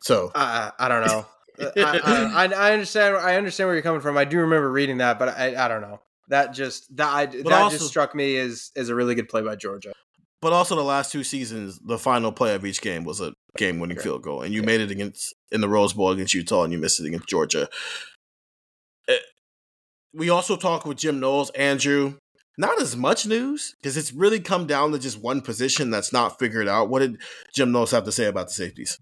So 0.02 0.32
uh, 0.36 0.72
I 0.78 0.88
don't 0.88 1.06
know. 1.06 1.26
I, 1.76 2.00
I, 2.34 2.54
I, 2.54 2.72
understand. 2.72 3.18
I 3.18 3.36
understand 3.36 3.68
where 3.68 3.76
you're 3.76 3.84
coming 3.84 4.00
from. 4.02 4.18
I 4.18 4.24
do 4.24 4.40
remember 4.40 4.72
reading 4.72 5.00
that, 5.00 5.20
but 5.20 5.30
I, 5.30 5.66
I 5.66 5.68
don't 5.68 5.82
know. 5.82 6.00
that 6.30 6.54
just 6.54 6.96
that 6.96 7.14
I, 7.14 7.26
that 7.26 7.52
also- 7.52 7.78
just 7.78 7.90
struck 7.90 8.16
me 8.16 8.38
as 8.38 8.72
as 8.78 8.88
a 8.90 8.96
really 8.96 9.16
good 9.16 9.28
play 9.28 9.42
by 9.42 9.56
Georgia. 9.56 9.92
But 10.42 10.54
also 10.54 10.78
the 10.78 10.84
last 10.84 11.12
two 11.12 11.26
seasons, 11.26 11.80
the 11.80 12.00
final 12.00 12.32
play 12.32 12.56
of 12.56 12.66
each 12.66 12.80
game 12.80 13.04
was 13.04 13.20
a 13.20 13.34
game-winning 13.58 13.98
Okay. 13.98 14.06
field 14.06 14.22
goal, 14.22 14.42
and 14.42 14.54
you 14.54 14.64
made 14.64 14.80
it 14.80 14.90
against 14.90 15.36
in 15.52 15.60
the 15.60 15.68
Rose 15.68 15.92
Bowl 15.92 16.12
against 16.12 16.34
Utah, 16.34 16.64
and 16.64 16.72
you 16.72 16.80
missed 16.80 17.02
it 17.02 17.08
against 17.08 17.28
Georgia. 17.28 17.68
Eh, 19.10 19.18
We 20.14 20.30
also 20.30 20.56
talked 20.56 20.86
with 20.88 20.98
Jim 20.98 21.20
Knowles, 21.20 21.50
Andrew. 21.52 22.14
Not 22.60 22.82
as 22.82 22.98
much 22.98 23.26
news 23.26 23.74
because 23.82 23.96
it's 23.96 24.12
really 24.12 24.42
come 24.42 24.68
down 24.68 24.92
to 24.92 25.00
just 25.00 25.22
one 25.22 25.40
position 25.40 25.92
that's 25.92 26.12
not 26.12 26.38
figured 26.38 26.68
out. 26.68 26.90
What 26.90 27.00
did 27.00 27.22
Jim 27.56 27.72
Knowles 27.72 27.92
have 27.92 28.04
to 28.04 28.12
say 28.12 28.26
about 28.26 28.48
the 28.48 28.54
safeties? 28.54 29.00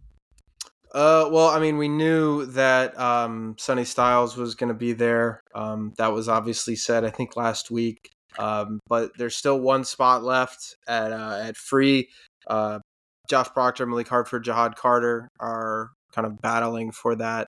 Uh, 0.93 1.27
well, 1.31 1.47
I 1.47 1.59
mean, 1.59 1.79
we 1.79 1.87
knew 1.87 2.45
that 2.45 2.95
um, 2.99 3.55
Sonny 3.57 3.83
Styles 3.83 4.37
was 4.37 4.53
going 4.53 4.67
to 4.67 4.75
be 4.75 4.93
there. 4.93 5.41
Um, 5.55 5.93
that 5.97 6.13
was 6.13 6.29
obviously 6.29 6.75
said, 6.75 7.03
I 7.03 7.09
think, 7.09 7.35
last 7.35 7.71
week. 7.71 8.11
Um, 8.37 8.79
but 8.87 9.09
there's 9.17 9.35
still 9.35 9.59
one 9.59 9.85
spot 9.85 10.23
left 10.23 10.75
at 10.87 11.11
uh, 11.11 11.39
at 11.43 11.57
free. 11.57 12.09
Uh, 12.45 12.77
Josh 13.27 13.47
Proctor, 13.47 13.87
Malik 13.87 14.07
Hartford, 14.07 14.45
Ja'Had 14.45 14.75
Carter 14.75 15.29
are 15.39 15.89
kind 16.13 16.27
of 16.27 16.39
battling 16.43 16.91
for 16.91 17.15
that 17.15 17.47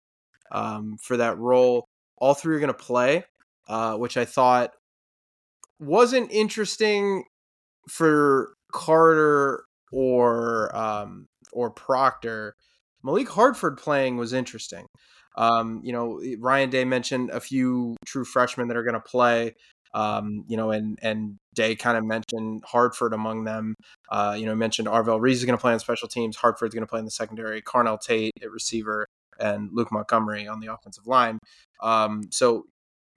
um, 0.51 0.97
for 1.03 1.17
that 1.17 1.37
role. 1.37 1.85
All 2.17 2.33
three 2.33 2.55
are 2.55 2.59
going 2.59 2.73
to 2.73 2.73
play, 2.73 3.25
uh, 3.67 3.95
which 3.95 4.17
I 4.17 4.25
thought 4.25 4.71
wasn't 5.79 6.31
interesting 6.31 7.23
for 7.89 8.53
Carter 8.71 9.63
or 9.91 10.75
um, 10.75 11.27
or 11.53 11.71
Proctor. 11.71 12.55
Malik 13.03 13.29
Hartford 13.29 13.77
playing 13.77 14.17
was 14.17 14.33
interesting. 14.33 14.85
Um, 15.37 15.81
you 15.83 15.93
know, 15.93 16.21
Ryan 16.39 16.69
Day 16.69 16.85
mentioned 16.85 17.29
a 17.29 17.39
few 17.39 17.95
true 18.05 18.25
freshmen 18.25 18.67
that 18.67 18.77
are 18.77 18.83
going 18.83 18.93
to 18.93 18.99
play. 18.99 19.55
Um, 19.93 20.43
you 20.47 20.55
know, 20.57 20.69
and 20.69 20.99
and 21.01 21.37
Day 21.55 21.75
kind 21.75 21.97
of 21.97 22.05
mentioned 22.05 22.63
Hartford 22.65 23.13
among 23.13 23.45
them. 23.45 23.73
Uh, 24.11 24.35
you 24.37 24.45
know, 24.45 24.55
mentioned 24.55 24.87
Arvell 24.87 25.19
Reese 25.19 25.37
is 25.37 25.45
going 25.45 25.57
to 25.57 25.61
play 25.61 25.73
on 25.73 25.79
special 25.79 26.07
teams. 26.07 26.35
Hartford's 26.35 26.75
going 26.75 26.85
to 26.85 26.89
play 26.89 26.99
in 26.99 27.05
the 27.05 27.11
secondary. 27.11 27.61
Carnell 27.61 27.99
Tate 27.99 28.33
at 28.43 28.51
receiver, 28.51 29.07
and 29.39 29.69
Luke 29.73 29.91
Montgomery 29.91 30.47
on 30.47 30.59
the 30.59 30.71
offensive 30.71 31.07
line. 31.07 31.39
Um, 31.81 32.23
so 32.31 32.65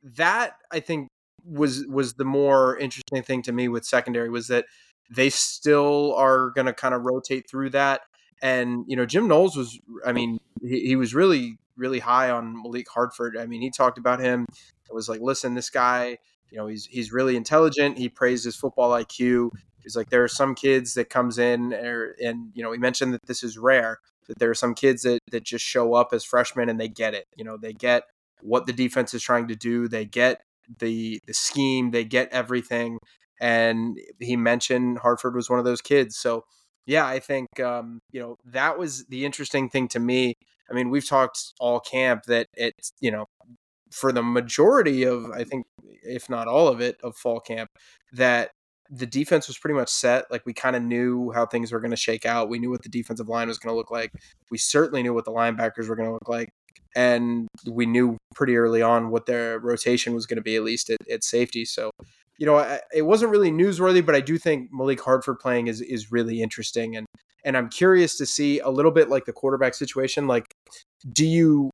that 0.03 0.55
I 0.71 0.81
think 0.81 1.09
was 1.45 1.85
was 1.89 2.15
the 2.15 2.25
more 2.25 2.77
interesting 2.79 3.23
thing 3.23 3.43
to 3.43 3.53
me 3.53 3.69
with 3.69 3.85
secondary 3.85 4.31
was 4.31 4.49
that 4.49 4.67
they 5.11 5.31
still 5.31 6.15
are 6.15 6.51
going 6.51 6.67
to 6.67 6.73
kind 6.73 6.95
of 6.95 7.05
rotate 7.05 7.49
through 7.49 7.71
that. 7.71 8.03
And 8.41 8.85
you 8.89 8.97
know, 8.97 9.07
Jim 9.07 9.29
Knowles 9.29 9.57
was, 9.57 9.79
I 10.05 10.13
mean, 10.13 10.39
he, 10.63 10.81
he 10.81 10.97
was 10.97 11.15
really 11.15 11.59
really 11.77 12.01
high 12.01 12.31
on 12.31 12.63
Malik 12.63 12.89
Hartford. 12.89 13.37
I 13.37 13.47
mean, 13.47 13.63
he 13.63 13.71
talked 13.71 13.99
about 13.99 14.21
him. 14.21 14.47
It 14.89 14.95
was 14.95 15.09
like, 15.09 15.21
listen, 15.21 15.55
this 15.55 15.71
guy, 15.71 16.19
you 16.51 16.59
know, 16.59 16.67
he's 16.67 16.87
he's 16.87 17.13
really 17.13 17.37
intelligent. 17.37 17.99
He 17.99 18.09
praised 18.09 18.45
his 18.45 18.57
football 18.57 18.91
IQ. 18.91 19.51
He's 19.83 19.97
like, 19.97 20.11
there 20.11 20.23
are 20.23 20.29
some 20.29 20.55
kids 20.55 20.95
that 20.95 21.11
comes 21.11 21.39
in, 21.39 21.73
and, 21.73 22.15
and 22.23 22.51
you 22.55 22.63
know, 22.63 22.73
he 22.73 22.79
mentioned 22.79 23.15
that 23.15 23.27
this 23.27 23.43
is 23.43 23.59
rare. 23.59 23.99
That 24.29 24.39
there 24.39 24.51
are 24.51 24.55
some 24.55 24.75
kids 24.75 25.03
that 25.03 25.21
that 25.31 25.45
just 25.45 25.65
show 25.65 25.95
up 25.95 26.13
as 26.13 26.25
freshmen 26.25 26.69
and 26.69 26.81
they 26.81 26.89
get 26.89 27.15
it. 27.15 27.27
You 27.37 27.45
know, 27.45 27.57
they 27.57 27.73
get 27.73 28.05
what 28.41 28.67
the 28.67 28.73
defense 28.73 29.15
is 29.15 29.23
trying 29.23 29.49
to 29.49 29.57
do. 29.57 29.89
They 29.89 30.05
get 30.05 30.43
the 30.79 31.21
the 31.27 31.35
scheme. 31.35 31.91
They 31.91 32.05
get 32.05 32.29
everything. 32.33 32.99
And 33.41 33.99
he 34.21 34.37
mentioned 34.37 34.99
Hartford 34.99 35.35
was 35.35 35.51
one 35.51 35.59
of 35.59 35.65
those 35.65 35.81
kids. 35.81 36.17
So 36.17 36.45
yeah, 36.87 37.07
I 37.07 37.19
think 37.19 37.61
um, 37.61 38.01
you 38.13 38.21
know 38.21 38.37
that 38.47 38.79
was 38.79 39.07
the 39.07 39.25
interesting 39.25 39.69
thing 39.69 39.89
to 39.89 40.01
me. 40.01 40.35
I 40.71 40.75
mean, 40.75 40.91
we've 40.91 41.07
talked 41.07 41.53
all 41.61 41.81
camp 41.81 42.25
that 42.27 42.47
it's 42.55 42.93
you 43.01 43.11
know 43.11 43.27
for 43.91 44.13
the 44.13 44.23
majority 44.23 45.05
of 45.05 45.31
I 45.33 45.45
think 45.45 45.65
if 46.03 46.29
not 46.31 46.49
all 46.49 46.69
of 46.69 46.81
it 46.81 46.97
of 47.03 47.17
fall 47.17 47.41
camp 47.41 47.69
that 48.13 48.51
the 48.91 49.07
defense 49.07 49.49
was 49.49 49.59
pretty 49.59 49.75
much 49.75 49.89
set. 49.89 50.31
Like 50.31 50.45
we 50.45 50.53
kind 50.53 50.77
of 50.77 50.83
knew 50.83 51.33
how 51.33 51.47
things 51.47 51.73
were 51.73 51.81
going 51.81 51.93
to 51.93 51.97
shake 51.97 52.27
out. 52.27 52.51
We 52.51 52.59
knew 52.59 52.71
what 52.71 52.83
the 52.83 52.91
defensive 52.91 53.29
line 53.29 53.49
was 53.49 53.59
going 53.59 53.73
to 53.73 53.77
look 53.77 53.91
like. 53.91 54.11
We 54.51 54.59
certainly 54.59 55.03
knew 55.03 55.15
what 55.15 55.25
the 55.25 55.33
linebackers 55.33 55.89
were 55.89 55.97
going 55.97 56.09
to 56.09 56.13
look 56.13 56.29
like, 56.29 56.51
and 56.95 57.49
we 57.67 57.87
knew 57.87 58.17
pretty 58.35 58.57
early 58.57 58.83
on 58.83 59.11
what 59.11 59.27
their 59.27 59.59
rotation 59.59 60.15
was 60.15 60.27
going 60.27 60.37
to 60.37 60.43
be, 60.43 60.57
at 60.57 60.63
least 60.63 60.91
at, 60.91 60.99
at 61.11 61.25
safety. 61.25 61.65
So, 61.65 61.91
you 62.39 62.47
know, 62.47 62.59
I, 62.59 62.81
it 62.95 63.03
wasn't 63.03 63.31
really 63.31 63.51
newsworthy, 63.51 64.05
but 64.05 64.15
I 64.15 64.21
do 64.21 64.39
think 64.39 64.71
Malik 64.73 65.01
Hartford 65.01 65.39
playing 65.39 65.69
is 65.69 65.81
is 65.81 66.13
really 66.13 66.43
interesting, 66.43 66.97
and 66.97 67.07
and 67.45 67.57
I'm 67.57 67.69
curious 67.69 68.17
to 68.19 68.27
see 68.27 68.61
a 68.61 68.69
little 68.71 68.91
bit 68.91 69.09
like 69.09 69.25
the 69.25 69.33
quarterback 69.33 69.75
situation. 69.75 70.27
Like, 70.27 70.47
do 71.13 71.27
you 71.27 71.71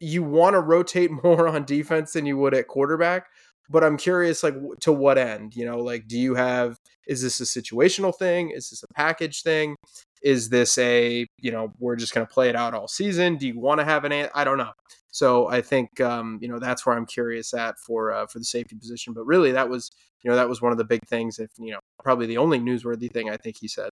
you 0.00 0.22
want 0.22 0.54
to 0.54 0.60
rotate 0.60 1.10
more 1.24 1.48
on 1.48 1.64
defense 1.64 2.12
than 2.12 2.26
you 2.26 2.36
would 2.38 2.54
at 2.54 2.68
quarterback? 2.68 3.26
But 3.68 3.84
I'm 3.84 3.96
curious, 3.96 4.42
like, 4.42 4.56
to 4.80 4.92
what 4.92 5.16
end? 5.16 5.54
You 5.54 5.64
know, 5.64 5.78
like, 5.78 6.08
do 6.08 6.18
you 6.18 6.34
have 6.34 6.76
is 7.06 7.22
this 7.22 7.40
a 7.40 7.44
situational 7.44 8.16
thing? 8.16 8.50
Is 8.50 8.70
this 8.70 8.82
a 8.82 8.94
package 8.94 9.42
thing? 9.42 9.76
Is 10.22 10.48
this 10.48 10.76
a 10.78 11.26
you 11.38 11.50
know 11.50 11.72
we're 11.78 11.96
just 11.96 12.14
going 12.14 12.26
to 12.26 12.32
play 12.32 12.48
it 12.48 12.56
out 12.56 12.74
all 12.74 12.88
season? 12.88 13.36
Do 13.36 13.46
you 13.46 13.58
want 13.58 13.80
to 13.80 13.84
have 13.84 14.04
an? 14.04 14.28
I 14.34 14.44
don't 14.44 14.58
know. 14.58 14.72
So 15.12 15.48
I 15.48 15.60
think 15.60 16.00
um, 16.00 16.38
you 16.40 16.48
know 16.48 16.58
that's 16.58 16.86
where 16.86 16.96
I'm 16.96 17.06
curious 17.06 17.54
at 17.54 17.78
for 17.78 18.12
uh, 18.12 18.26
for 18.26 18.38
the 18.38 18.44
safety 18.44 18.76
position. 18.76 19.12
But 19.12 19.24
really, 19.24 19.52
that 19.52 19.68
was 19.68 19.90
you 20.22 20.30
know 20.30 20.36
that 20.36 20.48
was 20.48 20.60
one 20.60 20.72
of 20.72 20.78
the 20.78 20.84
big 20.84 21.06
things. 21.06 21.38
If 21.38 21.50
you 21.58 21.72
know 21.72 21.80
probably 22.02 22.26
the 22.26 22.38
only 22.38 22.58
newsworthy 22.58 23.10
thing 23.10 23.30
I 23.30 23.36
think 23.36 23.56
he 23.60 23.68
said. 23.68 23.90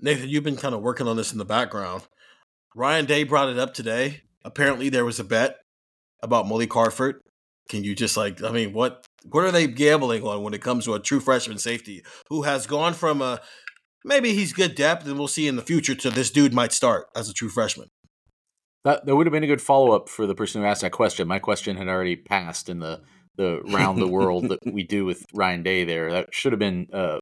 Nathan, 0.00 0.28
you've 0.28 0.44
been 0.44 0.56
kind 0.56 0.74
of 0.74 0.80
working 0.80 1.06
on 1.06 1.16
this 1.16 1.32
in 1.32 1.38
the 1.38 1.44
background. 1.44 2.02
Ryan 2.74 3.04
Day 3.04 3.24
brought 3.24 3.50
it 3.50 3.58
up 3.58 3.74
today. 3.74 4.22
Apparently, 4.44 4.88
there 4.88 5.04
was 5.04 5.20
a 5.20 5.24
bet 5.24 5.58
about 6.22 6.48
Malik 6.48 6.72
Hartford. 6.72 7.20
Can 7.68 7.84
you 7.84 7.94
just 7.94 8.16
like, 8.16 8.42
I 8.42 8.50
mean, 8.50 8.72
what 8.72 9.06
what 9.24 9.44
are 9.44 9.52
they 9.52 9.66
gambling 9.66 10.22
on 10.22 10.42
when 10.42 10.54
it 10.54 10.62
comes 10.62 10.86
to 10.86 10.94
a 10.94 11.00
true 11.00 11.20
freshman 11.20 11.58
safety 11.58 12.02
who 12.28 12.42
has 12.42 12.66
gone 12.66 12.94
from 12.94 13.20
a 13.20 13.40
maybe 14.04 14.32
he's 14.34 14.52
good 14.52 14.74
depth 14.74 15.06
and 15.06 15.18
we'll 15.18 15.28
see 15.28 15.46
in 15.48 15.56
the 15.56 15.62
future 15.62 15.94
to 15.94 16.10
this 16.10 16.30
dude 16.30 16.54
might 16.54 16.72
start 16.72 17.06
as 17.14 17.28
a 17.28 17.32
true 17.32 17.48
freshman? 17.48 17.88
That 18.84 19.04
that 19.06 19.14
would 19.14 19.26
have 19.26 19.32
been 19.32 19.44
a 19.44 19.48
good 19.48 19.60
follow 19.60 19.92
up 19.92 20.08
for 20.08 20.26
the 20.26 20.34
person 20.34 20.60
who 20.62 20.66
asked 20.66 20.80
that 20.82 20.92
question. 20.92 21.28
My 21.28 21.38
question 21.38 21.76
had 21.76 21.88
already 21.88 22.16
passed 22.16 22.68
in 22.68 22.78
the 22.80 23.02
the 23.36 23.60
round 23.64 24.00
the 24.00 24.08
world 24.08 24.48
that 24.48 24.58
we 24.66 24.82
do 24.84 25.04
with 25.04 25.24
Ryan 25.34 25.62
Day. 25.62 25.84
There, 25.84 26.10
that 26.12 26.34
should 26.34 26.52
have 26.52 26.58
been 26.58 26.86
uh, 26.92 27.18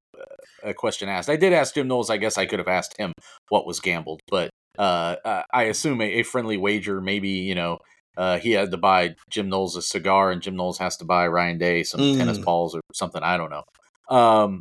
a 0.63 0.73
question 0.75 1.09
asked. 1.09 1.29
I 1.29 1.37
did 1.37 1.53
ask 1.53 1.75
Jim 1.75 1.89
Knowles. 1.89 2.11
I 2.11 2.17
guess 2.17 2.39
I 2.39 2.47
could 2.47 2.59
have 2.61 2.69
asked 2.69 2.97
him 2.99 3.13
what 3.49 3.67
was 3.67 3.81
gambled, 3.81 4.21
but 4.29 4.51
uh, 4.79 5.17
uh, 5.25 5.43
I 5.53 5.65
assume 5.65 6.01
a, 6.01 6.05
a 6.05 6.23
friendly 6.23 6.57
wager. 6.57 7.01
Maybe 7.01 7.31
you 7.31 7.57
know 7.57 7.79
uh, 8.17 8.39
he 8.39 8.53
had 8.53 8.71
to 8.71 8.77
buy 8.77 9.17
Jim 9.29 9.49
Knowles 9.49 9.77
a 9.77 9.83
cigar, 9.83 10.31
and 10.31 10.41
Jim 10.41 10.55
Knowles 10.55 10.79
has 10.79 10.97
to 10.99 11.05
buy 11.05 11.27
Ryan 11.27 11.59
Day 11.59 11.83
some 11.83 12.01
Mm. 12.01 12.19
tennis 12.19 12.39
balls 12.39 12.75
or 12.77 12.81
something. 12.95 13.23
I 13.23 13.37
don't 13.37 13.51
know. 13.51 13.65
Um, 14.17 14.61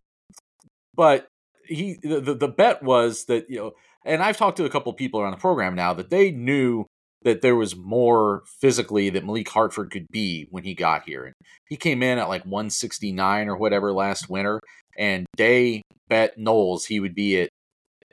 but 0.95 1.27
he 1.67 1.97
the, 2.01 2.19
the 2.19 2.33
the 2.33 2.47
bet 2.47 2.83
was 2.83 3.25
that 3.25 3.49
you 3.49 3.57
know, 3.57 3.71
and 4.05 4.21
I've 4.23 4.37
talked 4.37 4.57
to 4.57 4.65
a 4.65 4.69
couple 4.69 4.91
people 4.93 5.19
around 5.19 5.31
the 5.31 5.37
program 5.37 5.75
now 5.75 5.93
that 5.93 6.09
they 6.09 6.31
knew 6.31 6.85
that 7.23 7.41
there 7.41 7.55
was 7.55 7.75
more 7.75 8.43
physically 8.61 9.09
that 9.09 9.25
Malik 9.25 9.49
Hartford 9.49 9.91
could 9.91 10.05
be 10.11 10.47
when 10.51 10.63
he 10.63 10.73
got 10.73 11.03
here. 11.03 11.25
And 11.25 11.33
he 11.67 11.75
came 11.75 12.03
in 12.03 12.19
at 12.19 12.29
like 12.29 12.43
169 12.45 13.49
or 13.49 13.57
whatever 13.57 13.91
last 13.91 14.29
winter, 14.29 14.59
and 14.97 15.25
Day 15.35 15.81
bet 16.09 16.37
Knowles 16.37 16.85
he 16.85 16.99
would 16.99 17.15
be 17.15 17.41
at 17.41 17.49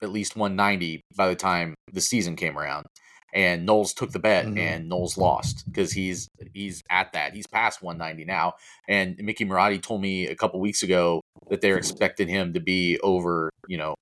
at 0.02 0.10
least 0.10 0.36
190 0.36 1.00
by 1.16 1.28
the 1.28 1.36
time 1.36 1.74
the 1.92 2.00
season 2.00 2.36
came 2.36 2.58
around. 2.58 2.86
And 3.32 3.66
Knowles 3.66 3.94
took 3.94 4.12
the 4.12 4.20
bet, 4.20 4.46
Mhm. 4.46 4.58
and 4.58 4.88
Knowles 4.88 5.16
lost 5.18 5.64
because 5.66 5.92
he's 5.92 6.28
he's 6.52 6.82
at 6.88 7.12
that. 7.14 7.34
He's 7.34 7.46
past 7.48 7.82
190 7.82 8.24
now. 8.24 8.54
And 8.88 9.16
Mickey 9.18 9.44
Marotti 9.44 9.82
told 9.82 10.00
me 10.02 10.26
a 10.28 10.36
couple 10.36 10.60
weeks 10.60 10.82
ago 10.84 11.20
that 11.50 11.60
they're 11.60 11.76
expecting 11.76 12.28
him 12.28 12.52
to 12.54 12.60
be 12.60 12.98
over, 13.00 13.50
you 13.68 13.76
know, 13.76 13.94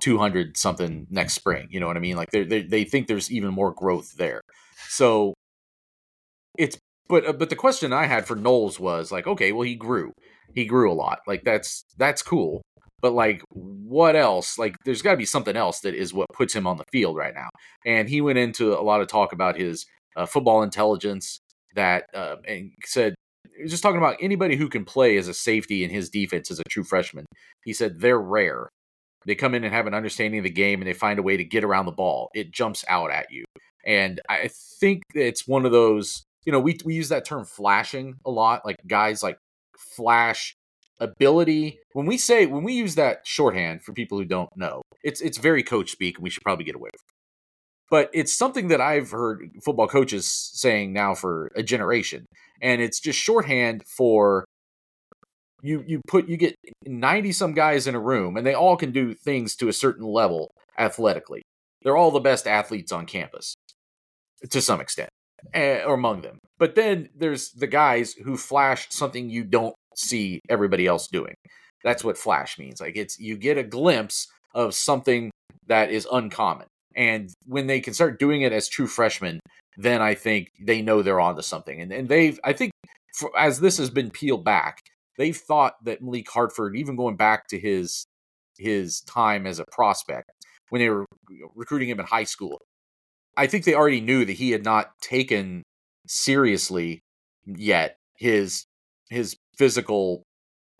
200 0.00 0.56
something 0.56 1.06
next 1.10 1.34
spring. 1.34 1.68
You 1.70 1.80
know 1.80 1.86
what 1.86 1.96
I 1.96 2.00
mean? 2.00 2.16
Like 2.16 2.30
they 2.30 2.62
they 2.62 2.84
think 2.84 3.06
there's 3.06 3.30
even 3.30 3.50
more 3.50 3.72
growth 3.72 4.16
there. 4.16 4.40
So 4.88 5.34
it's 6.58 6.76
but 7.08 7.26
uh, 7.26 7.32
but 7.32 7.50
the 7.50 7.56
question 7.56 7.92
I 7.92 8.06
had 8.06 8.26
for 8.26 8.36
Knowles 8.36 8.80
was 8.80 9.12
like, 9.12 9.26
okay, 9.26 9.52
well 9.52 9.62
he 9.62 9.74
grew, 9.74 10.12
he 10.54 10.64
grew 10.64 10.90
a 10.90 10.94
lot. 10.94 11.20
Like 11.26 11.44
that's 11.44 11.84
that's 11.96 12.22
cool. 12.22 12.62
But 13.04 13.12
like, 13.12 13.42
what 13.50 14.16
else? 14.16 14.56
Like, 14.58 14.76
there's 14.86 15.02
got 15.02 15.10
to 15.10 15.18
be 15.18 15.26
something 15.26 15.56
else 15.56 15.80
that 15.80 15.94
is 15.94 16.14
what 16.14 16.26
puts 16.32 16.54
him 16.54 16.66
on 16.66 16.78
the 16.78 16.86
field 16.90 17.18
right 17.18 17.34
now. 17.34 17.50
And 17.84 18.08
he 18.08 18.22
went 18.22 18.38
into 18.38 18.72
a 18.72 18.80
lot 18.80 19.02
of 19.02 19.08
talk 19.08 19.34
about 19.34 19.58
his 19.58 19.84
uh, 20.16 20.24
football 20.24 20.62
intelligence. 20.62 21.38
That 21.74 22.04
uh, 22.14 22.36
and 22.48 22.70
said 22.86 23.14
just 23.66 23.82
talking 23.82 23.98
about 23.98 24.16
anybody 24.20 24.56
who 24.56 24.68
can 24.68 24.84
play 24.84 25.16
as 25.16 25.28
a 25.28 25.34
safety 25.34 25.84
in 25.84 25.90
his 25.90 26.10
defense 26.10 26.50
as 26.50 26.60
a 26.60 26.64
true 26.64 26.84
freshman. 26.84 27.26
He 27.64 27.72
said 27.72 28.00
they're 28.00 28.20
rare. 28.20 28.68
They 29.26 29.34
come 29.34 29.54
in 29.54 29.64
and 29.64 29.72
have 29.72 29.86
an 29.86 29.94
understanding 29.94 30.38
of 30.38 30.44
the 30.44 30.50
game 30.50 30.80
and 30.80 30.88
they 30.88 30.94
find 30.94 31.18
a 31.18 31.22
way 31.22 31.36
to 31.36 31.44
get 31.44 31.64
around 31.64 31.86
the 31.86 31.92
ball. 31.92 32.30
It 32.34 32.52
jumps 32.52 32.84
out 32.88 33.10
at 33.10 33.30
you. 33.30 33.44
And 33.86 34.20
I 34.28 34.48
think 34.80 35.02
it's 35.14 35.46
one 35.46 35.64
of 35.66 35.72
those, 35.72 36.24
you 36.44 36.52
know, 36.52 36.60
we, 36.60 36.78
we 36.84 36.94
use 36.94 37.08
that 37.08 37.24
term 37.24 37.44
flashing 37.44 38.16
a 38.24 38.30
lot, 38.30 38.64
like 38.64 38.76
guys 38.86 39.22
like 39.22 39.38
flash 39.78 40.56
ability. 41.00 41.78
When 41.92 42.06
we 42.06 42.18
say, 42.18 42.46
when 42.46 42.64
we 42.64 42.74
use 42.74 42.94
that 42.96 43.26
shorthand 43.26 43.82
for 43.82 43.92
people 43.92 44.18
who 44.18 44.24
don't 44.24 44.50
know, 44.56 44.82
it's, 45.02 45.20
it's 45.20 45.38
very 45.38 45.62
coach 45.62 45.90
speak 45.90 46.16
and 46.16 46.22
we 46.22 46.30
should 46.30 46.42
probably 46.42 46.64
get 46.64 46.74
away 46.74 46.90
from. 46.92 47.13
But 47.90 48.10
it's 48.12 48.32
something 48.32 48.68
that 48.68 48.80
I've 48.80 49.10
heard 49.10 49.50
football 49.64 49.88
coaches 49.88 50.26
saying 50.54 50.92
now 50.92 51.14
for 51.14 51.50
a 51.54 51.62
generation. 51.62 52.26
And 52.60 52.80
it's 52.80 53.00
just 53.00 53.18
shorthand 53.18 53.82
for 53.86 54.44
you 55.62 55.82
you 55.86 56.00
put 56.06 56.28
you 56.28 56.36
get 56.36 56.54
90 56.86 57.32
some 57.32 57.54
guys 57.54 57.86
in 57.86 57.94
a 57.94 58.00
room 58.00 58.36
and 58.36 58.46
they 58.46 58.54
all 58.54 58.76
can 58.76 58.92
do 58.92 59.14
things 59.14 59.56
to 59.56 59.68
a 59.68 59.72
certain 59.72 60.06
level 60.06 60.50
athletically. 60.78 61.42
They're 61.82 61.96
all 61.96 62.10
the 62.10 62.20
best 62.20 62.46
athletes 62.46 62.92
on 62.92 63.06
campus 63.06 63.54
to 64.50 64.60
some 64.60 64.80
extent 64.80 65.08
eh, 65.52 65.82
or 65.84 65.94
among 65.94 66.22
them. 66.22 66.38
But 66.58 66.74
then 66.74 67.08
there's 67.16 67.50
the 67.50 67.66
guys 67.66 68.12
who 68.12 68.36
flash 68.36 68.88
something 68.90 69.28
you 69.28 69.44
don't 69.44 69.74
see 69.96 70.40
everybody 70.48 70.86
else 70.86 71.08
doing. 71.08 71.34
That's 71.82 72.04
what 72.04 72.16
flash 72.16 72.58
means. 72.58 72.80
Like 72.80 72.96
it's 72.96 73.18
you 73.18 73.36
get 73.36 73.58
a 73.58 73.62
glimpse 73.62 74.28
of 74.54 74.74
something 74.74 75.30
that 75.66 75.90
is 75.90 76.06
uncommon. 76.10 76.66
And 76.96 77.30
when 77.46 77.66
they 77.66 77.80
can 77.80 77.94
start 77.94 78.18
doing 78.18 78.42
it 78.42 78.52
as 78.52 78.68
true 78.68 78.86
freshmen, 78.86 79.40
then 79.76 80.00
I 80.00 80.14
think 80.14 80.52
they 80.60 80.82
know 80.82 81.02
they're 81.02 81.20
onto 81.20 81.42
something. 81.42 81.80
And, 81.80 81.92
and 81.92 82.08
they've, 82.08 82.38
I 82.44 82.52
think, 82.52 82.72
for, 83.14 83.30
as 83.38 83.60
this 83.60 83.78
has 83.78 83.90
been 83.90 84.10
peeled 84.10 84.44
back, 84.44 84.80
they've 85.18 85.36
thought 85.36 85.84
that 85.84 86.02
Malik 86.02 86.30
Hartford, 86.30 86.76
even 86.76 86.96
going 86.96 87.16
back 87.16 87.48
to 87.48 87.58
his 87.58 88.06
his 88.56 89.00
time 89.00 89.48
as 89.48 89.58
a 89.58 89.64
prospect 89.72 90.30
when 90.68 90.80
they 90.80 90.88
were 90.88 91.06
recruiting 91.56 91.88
him 91.88 91.98
in 91.98 92.06
high 92.06 92.24
school, 92.24 92.60
I 93.36 93.48
think 93.48 93.64
they 93.64 93.74
already 93.74 94.00
knew 94.00 94.24
that 94.24 94.34
he 94.34 94.52
had 94.52 94.64
not 94.64 94.92
taken 95.00 95.64
seriously 96.06 97.00
yet 97.46 97.96
his 98.16 98.64
his 99.10 99.36
physical 99.56 100.22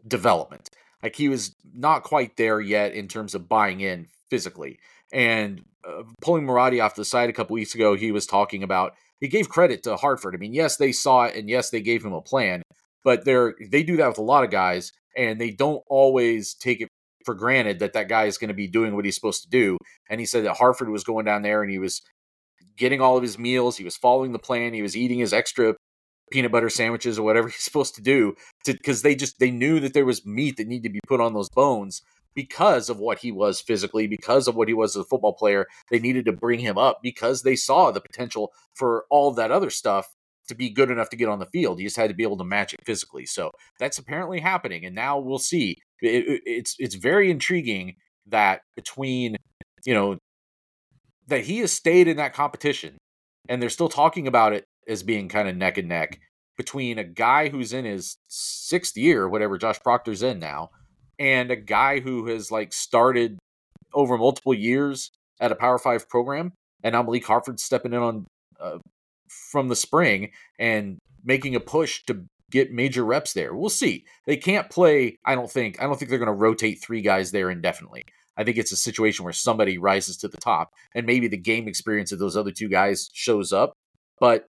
development. 0.06 0.68
Like 1.02 1.16
he 1.16 1.28
was 1.28 1.52
not 1.74 2.02
quite 2.02 2.36
there 2.36 2.60
yet 2.60 2.94
in 2.94 3.08
terms 3.08 3.34
of 3.34 3.48
buying 3.48 3.80
in 3.80 4.06
physically. 4.30 4.78
And 5.14 5.62
uh, 5.86 6.02
pulling 6.20 6.44
Marotti 6.44 6.84
off 6.84 6.96
the 6.96 7.04
side 7.04 7.30
a 7.30 7.32
couple 7.32 7.54
weeks 7.54 7.74
ago, 7.74 7.94
he 7.94 8.12
was 8.12 8.26
talking 8.26 8.62
about 8.62 8.94
he 9.20 9.28
gave 9.28 9.48
credit 9.48 9.84
to 9.84 9.96
Hartford. 9.96 10.34
I 10.34 10.38
mean, 10.38 10.52
yes, 10.52 10.76
they 10.76 10.92
saw 10.92 11.24
it, 11.24 11.36
and 11.36 11.48
yes, 11.48 11.70
they 11.70 11.80
gave 11.80 12.04
him 12.04 12.12
a 12.12 12.20
plan, 12.20 12.62
but 13.04 13.24
they're 13.24 13.54
they 13.70 13.82
do 13.82 13.96
that 13.96 14.08
with 14.08 14.18
a 14.18 14.22
lot 14.22 14.44
of 14.44 14.50
guys, 14.50 14.92
and 15.16 15.40
they 15.40 15.50
don't 15.50 15.82
always 15.88 16.54
take 16.54 16.80
it 16.80 16.88
for 17.24 17.34
granted 17.34 17.78
that 17.78 17.94
that 17.94 18.08
guy 18.08 18.24
is 18.24 18.36
going 18.36 18.48
to 18.48 18.54
be 18.54 18.66
doing 18.66 18.94
what 18.94 19.04
he's 19.04 19.14
supposed 19.14 19.42
to 19.44 19.48
do. 19.48 19.78
And 20.10 20.20
he 20.20 20.26
said 20.26 20.44
that 20.44 20.56
Hartford 20.56 20.90
was 20.90 21.04
going 21.04 21.24
down 21.24 21.42
there 21.42 21.62
and 21.62 21.70
he 21.70 21.78
was 21.78 22.02
getting 22.76 23.00
all 23.00 23.16
of 23.16 23.22
his 23.22 23.38
meals, 23.38 23.76
he 23.78 23.84
was 23.84 23.96
following 23.96 24.32
the 24.32 24.38
plan, 24.38 24.74
he 24.74 24.82
was 24.82 24.96
eating 24.96 25.20
his 25.20 25.32
extra 25.32 25.74
peanut 26.30 26.52
butter 26.52 26.68
sandwiches 26.70 27.18
or 27.18 27.22
whatever 27.22 27.48
he's 27.48 27.62
supposed 27.62 27.94
to 27.94 28.02
do 28.02 28.34
because 28.66 29.02
they 29.02 29.14
just 29.14 29.38
they 29.38 29.50
knew 29.50 29.80
that 29.80 29.94
there 29.94 30.04
was 30.04 30.26
meat 30.26 30.56
that 30.56 30.66
needed 30.66 30.88
to 30.88 30.92
be 30.92 31.00
put 31.06 31.20
on 31.20 31.34
those 31.34 31.48
bones 31.50 32.02
because 32.34 32.88
of 32.88 32.98
what 32.98 33.18
he 33.18 33.32
was 33.32 33.60
physically, 33.60 34.06
because 34.06 34.48
of 34.48 34.54
what 34.54 34.68
he 34.68 34.74
was 34.74 34.96
as 34.96 35.02
a 35.02 35.04
football 35.04 35.34
player. 35.34 35.66
They 35.90 35.98
needed 35.98 36.24
to 36.26 36.32
bring 36.32 36.60
him 36.60 36.78
up 36.78 37.00
because 37.02 37.42
they 37.42 37.56
saw 37.56 37.90
the 37.90 38.00
potential 38.00 38.52
for 38.74 39.04
all 39.10 39.32
that 39.32 39.50
other 39.50 39.70
stuff 39.70 40.14
to 40.48 40.54
be 40.54 40.68
good 40.68 40.90
enough 40.90 41.10
to 41.10 41.16
get 41.16 41.28
on 41.28 41.38
the 41.38 41.46
field. 41.46 41.78
He 41.78 41.84
just 41.84 41.96
had 41.96 42.08
to 42.08 42.14
be 42.14 42.22
able 42.22 42.36
to 42.38 42.44
match 42.44 42.74
it 42.74 42.80
physically. 42.84 43.26
So 43.26 43.50
that's 43.78 43.98
apparently 43.98 44.40
happening, 44.40 44.84
and 44.84 44.94
now 44.94 45.18
we'll 45.18 45.38
see. 45.38 45.78
It, 46.00 46.42
it's 46.44 46.76
it's 46.78 46.96
very 46.96 47.30
intriguing 47.30 47.96
that 48.26 48.60
between 48.76 49.36
you 49.84 49.94
know 49.94 50.18
that 51.28 51.44
he 51.44 51.58
has 51.58 51.72
stayed 51.72 52.08
in 52.08 52.18
that 52.18 52.34
competition, 52.34 52.98
and 53.48 53.62
they're 53.62 53.70
still 53.70 53.88
talking 53.88 54.26
about 54.26 54.52
it 54.52 54.64
as 54.86 55.02
being 55.02 55.28
kind 55.28 55.48
of 55.48 55.56
neck 55.56 55.78
and 55.78 55.88
neck 55.88 56.20
between 56.56 56.98
a 56.98 57.04
guy 57.04 57.48
who's 57.48 57.72
in 57.72 57.84
his 57.84 58.18
sixth 58.28 58.96
year, 58.96 59.28
whatever 59.28 59.58
Josh 59.58 59.80
Proctor's 59.80 60.22
in 60.22 60.38
now, 60.38 60.70
and 61.18 61.50
a 61.50 61.56
guy 61.56 62.00
who 62.00 62.26
has 62.26 62.50
like 62.50 62.72
started 62.72 63.38
over 63.92 64.18
multiple 64.18 64.54
years 64.54 65.10
at 65.40 65.52
a 65.52 65.56
Power 65.56 65.78
Five 65.78 66.08
program, 66.08 66.52
and 66.82 66.92
now 66.92 67.02
Malik 67.02 67.26
Hartford 67.26 67.60
stepping 67.60 67.92
in 67.92 68.02
on 68.02 68.26
uh, 68.60 68.78
from 69.50 69.68
the 69.68 69.76
spring 69.76 70.30
and 70.58 70.98
making 71.24 71.54
a 71.54 71.60
push 71.60 72.02
to 72.06 72.24
get 72.50 72.72
major 72.72 73.04
reps 73.04 73.32
there. 73.32 73.54
We'll 73.54 73.70
see. 73.70 74.04
They 74.26 74.36
can't 74.36 74.70
play. 74.70 75.18
I 75.24 75.34
don't 75.34 75.50
think. 75.50 75.80
I 75.80 75.84
don't 75.84 75.98
think 75.98 76.08
they're 76.08 76.18
going 76.18 76.26
to 76.26 76.32
rotate 76.32 76.80
three 76.80 77.00
guys 77.00 77.30
there 77.30 77.50
indefinitely. 77.50 78.04
I 78.36 78.44
think 78.44 78.58
it's 78.58 78.72
a 78.72 78.76
situation 78.76 79.24
where 79.24 79.32
somebody 79.32 79.78
rises 79.78 80.16
to 80.18 80.28
the 80.28 80.38
top, 80.38 80.72
and 80.94 81.06
maybe 81.06 81.28
the 81.28 81.36
game 81.36 81.68
experience 81.68 82.12
of 82.12 82.18
those 82.18 82.36
other 82.36 82.50
two 82.50 82.68
guys 82.68 83.10
shows 83.12 83.52
up. 83.52 83.72
But 84.18 84.46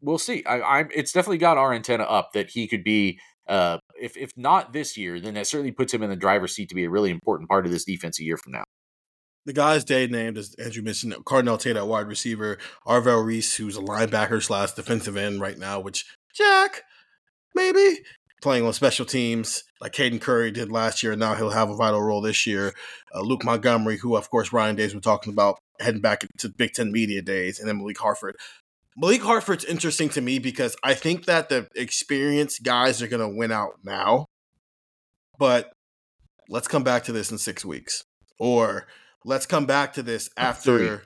we'll 0.00 0.18
see. 0.18 0.44
I, 0.44 0.80
am 0.80 0.88
It's 0.94 1.12
definitely 1.12 1.38
got 1.38 1.58
our 1.58 1.72
antenna 1.72 2.04
up 2.04 2.32
that 2.32 2.50
he 2.50 2.66
could 2.66 2.84
be 2.84 3.18
uh, 3.48 3.78
if 4.00 4.16
if 4.16 4.30
not 4.36 4.72
this 4.72 4.96
year, 4.96 5.20
then 5.20 5.34
that 5.34 5.46
certainly 5.46 5.72
puts 5.72 5.92
him 5.94 6.02
in 6.02 6.10
the 6.10 6.16
driver's 6.16 6.54
seat 6.54 6.68
to 6.68 6.74
be 6.74 6.84
a 6.84 6.90
really 6.90 7.10
important 7.10 7.48
part 7.48 7.66
of 7.66 7.72
this 7.72 7.84
defense 7.84 8.20
a 8.20 8.24
year 8.24 8.36
from 8.36 8.52
now. 8.52 8.64
The 9.44 9.52
guys 9.52 9.84
Day 9.84 10.08
named, 10.08 10.38
as 10.38 10.54
Andrew 10.54 10.82
mentioned, 10.82 11.14
Carnell 11.24 11.60
Tate 11.60 11.76
at 11.76 11.86
wide 11.86 12.08
receiver, 12.08 12.58
Arvell 12.84 13.24
Reese, 13.24 13.54
who's 13.54 13.76
a 13.76 13.80
linebacker 13.80 14.42
slash 14.42 14.72
defensive 14.72 15.16
end 15.16 15.40
right 15.40 15.56
now, 15.56 15.78
which 15.78 16.04
Jack, 16.34 16.82
maybe 17.54 18.00
playing 18.42 18.66
on 18.66 18.72
special 18.72 19.06
teams 19.06 19.62
like 19.80 19.92
Caden 19.92 20.20
Curry 20.20 20.50
did 20.50 20.72
last 20.72 21.02
year, 21.02 21.12
and 21.12 21.20
now 21.20 21.34
he'll 21.34 21.50
have 21.50 21.70
a 21.70 21.76
vital 21.76 22.02
role 22.02 22.20
this 22.20 22.46
year. 22.46 22.74
Uh, 23.14 23.20
Luke 23.20 23.44
Montgomery, 23.44 23.98
who 23.98 24.16
of 24.16 24.28
course 24.30 24.52
Ryan 24.52 24.76
Days 24.76 24.94
were 24.94 25.00
talking 25.00 25.32
about 25.32 25.58
heading 25.80 26.00
back 26.00 26.26
to 26.38 26.48
Big 26.48 26.72
Ten 26.72 26.90
media 26.90 27.22
days, 27.22 27.60
and 27.60 27.68
then 27.68 27.78
Malik 27.78 27.98
Hartford. 27.98 28.36
Malik 28.96 29.22
Hartford's 29.22 29.64
interesting 29.64 30.08
to 30.10 30.20
me 30.20 30.38
because 30.38 30.74
I 30.82 30.94
think 30.94 31.26
that 31.26 31.48
the 31.48 31.68
experienced 31.74 32.62
guys 32.62 33.02
are 33.02 33.08
going 33.08 33.20
to 33.20 33.36
win 33.36 33.52
out 33.52 33.74
now. 33.84 34.26
But 35.38 35.70
let's 36.48 36.66
come 36.66 36.82
back 36.82 37.04
to 37.04 37.12
this 37.12 37.30
in 37.30 37.36
six 37.36 37.64
weeks. 37.64 38.04
Or 38.38 38.86
let's 39.24 39.44
come 39.44 39.66
back 39.66 39.92
to 39.94 40.02
this 40.02 40.30
after 40.38 41.02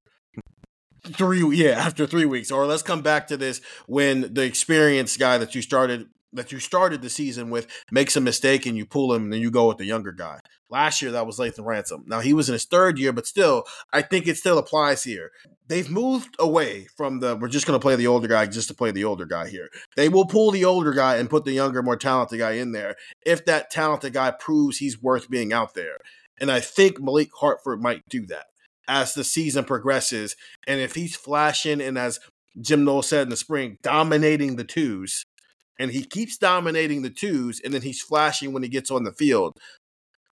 three. 1.03 1.43
three 1.43 1.57
yeah, 1.57 1.79
after 1.79 2.07
three 2.07 2.27
weeks. 2.27 2.53
Or 2.53 2.65
let's 2.65 2.83
come 2.83 3.03
back 3.03 3.27
to 3.29 3.37
this 3.37 3.61
when 3.87 4.35
the 4.35 4.43
experienced 4.43 5.19
guy 5.19 5.39
that 5.39 5.55
you 5.57 5.63
started 5.63 6.07
that 6.33 6.53
you 6.53 6.59
started 6.59 7.03
the 7.03 7.11
season 7.11 7.51
with 7.51 7.67
makes 7.91 8.17
a 8.17 8.21
mistake 8.21 8.67
and 8.67 8.77
you 8.77 8.87
pull 8.87 9.13
him 9.13 9.25
and 9.25 9.33
then 9.33 9.41
you 9.41 9.51
go 9.51 9.69
with 9.69 9.79
the 9.79 9.85
younger 9.85 10.13
guy. 10.13 10.39
Last 10.69 11.03
year 11.03 11.11
that 11.11 11.27
was 11.27 11.39
Lathan 11.39 11.65
Ransom. 11.65 12.05
Now 12.07 12.21
he 12.21 12.33
was 12.33 12.49
in 12.49 12.53
his 12.53 12.65
third 12.65 12.99
year, 12.99 13.13
but 13.13 13.27
still, 13.27 13.65
I 13.93 14.03
think 14.03 14.29
it 14.29 14.37
still 14.37 14.59
applies 14.59 15.03
here. 15.03 15.33
They've 15.67 15.91
moved 15.91 16.37
away 16.39 16.87
from 16.97 17.21
the 17.21 17.37
we're 17.37 17.49
just 17.49 17.67
gonna 17.67 17.81
play 17.81 17.97
the 17.97 18.07
older 18.07 18.29
guy 18.29 18.47
just 18.47 18.69
to 18.69 18.75
play 18.75 18.93
the 18.93 19.05
older 19.05 19.27
guy 19.27 19.49
here. 19.49 19.69
They 19.97 20.09
will 20.09 20.27
pull 20.27 20.53
the 20.53 20.65
older 20.65 20.93
guy 20.93 21.17
and 21.17 21.31
put 21.31 21.45
the 21.45 21.53
younger, 21.53 21.83
more 21.83 21.97
talented 21.97 22.39
guy 22.39 22.53
in 22.53 22.73
there 22.73 22.97
if 23.27 23.45
that 23.47 23.71
talented 23.71 24.13
guy 24.13 24.31
proves 24.31 24.79
he's 24.79 25.03
worth 25.03 25.29
being 25.29 25.53
out 25.53 25.75
there. 25.75 25.99
And 26.41 26.51
I 26.51 26.61
think 26.61 27.01
Malik 27.01 27.31
Hartford 27.35 27.83
might 27.83 28.09
do 28.09 28.25
that 28.27 28.47
as 28.89 29.15
the 29.15 29.25
season 29.25 29.65
progresses. 29.65 30.37
And 30.67 30.81
if 30.81 30.95
he's 30.95 31.15
flashing 31.15 31.81
and 31.81 31.99
as 31.99 32.19
Jim 32.61 32.85
Knowles 32.85 33.09
said 33.09 33.23
in 33.23 33.29
the 33.29 33.37
spring, 33.37 33.79
dominating 33.83 34.57
the 34.57 34.65
twos, 34.65 35.25
and 35.81 35.91
he 35.91 36.05
keeps 36.05 36.37
dominating 36.37 37.01
the 37.01 37.11
twos, 37.11 37.59
and 37.59 37.73
then 37.73 37.81
he's 37.81 38.03
flashing 38.03 38.53
when 38.53 38.63
he 38.63 38.69
gets 38.69 38.91
on 38.91 39.03
the 39.03 39.13
field. 39.13 39.59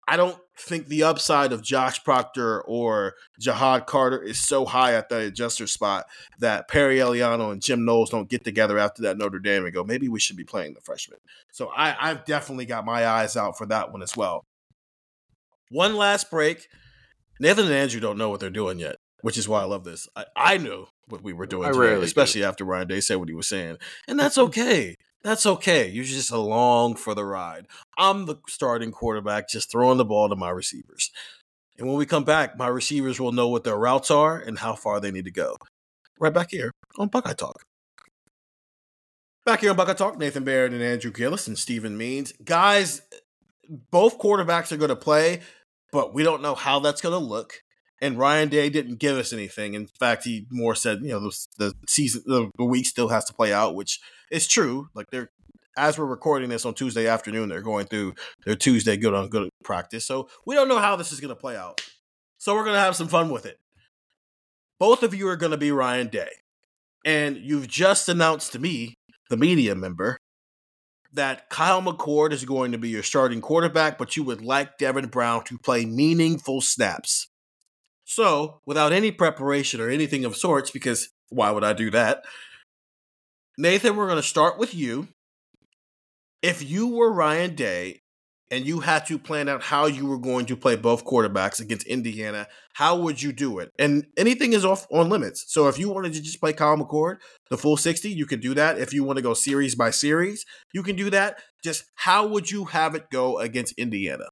I 0.08 0.16
don't 0.16 0.38
think 0.56 0.88
the 0.88 1.04
upside 1.04 1.52
of 1.52 1.64
Josh 1.64 2.04
Proctor 2.04 2.62
or 2.62 3.16
Ja'Had 3.42 3.88
Carter 3.88 4.22
is 4.22 4.38
so 4.38 4.66
high 4.66 4.94
at 4.94 5.10
the 5.10 5.18
adjuster 5.18 5.66
spot 5.66 6.06
that 6.39 6.68
Perry 6.68 6.98
Eliano 6.98 7.52
and 7.52 7.62
Jim 7.62 7.86
Knowles 7.86 8.12
don't 8.12 8.30
get 8.30 8.44
together 8.44 8.78
after 8.78 9.02
that 9.04 9.18
Notre 9.18 9.39
Dame 9.39 9.66
and 9.66 9.74
go, 9.74 9.84
maybe 9.84 10.10
we 10.10 10.20
should 10.20 10.36
be 10.38 10.44
playing 10.44 10.74
the 10.74 10.82
freshman. 10.82 11.20
So 11.52 11.72
I, 11.76 11.96
I've 12.00 12.26
definitely 12.26 12.66
got 12.66 12.86
my 12.86 13.08
eyes 13.08 13.36
out 13.36 13.58
for 13.58 13.66
that 13.68 13.92
one 13.92 14.04
as 14.04 14.16
well. 14.16 14.44
One 15.70 15.96
last 15.96 16.30
break. 16.30 16.68
Nathan 17.39 17.66
and 17.66 17.74
Andrew 17.74 18.00
don't 18.00 18.18
know 18.18 18.30
what 18.30 18.39
they're 18.39 18.52
doing 18.52 18.78
yet, 18.78 18.98
which 19.22 19.38
is 19.38 19.48
why 19.48 19.62
I 19.62 19.66
love 19.66 19.86
this. 19.86 20.08
I, 20.16 20.26
I 20.36 20.58
knew 20.58 20.86
what 21.08 21.24
we 21.24 21.34
were 21.34 21.48
doing, 21.48 21.72
today, 21.74 22.04
especially 22.04 22.42
do. 22.42 22.48
after 22.48 22.66
Ryan 22.66 22.88
Day 22.88 23.00
said 23.00 23.16
what 23.16 23.30
he 23.30 23.34
was 23.34 23.48
saying, 23.48 23.78
and 24.08 24.20
that's 24.20 24.38
okay. 24.38 24.98
That's 25.24 25.45
okay. 25.45 25.88
You're 25.89 26.03
just 26.03 26.32
along 26.32 26.95
for 26.95 27.13
the 27.13 27.24
ride. 27.24 27.67
I'm 27.97 28.26
the 28.26 28.38
starting 28.47 28.91
quarterback, 28.91 29.47
just 29.49 29.72
throwing 29.72 29.97
the 29.97 30.05
ball 30.05 30.30
to 30.30 30.36
my 30.36 30.49
receivers. 30.49 31.11
And 31.78 31.88
when 31.88 31.97
we 31.97 32.05
come 32.05 32.24
back, 32.24 32.57
my 32.57 32.67
receivers 32.67 33.19
will 33.19 33.32
know 33.32 33.47
what 33.47 33.63
their 33.63 33.78
routes 33.78 34.09
are 34.11 34.38
and 34.38 34.57
how 34.59 34.76
far 34.76 34.99
they 34.99 35.11
need 35.11 35.26
to 35.26 35.32
go. 35.32 35.57
Right 36.19 36.34
back 36.34 36.51
here 36.51 36.72
on 36.97 37.07
Buckeye 37.07 37.34
Talk. 37.34 37.63
Back 39.45 39.61
here 39.61 39.72
on 39.72 39.76
Buckeye 39.76 39.93
Talk, 39.93 40.17
Nathan 40.17 40.43
Baird 40.43 40.74
and 40.74 40.84
Andrew 40.84 41.11
Gillis 41.11 41.47
and 41.47 41.57
Stephen 41.57 41.97
Means. 41.97 42.34
Guys, 42.43 43.01
both 43.89 44.19
quarterbacks 44.19 44.72
are 44.72 44.78
going 44.78 44.89
to 44.89 44.95
play, 44.95 45.41
but 45.91 46.13
we 46.13 46.24
don't 46.24 46.41
know 46.41 46.55
how 46.55 46.80
that's 46.80 47.01
going 47.01 47.19
to 47.19 47.26
look. 47.26 47.61
And 48.02 48.18
Ryan 48.18 48.49
Day 48.49 48.70
didn't 48.70 48.97
give 48.97 49.18
us 49.18 49.32
anything. 49.32 49.76
In 49.76 49.88
fact, 49.88 50.24
he 50.24 50.47
more 50.49 50.74
said, 50.74 50.99
you 51.04 51.10
know, 51.10 51.20
the, 51.20 51.47
the 51.58 51.74
season, 51.88 52.24
the, 52.26 52.49
the 52.58 52.66
week 52.66 52.88
still 52.88 53.10
has 53.10 53.26
to 53.26 53.34
play 53.34 53.54
out, 53.54 53.76
which– 53.76 53.99
is 54.32 54.47
true. 54.47 54.89
Like 54.95 55.12
they're 55.12 55.30
as 55.78 55.97
we're 55.97 56.06
recording 56.06 56.49
this 56.49 56.66
on 56.66 56.74
Tuesday 56.74 57.08
afternoon, 57.08 57.49
they're 57.49 57.62
going 57.62 57.86
through 57.86 58.16
their 58.45 58.56
Tuesday 58.56 58.97
good 58.97 59.14
on 59.14 59.30
good 59.30 59.49
practice. 59.64 60.06
So 60.06 60.28
we 60.45 60.56
don't 60.56 60.68
know 60.68 60.80
how 60.80 60.95
this 60.95 61.12
is 61.12 61.20
going 61.20 61.34
to 61.34 61.39
play 61.39 61.56
out. 61.56 61.82
So 62.39 62.56
we're 62.56 62.64
going 62.64 62.76
to 62.76 62.82
have 62.82 62.95
some 62.95 63.08
fun 63.08 63.30
with 63.30 63.45
it. 63.45 63.58
Both 64.80 65.04
of 65.04 65.14
you 65.14 65.28
are 65.30 65.38
going 65.38 65.52
to 65.52 65.58
be 65.58 65.72
Ryan 65.72 66.08
Day. 66.08 66.30
And 67.06 67.38
you've 67.38 67.68
just 67.68 68.10
announced 68.10 68.52
to 68.52 68.60
me, 68.60 68.95
the 69.30 69.38
media 69.38 69.76
member, 69.76 70.18
that 71.14 71.49
Kyle 71.49 71.82
McCord 71.82 72.34
is 72.34 72.43
going 72.43 72.74
to 72.74 72.78
be 72.78 72.89
your 72.89 73.04
starting 73.04 73.39
quarterback, 73.39 73.97
but 73.97 74.18
you 74.18 74.24
would 74.24 74.41
like 74.41 74.78
Devin 74.78 75.08
Brown 75.08 75.43
to 75.45 75.58
play 75.58 75.86
meaningful 75.86 76.60
snaps. 76.62 77.28
So, 78.12 78.59
without 78.66 78.91
any 78.91 79.09
preparation 79.09 79.80
or 79.80 79.89
anything 79.89 80.26
of 80.26 80.36
sorts, 80.36 80.70
because 80.70 81.07
why 81.30 81.49
would 81.49 81.64
I 81.64 81.72
do 81.72 81.89
that? 81.91 82.26
Nathan, 83.57 83.95
we're 83.95 84.07
going 84.07 84.18
to 84.18 84.28
start 84.28 84.59
with 84.59 84.76
you. 84.76 85.07
if 86.41 86.62
you 86.62 86.89
were 86.89 87.09
Ryan 87.09 87.55
Day 87.55 88.01
and 88.49 88.66
you 88.66 88.82
had 88.82 89.05
to 89.05 89.18
plan 89.18 89.47
out 89.47 89.64
how 89.64 89.86
you 89.86 90.05
were 90.05 90.18
going 90.18 90.45
to 90.47 90.57
play 90.57 90.76
both 90.76 91.05
quarterbacks 91.05 91.62
against 91.62 91.88
Indiana, 91.88 92.47
how 92.74 92.97
would 92.97 93.22
you 93.22 93.32
do 93.32 93.59
it? 93.59 93.70
And 93.80 94.07
anything 94.18 94.51
is 94.51 94.66
off 94.66 94.88
on 94.91 95.07
limits. 95.07 95.45
So 95.47 95.70
if 95.70 95.80
you 95.80 95.89
wanted 95.89 96.12
to 96.12 96.22
just 96.22 96.41
play 96.41 96.51
Kyle 96.51 96.76
McCord 96.76 97.20
the 97.49 97.57
full 97.57 97.78
60, 97.78 98.09
you 98.09 98.26
can 98.26 98.41
do 98.41 98.53
that. 98.55 98.78
If 98.78 98.93
you 98.93 99.05
want 99.05 99.20
to 99.20 99.24
go 99.24 99.34
series 99.34 99.74
by 99.74 99.89
series, 99.89 100.43
you 100.74 100.84
can 100.84 100.97
do 100.97 101.09
that. 101.12 101.41
Just 101.64 101.86
how 101.95 102.28
would 102.28 102.51
you 102.51 102.66
have 102.66 102.93
it 102.93 103.09
go 103.09 103.39
against 103.39 103.74
Indiana? 103.78 104.26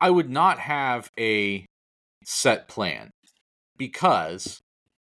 I 0.00 0.10
would 0.10 0.30
not 0.30 0.60
have 0.60 1.10
a 1.18 1.66
set 2.28 2.68
plan 2.68 3.10
because 3.78 4.60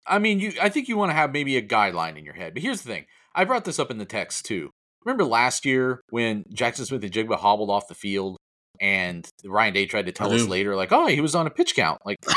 I 0.06 0.18
mean, 0.20 0.38
you 0.38 0.52
I 0.62 0.68
think 0.68 0.88
you 0.88 0.96
want 0.96 1.10
to 1.10 1.16
have 1.16 1.32
maybe 1.32 1.56
a 1.56 1.62
guideline 1.62 2.16
in 2.16 2.24
your 2.24 2.34
head. 2.34 2.54
But 2.54 2.62
here's 2.62 2.82
the 2.82 2.88
thing. 2.88 3.06
I 3.34 3.44
brought 3.44 3.64
this 3.64 3.78
up 3.78 3.90
in 3.90 3.98
the 3.98 4.04
text 4.04 4.46
too. 4.46 4.70
Remember 5.04 5.24
last 5.24 5.64
year 5.64 6.00
when 6.10 6.44
Jackson 6.52 6.84
Smith-Njigba 6.84 7.36
hobbled 7.36 7.70
off 7.70 7.88
the 7.88 7.94
field 7.94 8.36
and 8.80 9.28
Ryan 9.44 9.74
Day 9.74 9.86
tried 9.86 10.06
to 10.06 10.12
tell 10.12 10.32
us 10.32 10.46
later, 10.46 10.76
like, 10.76 10.92
oh, 10.92 11.06
he 11.06 11.20
was 11.20 11.34
on 11.34 11.46
a 11.46 11.50
pitch 11.50 11.74
count. 11.74 12.00
Like, 12.04 12.18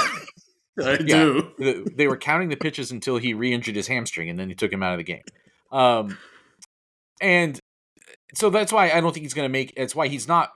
I 0.79 0.97
yeah, 1.05 1.41
do. 1.57 1.85
They 1.95 2.07
were 2.07 2.17
counting 2.17 2.49
the 2.49 2.55
pitches 2.55 2.91
until 2.91 3.17
he 3.17 3.33
re 3.33 3.53
injured 3.53 3.75
his 3.75 3.87
hamstring 3.87 4.29
and 4.29 4.39
then 4.39 4.49
he 4.49 4.55
took 4.55 4.71
him 4.71 4.83
out 4.83 4.93
of 4.93 4.99
the 4.99 5.03
game. 5.03 5.23
Um, 5.71 6.17
and 7.19 7.59
so 8.33 8.49
that's 8.49 8.71
why 8.71 8.91
I 8.91 9.01
don't 9.01 9.13
think 9.13 9.23
he's 9.23 9.33
going 9.33 9.47
to 9.47 9.51
make 9.51 9.73
it's 9.75 9.95
why 9.95 10.07
he's 10.07 10.27
not, 10.27 10.51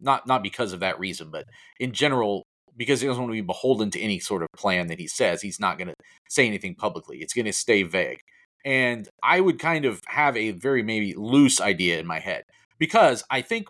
not, 0.00 0.26
not 0.26 0.42
because 0.42 0.72
of 0.72 0.80
that 0.80 0.98
reason, 0.98 1.30
but 1.30 1.44
in 1.78 1.92
general, 1.92 2.44
because 2.76 3.00
he 3.00 3.06
doesn't 3.06 3.22
want 3.22 3.30
to 3.30 3.40
be 3.40 3.40
beholden 3.40 3.90
to 3.90 4.00
any 4.00 4.18
sort 4.18 4.42
of 4.42 4.48
plan 4.56 4.88
that 4.88 4.98
he 4.98 5.06
says, 5.06 5.42
he's 5.42 5.60
not 5.60 5.78
going 5.78 5.88
to 5.88 5.94
say 6.28 6.46
anything 6.46 6.74
publicly. 6.74 7.18
It's 7.18 7.34
going 7.34 7.46
to 7.46 7.52
stay 7.52 7.82
vague. 7.82 8.20
And 8.64 9.08
I 9.22 9.40
would 9.40 9.58
kind 9.58 9.84
of 9.84 10.00
have 10.06 10.36
a 10.36 10.50
very 10.52 10.82
maybe 10.82 11.14
loose 11.14 11.60
idea 11.60 11.98
in 11.98 12.06
my 12.06 12.18
head 12.18 12.44
because 12.78 13.24
I 13.30 13.42
think 13.42 13.68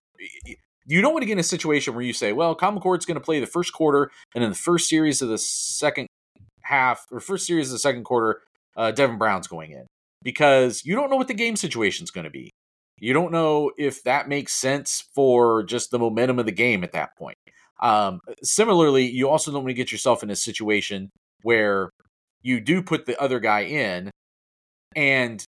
you 0.87 1.01
don't 1.01 1.13
want 1.13 1.23
to 1.23 1.27
get 1.27 1.35
in 1.35 1.39
a 1.39 1.45
situation 1.45 1.95
where 1.95 2.03
you 2.03 2.13
say, 2.13 2.33
well, 2.33 2.55
Kyle 2.55 2.73
McCord's 2.73 3.07
going 3.07 3.19
to 3.19 3.25
play 3.25 3.39
the 3.39 3.47
first 3.47 3.73
quarter, 3.73 4.11
and 4.35 4.43
in 4.43 4.51
the 4.51 4.57
first 4.57 4.89
series 4.89 5.23
of 5.23 5.29
the 5.29 5.39
second 5.39 6.09
half 6.63 7.07
or 7.11 7.21
first 7.21 7.47
series 7.47 7.69
of 7.69 7.73
the 7.73 7.79
second 7.79 8.05
quarter, 8.05 8.43
uh, 8.77 8.91
Devin 8.91 9.19
Brown's 9.19 9.47
going 9.47 9.73
in 9.73 9.87
because 10.23 10.85
you 10.85 10.95
don't 10.95 11.11
know 11.11 11.17
what 11.17 11.29
the 11.29 11.35
game 11.35 11.57
situation 11.57 12.05
is 12.05 12.11
going 12.11 12.25
to 12.25 12.31
be. 12.31 12.51
You 12.99 13.13
don't 13.13 13.33
know 13.33 13.73
if 13.79 14.03
that 14.03 14.29
makes 14.29 14.53
sense 14.53 15.05
for 15.15 15.63
just 15.63 15.91
the 15.91 15.99
momentum 15.99 16.39
of 16.39 16.47
the 16.47 16.53
game 16.53 16.85
at 16.85 16.93
that 16.93 17.17
point. 17.17 17.39
Um, 17.81 18.21
similarly, 18.43 19.09
you 19.09 19.29
also 19.29 19.51
don't 19.51 19.63
want 19.63 19.71
to 19.71 19.75
get 19.75 19.93
yourself 19.93 20.23
in 20.23 20.31
a 20.31 20.37
situation 20.37 21.11
where 21.43 21.91
you 22.43 22.61
do 22.61 22.83
put 22.83 23.07
the 23.07 23.21
other 23.21 23.41
guy 23.41 23.61
in 23.61 24.11
and 24.95 25.45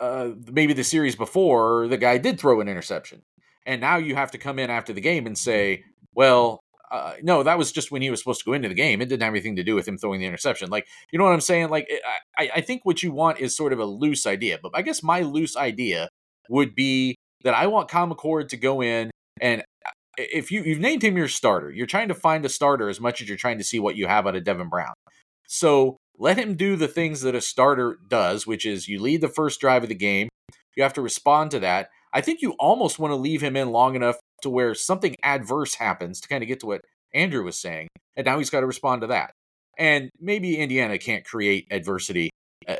uh, 0.00 0.30
maybe 0.50 0.72
the 0.72 0.84
series 0.84 1.14
before 1.14 1.86
the 1.88 1.96
guy 1.96 2.18
did 2.18 2.40
throw 2.40 2.60
an 2.60 2.68
interception. 2.68 3.22
And 3.66 3.80
now 3.80 3.96
you 3.96 4.16
have 4.16 4.30
to 4.32 4.38
come 4.38 4.58
in 4.58 4.70
after 4.70 4.92
the 4.92 5.00
game 5.00 5.26
and 5.26 5.36
say 5.36 5.84
well 6.14 6.60
uh, 6.90 7.14
no 7.22 7.44
that 7.44 7.56
was 7.56 7.70
just 7.70 7.92
when 7.92 8.02
he 8.02 8.10
was 8.10 8.18
supposed 8.18 8.40
to 8.40 8.44
go 8.44 8.52
into 8.52 8.68
the 8.68 8.74
game. 8.74 9.00
It 9.00 9.08
didn't 9.08 9.22
have 9.22 9.32
anything 9.32 9.56
to 9.56 9.62
do 9.62 9.74
with 9.74 9.86
him 9.86 9.98
throwing 9.98 10.20
the 10.20 10.26
interception. 10.26 10.70
Like 10.70 10.86
you 11.12 11.18
know 11.18 11.24
what 11.24 11.34
i'm 11.34 11.40
saying? 11.40 11.68
Like 11.68 11.88
I, 12.36 12.50
I 12.56 12.60
think 12.62 12.84
what 12.84 13.02
you 13.02 13.12
want 13.12 13.38
is 13.38 13.56
sort 13.56 13.72
of 13.72 13.78
a 13.78 13.84
loose 13.84 14.26
idea 14.26 14.58
but 14.60 14.72
i 14.74 14.82
guess 14.82 15.02
my 15.02 15.20
loose 15.20 15.56
idea 15.56 16.08
would 16.48 16.74
be 16.74 17.16
that 17.44 17.54
i 17.54 17.66
want 17.66 17.88
Kyle 17.88 18.08
McCord 18.08 18.48
to 18.48 18.56
go 18.56 18.82
in 18.82 19.10
and 19.40 19.62
if 20.18 20.50
you, 20.50 20.62
you've 20.62 20.80
named 20.80 21.02
him 21.02 21.16
your 21.16 21.28
starter 21.28 21.70
you're 21.70 21.86
trying 21.86 22.08
to 22.08 22.14
find 22.14 22.44
a 22.44 22.48
starter 22.48 22.88
as 22.88 23.00
much 23.00 23.20
as 23.20 23.28
you're 23.28 23.36
trying 23.36 23.58
to 23.58 23.64
see 23.64 23.78
what 23.78 23.96
you 23.96 24.06
have 24.06 24.26
out 24.26 24.36
of 24.36 24.44
devin 24.44 24.68
brown 24.68 24.94
so 25.46 25.96
let 26.20 26.36
him 26.36 26.54
do 26.54 26.76
the 26.76 26.86
things 26.86 27.22
that 27.22 27.34
a 27.34 27.40
starter 27.40 27.98
does, 28.06 28.46
which 28.46 28.66
is 28.66 28.86
you 28.86 29.00
lead 29.00 29.22
the 29.22 29.28
first 29.28 29.58
drive 29.58 29.82
of 29.82 29.88
the 29.88 29.94
game. 29.94 30.28
You 30.76 30.82
have 30.82 30.92
to 30.92 31.02
respond 31.02 31.50
to 31.52 31.60
that. 31.60 31.88
I 32.12 32.20
think 32.20 32.42
you 32.42 32.54
almost 32.58 32.98
want 32.98 33.10
to 33.10 33.16
leave 33.16 33.40
him 33.40 33.56
in 33.56 33.72
long 33.72 33.96
enough 33.96 34.16
to 34.42 34.50
where 34.50 34.74
something 34.74 35.16
adverse 35.24 35.74
happens 35.74 36.20
to 36.20 36.28
kind 36.28 36.44
of 36.44 36.48
get 36.48 36.60
to 36.60 36.66
what 36.66 36.82
Andrew 37.14 37.42
was 37.42 37.58
saying. 37.58 37.88
And 38.16 38.26
now 38.26 38.38
he's 38.38 38.50
got 38.50 38.60
to 38.60 38.66
respond 38.66 39.00
to 39.00 39.06
that. 39.08 39.32
And 39.78 40.10
maybe 40.20 40.58
Indiana 40.58 40.98
can't 40.98 41.24
create 41.24 41.66
adversity 41.70 42.30
uh, 42.68 42.76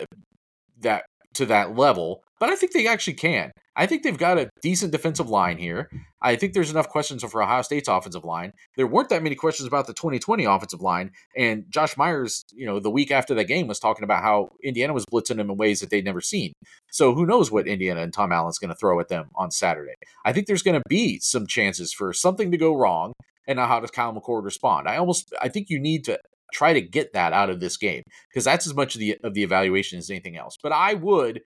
that 0.80 1.06
to 1.34 1.46
that 1.46 1.76
level, 1.76 2.22
but 2.38 2.48
I 2.48 2.56
think 2.56 2.72
they 2.72 2.86
actually 2.86 3.14
can. 3.14 3.52
I 3.76 3.86
think 3.86 4.02
they've 4.02 4.18
got 4.18 4.38
a 4.38 4.50
decent 4.62 4.92
defensive 4.92 5.30
line 5.30 5.56
here. 5.56 5.88
I 6.20 6.36
think 6.36 6.52
there's 6.52 6.70
enough 6.70 6.88
questions 6.88 7.22
for 7.24 7.42
Ohio 7.42 7.62
State's 7.62 7.88
offensive 7.88 8.24
line. 8.24 8.52
There 8.76 8.86
weren't 8.86 9.08
that 9.10 9.22
many 9.22 9.36
questions 9.36 9.66
about 9.66 9.86
the 9.86 9.94
2020 9.94 10.44
offensive 10.44 10.80
line. 10.80 11.12
And 11.36 11.64
Josh 11.70 11.96
Myers, 11.96 12.44
you 12.52 12.66
know, 12.66 12.80
the 12.80 12.90
week 12.90 13.10
after 13.10 13.34
that 13.34 13.44
game 13.44 13.68
was 13.68 13.78
talking 13.78 14.04
about 14.04 14.22
how 14.22 14.50
Indiana 14.62 14.92
was 14.92 15.06
blitzing 15.06 15.36
them 15.36 15.50
in 15.50 15.56
ways 15.56 15.80
that 15.80 15.90
they'd 15.90 16.04
never 16.04 16.20
seen. 16.20 16.52
So 16.90 17.14
who 17.14 17.24
knows 17.24 17.50
what 17.50 17.66
Indiana 17.66 18.02
and 18.02 18.12
Tom 18.12 18.32
Allen's 18.32 18.58
going 18.58 18.70
to 18.70 18.76
throw 18.76 18.98
at 19.00 19.08
them 19.08 19.30
on 19.34 19.50
Saturday. 19.50 19.94
I 20.24 20.32
think 20.32 20.46
there's 20.46 20.62
going 20.62 20.80
to 20.80 20.88
be 20.88 21.18
some 21.20 21.46
chances 21.46 21.92
for 21.92 22.12
something 22.12 22.50
to 22.50 22.58
go 22.58 22.76
wrong. 22.76 23.12
And 23.46 23.56
now 23.56 23.66
how 23.66 23.80
does 23.80 23.90
Kyle 23.90 24.12
McCord 24.12 24.44
respond? 24.44 24.88
I 24.88 24.96
almost 24.96 25.32
I 25.40 25.48
think 25.48 25.70
you 25.70 25.80
need 25.80 26.04
to 26.04 26.18
try 26.52 26.72
to 26.72 26.80
get 26.80 27.12
that 27.12 27.32
out 27.32 27.50
of 27.50 27.60
this 27.60 27.76
game 27.76 28.02
because 28.28 28.44
that's 28.44 28.66
as 28.66 28.74
much 28.74 28.94
of 28.94 29.00
the 29.00 29.16
of 29.24 29.34
the 29.34 29.42
evaluation 29.42 29.98
as 29.98 30.10
anything 30.10 30.36
else. 30.36 30.56
But 30.62 30.72
I 30.72 30.94
would, 30.94 31.40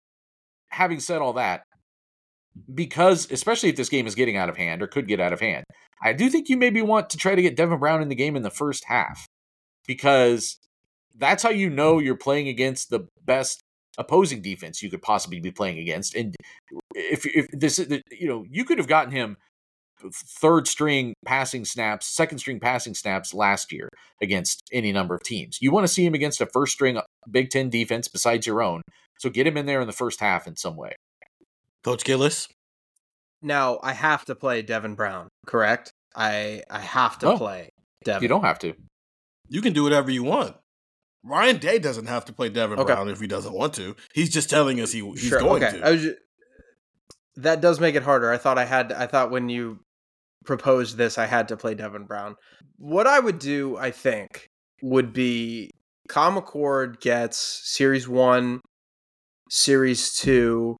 having 0.69 0.99
said 0.99 1.21
all 1.21 1.33
that, 1.33 1.63
because 2.73 3.29
especially 3.31 3.69
if 3.69 3.75
this 3.75 3.89
game 3.89 4.07
is 4.07 4.15
getting 4.15 4.37
out 4.37 4.49
of 4.49 4.57
hand 4.57 4.81
or 4.81 4.87
could 4.87 5.07
get 5.07 5.19
out 5.19 5.33
of 5.33 5.39
hand, 5.39 5.65
I 6.01 6.13
do 6.13 6.29
think 6.29 6.49
you 6.49 6.57
maybe 6.57 6.81
want 6.81 7.09
to 7.11 7.17
try 7.17 7.35
to 7.35 7.41
get 7.41 7.55
Devin 7.55 7.79
Brown 7.79 8.01
in 8.01 8.09
the 8.09 8.15
game 8.15 8.35
in 8.35 8.43
the 8.43 8.49
first 8.49 8.85
half 8.85 9.27
because 9.87 10.57
that's 11.15 11.43
how 11.43 11.49
you 11.49 11.69
know 11.69 11.99
you're 11.99 12.15
playing 12.15 12.47
against 12.47 12.89
the 12.89 13.07
best 13.25 13.61
opposing 13.97 14.41
defense 14.41 14.81
you 14.81 14.89
could 14.89 15.01
possibly 15.01 15.39
be 15.39 15.51
playing 15.51 15.77
against. 15.79 16.15
And 16.15 16.35
if 16.95 17.25
if 17.25 17.47
this 17.51 17.79
you 17.79 18.27
know 18.27 18.45
you 18.49 18.65
could 18.65 18.77
have 18.77 18.87
gotten 18.87 19.11
him 19.11 19.37
third 20.13 20.67
string 20.67 21.13
passing 21.25 21.65
snaps, 21.65 22.07
second 22.07 22.39
string 22.39 22.59
passing 22.59 22.93
snaps 22.93 23.33
last 23.33 23.71
year 23.71 23.89
against 24.21 24.61
any 24.71 24.91
number 24.91 25.15
of 25.15 25.23
teams. 25.23 25.59
You 25.61 25.71
want 25.71 25.85
to 25.85 25.93
see 25.93 26.05
him 26.05 26.13
against 26.13 26.41
a 26.41 26.45
first 26.45 26.73
string 26.73 26.97
uh, 26.97 27.03
Big 27.29 27.49
10 27.49 27.69
defense 27.69 28.07
besides 28.07 28.47
your 28.47 28.61
own. 28.61 28.81
So 29.19 29.29
get 29.29 29.45
him 29.45 29.57
in 29.57 29.65
there 29.65 29.81
in 29.81 29.87
the 29.87 29.93
first 29.93 30.19
half 30.19 30.47
in 30.47 30.55
some 30.55 30.75
way. 30.75 30.95
Coach 31.83 32.03
Gillis. 32.03 32.47
Now 33.41 33.79
I 33.81 33.93
have 33.93 34.25
to 34.25 34.35
play 34.35 34.61
Devin 34.61 34.95
Brown, 34.95 35.27
correct? 35.45 35.91
I 36.15 36.63
I 36.69 36.79
have 36.79 37.17
to 37.19 37.31
oh, 37.31 37.37
play 37.37 37.69
Devin. 38.03 38.23
You 38.23 38.27
don't 38.27 38.43
have 38.43 38.59
to. 38.59 38.73
You 39.49 39.61
can 39.61 39.73
do 39.73 39.83
whatever 39.83 40.11
you 40.11 40.23
want. 40.23 40.55
Ryan 41.23 41.57
Day 41.57 41.77
doesn't 41.79 42.07
have 42.07 42.25
to 42.25 42.33
play 42.33 42.49
Devin 42.49 42.79
okay. 42.79 42.93
Brown 42.93 43.09
if 43.09 43.19
he 43.19 43.27
doesn't 43.27 43.53
want 43.53 43.73
to. 43.75 43.95
He's 44.13 44.29
just 44.29 44.49
telling 44.49 44.79
us 44.79 44.91
he, 44.91 45.01
he's 45.01 45.27
sure, 45.27 45.39
going 45.39 45.63
okay. 45.63 45.79
to. 45.79 45.97
Just, 45.97 46.17
that 47.35 47.61
does 47.61 47.79
make 47.79 47.95
it 47.95 48.03
harder. 48.03 48.31
I 48.31 48.37
thought 48.37 48.57
I 48.57 48.65
had. 48.65 48.91
I 48.91 49.07
thought 49.07 49.31
when 49.31 49.49
you 49.49 49.79
proposed 50.45 50.97
this, 50.97 51.17
I 51.17 51.25
had 51.25 51.47
to 51.49 51.57
play 51.57 51.75
Devin 51.75 52.05
Brown. 52.05 52.35
What 52.77 53.07
I 53.07 53.19
would 53.19 53.39
do, 53.39 53.77
I 53.77 53.91
think, 53.91 54.47
would 54.81 55.13
be 55.13 55.69
Kyle 56.07 56.41
McCord 56.41 56.99
gets 56.99 57.37
Series 57.37 58.07
One, 58.07 58.61
Series 59.49 60.15
Two, 60.15 60.77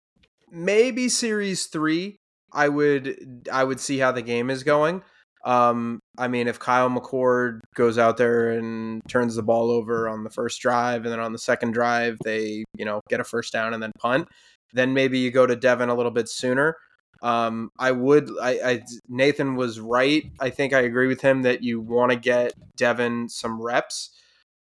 maybe 0.52 1.10
series 1.10 1.68
three, 1.68 2.18
I 2.54 2.68
would 2.68 3.48
I 3.52 3.64
would 3.64 3.80
see 3.80 3.98
how 3.98 4.12
the 4.12 4.22
game 4.22 4.50
is 4.50 4.64
going. 4.64 5.04
Um, 5.44 6.00
I 6.20 6.28
mean, 6.28 6.48
if 6.48 6.60
Kyle 6.60 6.90
McCord 6.90 7.62
goes 7.76 7.98
out 7.98 8.18
there 8.18 8.52
and 8.52 9.02
turns 9.08 9.36
the 9.36 9.42
ball 9.42 9.72
over 9.72 10.08
on 10.08 10.24
the 10.24 10.30
first 10.30 10.62
drive, 10.62 11.04
and 11.04 11.12
then 11.12 11.20
on 11.20 11.32
the 11.32 11.40
second 11.40 11.72
drive 11.72 12.18
they 12.24 12.64
you 12.78 12.86
know 12.86 13.02
get 13.10 13.20
a 13.20 13.24
first 13.24 13.54
down 13.54 13.74
and 13.74 13.82
then 13.82 13.92
punt, 13.98 14.28
then 14.74 14.94
maybe 14.94 15.20
you 15.20 15.32
go 15.32 15.48
to 15.48 15.56
Devin 15.56 15.90
a 15.90 15.96
little 15.96 16.12
bit 16.12 16.30
sooner. 16.30 16.76
Um, 17.22 17.70
I 17.78 17.92
would. 17.92 18.30
I, 18.42 18.52
I 18.64 18.84
Nathan 19.08 19.56
was 19.56 19.80
right. 19.80 20.24
I 20.40 20.50
think 20.50 20.74
I 20.74 20.80
agree 20.82 21.08
with 21.08 21.22
him 21.22 21.44
that 21.44 21.64
you 21.64 21.80
want 21.80 22.12
to 22.12 22.18
get 22.18 22.54
Devin 22.76 23.30
some 23.30 23.62
reps 23.62 24.10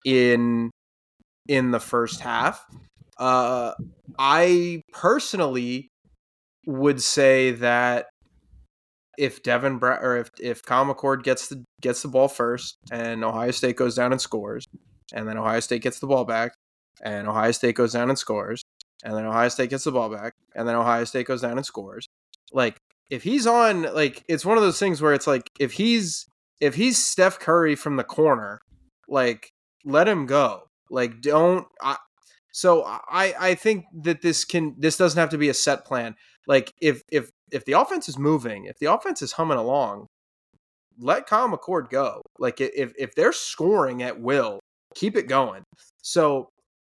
in 0.04 0.70
in 1.48 1.70
the 1.70 1.80
first 1.80 2.20
half. 2.20 2.64
Uh, 3.18 3.72
I 4.18 4.82
personally 4.92 5.88
would 6.66 7.02
say 7.02 7.52
that 7.52 8.06
if 9.18 9.42
Devin 9.42 9.78
Bra- 9.78 10.00
or 10.00 10.16
if 10.18 10.30
if 10.40 10.62
Kyle 10.62 10.84
McCord 10.86 11.22
gets 11.22 11.48
the 11.48 11.64
gets 11.80 12.02
the 12.02 12.08
ball 12.08 12.28
first, 12.28 12.76
and 12.90 13.24
Ohio 13.24 13.50
State 13.50 13.76
goes 13.76 13.94
down 13.94 14.12
and 14.12 14.20
scores, 14.20 14.66
and 15.12 15.28
then 15.28 15.38
Ohio 15.38 15.60
State 15.60 15.82
gets 15.82 16.00
the 16.00 16.06
ball 16.06 16.24
back, 16.24 16.52
and 17.02 17.28
Ohio 17.28 17.52
State 17.52 17.76
goes 17.76 17.92
down 17.92 18.08
and 18.08 18.18
scores, 18.18 18.62
and 19.04 19.14
then 19.14 19.26
Ohio 19.26 19.48
State 19.48 19.70
gets 19.70 19.84
the 19.84 19.92
ball 19.92 20.08
back, 20.08 20.32
and 20.54 20.68
then 20.68 20.76
Ohio 20.76 21.04
State 21.04 21.26
goes 21.26 21.42
down 21.42 21.56
and 21.56 21.66
scores. 21.66 22.06
Like 22.52 22.78
if 23.10 23.22
he's 23.22 23.46
on, 23.46 23.82
like 23.94 24.24
it's 24.28 24.44
one 24.44 24.56
of 24.56 24.62
those 24.62 24.78
things 24.78 25.02
where 25.02 25.12
it's 25.14 25.26
like 25.26 25.50
if 25.58 25.72
he's 25.72 26.26
if 26.60 26.74
he's 26.74 27.02
Steph 27.02 27.38
Curry 27.38 27.74
from 27.74 27.96
the 27.96 28.04
corner, 28.04 28.60
like 29.08 29.50
let 29.84 30.08
him 30.08 30.26
go. 30.26 30.64
Like 30.90 31.20
don't 31.20 31.66
I, 31.80 31.96
so 32.52 32.84
I 32.84 33.34
I 33.38 33.54
think 33.54 33.84
that 34.02 34.22
this 34.22 34.44
can 34.44 34.74
this 34.78 34.96
doesn't 34.96 35.18
have 35.18 35.30
to 35.30 35.38
be 35.38 35.48
a 35.48 35.54
set 35.54 35.84
plan. 35.84 36.14
Like 36.46 36.72
if 36.80 37.02
if 37.10 37.30
if 37.50 37.64
the 37.64 37.72
offense 37.72 38.08
is 38.08 38.18
moving, 38.18 38.66
if 38.66 38.78
the 38.78 38.92
offense 38.92 39.22
is 39.22 39.32
humming 39.32 39.58
along, 39.58 40.06
let 40.98 41.26
Kyle 41.26 41.48
McCord 41.48 41.90
go. 41.90 42.22
Like 42.38 42.60
if 42.60 42.92
if 42.98 43.14
they're 43.14 43.32
scoring 43.32 44.02
at 44.02 44.20
will, 44.20 44.60
keep 44.94 45.16
it 45.16 45.28
going. 45.28 45.64
So 46.02 46.48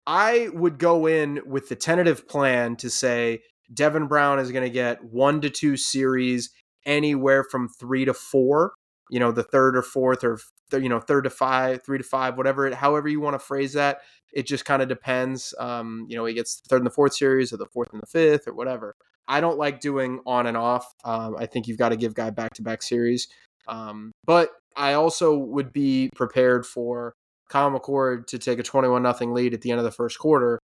I 0.08 0.50
would 0.54 0.80
go 0.80 1.06
in 1.06 1.42
with 1.46 1.70
the 1.70 1.76
tentative 1.76 2.28
plan 2.28 2.76
to 2.78 2.90
say 2.90 3.42
Devin 3.74 4.08
Brown 4.08 4.40
is 4.40 4.52
going 4.52 4.64
to 4.64 4.70
get 4.70 5.04
one 5.04 5.42
to 5.42 5.50
two 5.50 5.78
series, 5.78 6.52
anywhere 6.86 7.44
from 7.44 7.70
three 7.70 8.06
to 8.06 8.14
four. 8.14 8.74
You 9.10 9.20
know, 9.20 9.32
the 9.32 9.44
third 9.44 9.76
or 9.76 9.82
fourth, 9.82 10.24
or 10.24 10.40
you 10.72 10.90
know, 10.90 11.00
third 11.00 11.26
to 11.26 11.30
five, 11.30 11.84
three 11.84 11.98
to 11.98 12.04
five, 12.04 12.38
whatever, 12.38 12.68
it, 12.68 12.74
however 12.74 13.10
you 13.10 13.20
want 13.20 13.34
to 13.34 13.46
phrase 13.46 13.74
that. 13.74 14.02
It 14.34 14.48
just 14.48 14.64
kind 14.64 14.82
of 14.82 14.88
depends. 14.88 15.54
Um, 15.60 16.06
you 16.08 16.16
know, 16.16 16.24
he 16.24 16.34
gets 16.34 16.62
the 16.62 16.70
third 16.70 16.78
and 16.78 16.86
the 16.86 16.92
fourth 16.92 17.14
series, 17.14 17.52
or 17.52 17.58
the 17.58 17.66
fourth 17.66 17.92
and 17.92 18.02
the 18.02 18.08
fifth, 18.08 18.48
or 18.48 18.54
whatever. 18.54 18.96
I 19.28 19.42
don't 19.42 19.58
like 19.58 19.82
doing 19.82 20.22
on 20.26 20.48
and 20.48 20.58
off. 20.58 20.94
Um, 21.04 21.36
I 21.38 21.46
think 21.46 21.68
you've 21.68 21.78
got 21.78 21.90
to 21.90 21.98
give 21.98 22.14
guy 22.14 22.30
back 22.30 22.54
to 22.56 22.62
back 22.62 22.82
series. 22.82 23.28
Um, 23.68 24.12
but 24.26 24.50
I 24.76 24.94
also 24.94 25.38
would 25.38 25.74
be 25.74 26.10
prepared 26.16 26.66
for 26.66 27.14
Kyle 27.50 27.72
McCord 27.72 28.28
to 28.28 28.40
take 28.40 28.60
a 28.60 28.64
21 28.64 29.04
nothing 29.04 29.34
lead 29.34 29.54
at 29.54 29.62
the 29.62 29.72
end 29.72 29.80
of 29.80 29.84
the 29.86 29.92
first 29.92 30.18
quarter. 30.18 30.60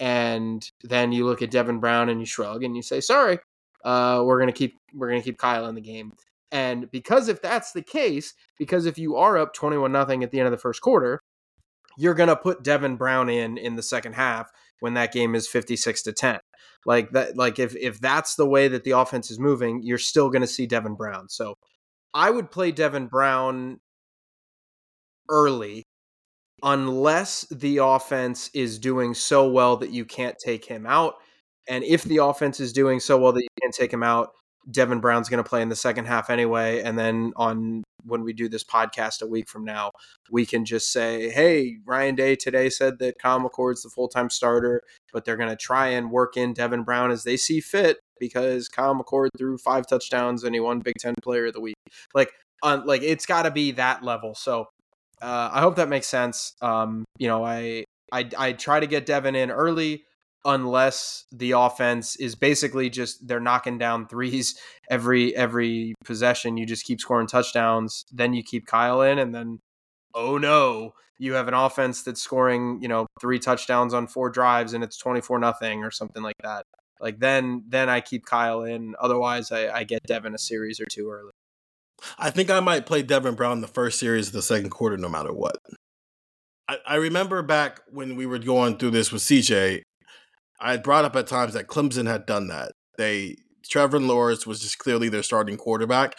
And 0.00 0.68
then 0.82 1.12
you 1.12 1.24
look 1.24 1.42
at 1.42 1.50
Devin 1.50 1.80
Brown 1.80 2.08
and 2.08 2.20
you 2.20 2.26
shrug 2.26 2.62
and 2.62 2.76
you 2.76 2.82
say, 2.82 3.00
sorry, 3.00 3.38
uh, 3.84 4.22
we're 4.24 4.38
gonna 4.38 4.52
keep 4.52 4.78
we're 4.94 5.08
gonna 5.08 5.22
keep 5.22 5.38
Kyle 5.38 5.66
in 5.66 5.74
the 5.74 5.80
game. 5.80 6.12
And 6.50 6.90
because 6.90 7.28
if 7.28 7.42
that's 7.42 7.72
the 7.72 7.82
case, 7.82 8.34
because 8.58 8.86
if 8.86 8.98
you 8.98 9.16
are 9.16 9.36
up 9.36 9.54
21 9.54 9.92
nothing 9.92 10.22
at 10.22 10.30
the 10.30 10.38
end 10.38 10.46
of 10.46 10.52
the 10.52 10.58
first 10.58 10.80
quarter, 10.80 11.20
you're 11.98 12.14
to 12.28 12.36
put 12.36 12.62
Devin 12.62 12.96
Brown 12.96 13.28
in 13.28 13.58
in 13.58 13.76
the 13.76 13.82
second 13.82 14.14
half 14.14 14.50
when 14.80 14.94
that 14.94 15.12
game 15.12 15.34
is 15.34 15.48
56 15.48 16.02
to 16.04 16.12
10. 16.12 16.38
Like 16.86 17.10
that 17.10 17.36
like 17.36 17.58
if 17.58 17.74
if 17.76 18.00
that's 18.00 18.36
the 18.36 18.46
way 18.46 18.68
that 18.68 18.84
the 18.84 18.92
offense 18.92 19.30
is 19.30 19.38
moving, 19.38 19.82
you're 19.82 19.98
still 19.98 20.30
to 20.42 20.46
see 20.46 20.66
Devin 20.66 20.94
Brown. 20.94 21.28
So 21.28 21.54
I 22.14 22.30
would 22.30 22.50
play 22.50 22.72
Devin 22.72 23.08
Brown 23.08 23.80
early 25.28 25.84
unless 26.62 27.42
the 27.50 27.78
offense 27.78 28.50
is 28.54 28.78
doing 28.78 29.14
so 29.14 29.48
well 29.48 29.76
that 29.76 29.90
you 29.90 30.04
can't 30.04 30.36
take 30.38 30.64
him 30.64 30.86
out. 30.86 31.14
And 31.68 31.84
if 31.84 32.02
the 32.04 32.18
offense 32.18 32.60
is 32.60 32.72
doing 32.72 33.00
so 33.00 33.18
well 33.18 33.32
that 33.32 33.42
you 33.42 33.48
can't 33.60 33.74
take 33.74 33.92
him 33.92 34.02
out, 34.02 34.30
Devin 34.70 35.00
Brown's 35.00 35.28
going 35.28 35.42
to 35.42 35.48
play 35.48 35.62
in 35.62 35.68
the 35.68 35.76
second 35.76 36.06
half 36.06 36.30
anyway. 36.30 36.82
And 36.82 36.98
then 36.98 37.32
on 37.36 37.84
when 38.04 38.22
we 38.22 38.32
do 38.32 38.48
this 38.48 38.64
podcast 38.64 39.22
a 39.22 39.26
week 39.26 39.48
from 39.48 39.64
now, 39.64 39.90
we 40.30 40.44
can 40.46 40.64
just 40.64 40.92
say, 40.92 41.30
hey, 41.30 41.76
Ryan 41.86 42.14
Day 42.14 42.36
today 42.36 42.68
said 42.70 42.98
that 42.98 43.18
Kyle 43.18 43.40
McCord's 43.40 43.82
the 43.82 43.90
full 43.90 44.08
time 44.08 44.30
starter, 44.30 44.82
but 45.12 45.24
they're 45.24 45.36
going 45.36 45.48
to 45.48 45.56
try 45.56 45.88
and 45.88 46.10
work 46.10 46.36
in 46.36 46.52
Devin 46.52 46.82
Brown 46.82 47.10
as 47.10 47.24
they 47.24 47.36
see 47.36 47.60
fit 47.60 47.98
because 48.18 48.68
Kyle 48.68 48.94
McCord 48.94 49.28
threw 49.38 49.58
five 49.58 49.86
touchdowns 49.86 50.44
and 50.44 50.54
he 50.54 50.60
won 50.60 50.80
Big 50.80 50.94
Ten 50.98 51.14
Player 51.22 51.46
of 51.46 51.54
the 51.54 51.60
Week. 51.60 51.76
Like, 52.14 52.32
uh, 52.62 52.80
like 52.84 53.02
it's 53.02 53.26
got 53.26 53.42
to 53.42 53.50
be 53.50 53.70
that 53.72 54.02
level. 54.02 54.34
So 54.34 54.66
uh, 55.20 55.50
I 55.52 55.60
hope 55.60 55.76
that 55.76 55.88
makes 55.88 56.06
sense. 56.06 56.54
Um, 56.60 57.04
you 57.18 57.28
know, 57.28 57.44
I 57.44 57.84
I 58.12 58.28
I 58.36 58.52
try 58.52 58.80
to 58.80 58.86
get 58.86 59.06
Devin 59.06 59.34
in 59.34 59.50
early 59.50 60.04
unless 60.44 61.24
the 61.32 61.52
offense 61.52 62.16
is 62.16 62.34
basically 62.34 62.88
just 62.88 63.26
they're 63.26 63.40
knocking 63.40 63.78
down 63.78 64.06
threes 64.08 64.58
every 64.90 65.34
every 65.36 65.94
possession. 66.04 66.56
You 66.56 66.66
just 66.66 66.84
keep 66.84 67.00
scoring 67.00 67.26
touchdowns. 67.26 68.04
Then 68.12 68.34
you 68.34 68.42
keep 68.42 68.66
Kyle 68.66 69.02
in, 69.02 69.18
and 69.18 69.34
then 69.34 69.60
oh 70.14 70.38
no, 70.38 70.92
you 71.18 71.34
have 71.34 71.48
an 71.48 71.54
offense 71.54 72.02
that's 72.02 72.22
scoring 72.22 72.78
you 72.82 72.88
know 72.88 73.06
three 73.20 73.38
touchdowns 73.38 73.94
on 73.94 74.06
four 74.06 74.30
drives, 74.30 74.72
and 74.72 74.84
it's 74.84 74.98
twenty 74.98 75.20
four 75.20 75.38
nothing 75.38 75.82
or 75.84 75.90
something 75.90 76.22
like 76.22 76.36
that. 76.42 76.64
Like 77.00 77.20
then 77.20 77.64
then 77.68 77.88
I 77.88 78.00
keep 78.00 78.24
Kyle 78.26 78.62
in. 78.62 78.94
Otherwise, 79.00 79.52
I, 79.52 79.68
I 79.68 79.84
get 79.84 80.02
Devin 80.04 80.34
a 80.34 80.38
series 80.38 80.80
or 80.80 80.86
two 80.90 81.10
early. 81.10 81.32
I 82.18 82.30
think 82.30 82.50
I 82.50 82.60
might 82.60 82.86
play 82.86 83.02
Devin 83.02 83.34
Brown 83.34 83.60
the 83.60 83.68
first 83.68 83.98
series 83.98 84.28
of 84.28 84.32
the 84.32 84.42
second 84.42 84.70
quarter, 84.70 84.96
no 84.96 85.08
matter 85.08 85.32
what. 85.32 85.56
I, 86.68 86.78
I 86.86 86.94
remember 86.96 87.42
back 87.42 87.80
when 87.90 88.16
we 88.16 88.26
were 88.26 88.38
going 88.38 88.78
through 88.78 88.90
this 88.92 89.10
with 89.10 89.22
CJ, 89.22 89.82
I 90.60 90.70
had 90.72 90.82
brought 90.82 91.04
up 91.04 91.16
at 91.16 91.26
times 91.26 91.54
that 91.54 91.68
Clemson 91.68 92.06
had 92.06 92.26
done 92.26 92.48
that. 92.48 92.72
They 92.96 93.36
Trevor 93.68 94.00
Lawrence 94.00 94.46
was 94.46 94.60
just 94.60 94.78
clearly 94.78 95.08
their 95.08 95.22
starting 95.22 95.56
quarterback, 95.56 96.14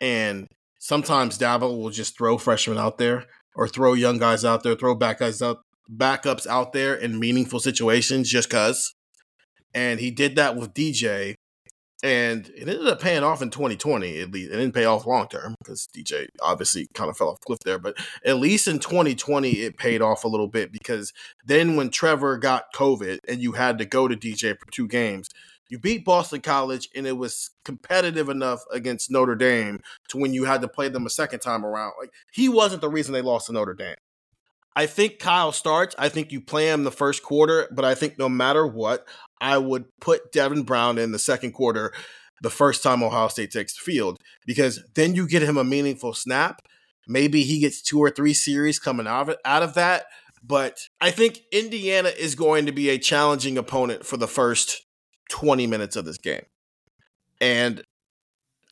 and 0.00 0.46
sometimes 0.78 1.38
Dabo 1.38 1.76
will 1.76 1.90
just 1.90 2.16
throw 2.16 2.38
freshmen 2.38 2.78
out 2.78 2.98
there 2.98 3.24
or 3.54 3.68
throw 3.68 3.92
young 3.92 4.18
guys 4.18 4.44
out 4.44 4.62
there, 4.62 4.74
throw 4.74 4.94
back 4.94 5.18
guys 5.18 5.42
out, 5.42 5.58
backups 5.90 6.46
out 6.46 6.72
there 6.72 6.94
in 6.94 7.18
meaningful 7.18 7.60
situations 7.60 8.30
just 8.30 8.50
cause. 8.50 8.94
And 9.74 10.00
he 10.00 10.10
did 10.10 10.36
that 10.36 10.56
with 10.56 10.74
DJ, 10.74 11.34
and 12.02 12.48
it 12.48 12.68
ended 12.68 12.86
up 12.86 13.00
paying 13.00 13.22
off 13.22 13.42
in 13.42 13.50
2020 13.50 14.20
at 14.20 14.32
least 14.32 14.50
it 14.50 14.56
didn't 14.56 14.74
pay 14.74 14.84
off 14.84 15.06
long 15.06 15.28
term 15.28 15.54
because 15.58 15.88
dj 15.96 16.26
obviously 16.40 16.88
kind 16.94 17.08
of 17.08 17.16
fell 17.16 17.28
off 17.28 17.40
cliff 17.40 17.60
there 17.64 17.78
but 17.78 17.96
at 18.24 18.36
least 18.36 18.66
in 18.66 18.78
2020 18.78 19.50
it 19.50 19.76
paid 19.76 20.02
off 20.02 20.24
a 20.24 20.28
little 20.28 20.48
bit 20.48 20.72
because 20.72 21.12
then 21.44 21.76
when 21.76 21.90
trevor 21.90 22.36
got 22.36 22.72
covid 22.74 23.18
and 23.28 23.40
you 23.40 23.52
had 23.52 23.78
to 23.78 23.84
go 23.84 24.08
to 24.08 24.16
dj 24.16 24.58
for 24.58 24.70
two 24.70 24.88
games 24.88 25.28
you 25.68 25.78
beat 25.78 26.04
boston 26.04 26.40
college 26.40 26.88
and 26.94 27.06
it 27.06 27.16
was 27.16 27.50
competitive 27.64 28.28
enough 28.28 28.62
against 28.72 29.10
notre 29.10 29.36
dame 29.36 29.80
to 30.08 30.18
when 30.18 30.34
you 30.34 30.44
had 30.44 30.60
to 30.60 30.68
play 30.68 30.88
them 30.88 31.06
a 31.06 31.10
second 31.10 31.40
time 31.40 31.64
around 31.64 31.92
like 32.00 32.10
he 32.32 32.48
wasn't 32.48 32.80
the 32.80 32.90
reason 32.90 33.12
they 33.12 33.22
lost 33.22 33.46
to 33.46 33.52
notre 33.52 33.74
dame 33.74 33.94
I 34.74 34.86
think 34.86 35.18
Kyle 35.18 35.52
starts. 35.52 35.94
I 35.98 36.08
think 36.08 36.32
you 36.32 36.40
play 36.40 36.68
him 36.68 36.84
the 36.84 36.90
first 36.90 37.22
quarter, 37.22 37.68
but 37.70 37.84
I 37.84 37.94
think 37.94 38.18
no 38.18 38.28
matter 38.28 38.66
what, 38.66 39.06
I 39.40 39.58
would 39.58 39.84
put 40.00 40.32
Devin 40.32 40.62
Brown 40.62 40.98
in 40.98 41.12
the 41.12 41.18
second 41.18 41.52
quarter 41.52 41.92
the 42.42 42.50
first 42.50 42.82
time 42.82 43.02
Ohio 43.02 43.28
State 43.28 43.50
takes 43.50 43.74
the 43.74 43.80
field 43.80 44.18
because 44.46 44.82
then 44.94 45.14
you 45.14 45.28
get 45.28 45.42
him 45.42 45.56
a 45.56 45.64
meaningful 45.64 46.14
snap. 46.14 46.60
Maybe 47.06 47.42
he 47.42 47.60
gets 47.60 47.82
two 47.82 47.98
or 47.98 48.10
three 48.10 48.34
series 48.34 48.78
coming 48.78 49.06
out 49.06 49.22
of 49.22 49.28
it, 49.30 49.38
out 49.44 49.62
of 49.62 49.74
that. 49.74 50.06
But 50.42 50.78
I 51.00 51.12
think 51.12 51.40
Indiana 51.52 52.08
is 52.08 52.34
going 52.34 52.66
to 52.66 52.72
be 52.72 52.88
a 52.88 52.98
challenging 52.98 53.56
opponent 53.56 54.04
for 54.04 54.16
the 54.16 54.26
first 54.26 54.82
20 55.30 55.66
minutes 55.68 55.94
of 55.94 56.04
this 56.04 56.18
game. 56.18 56.44
And 57.40 57.82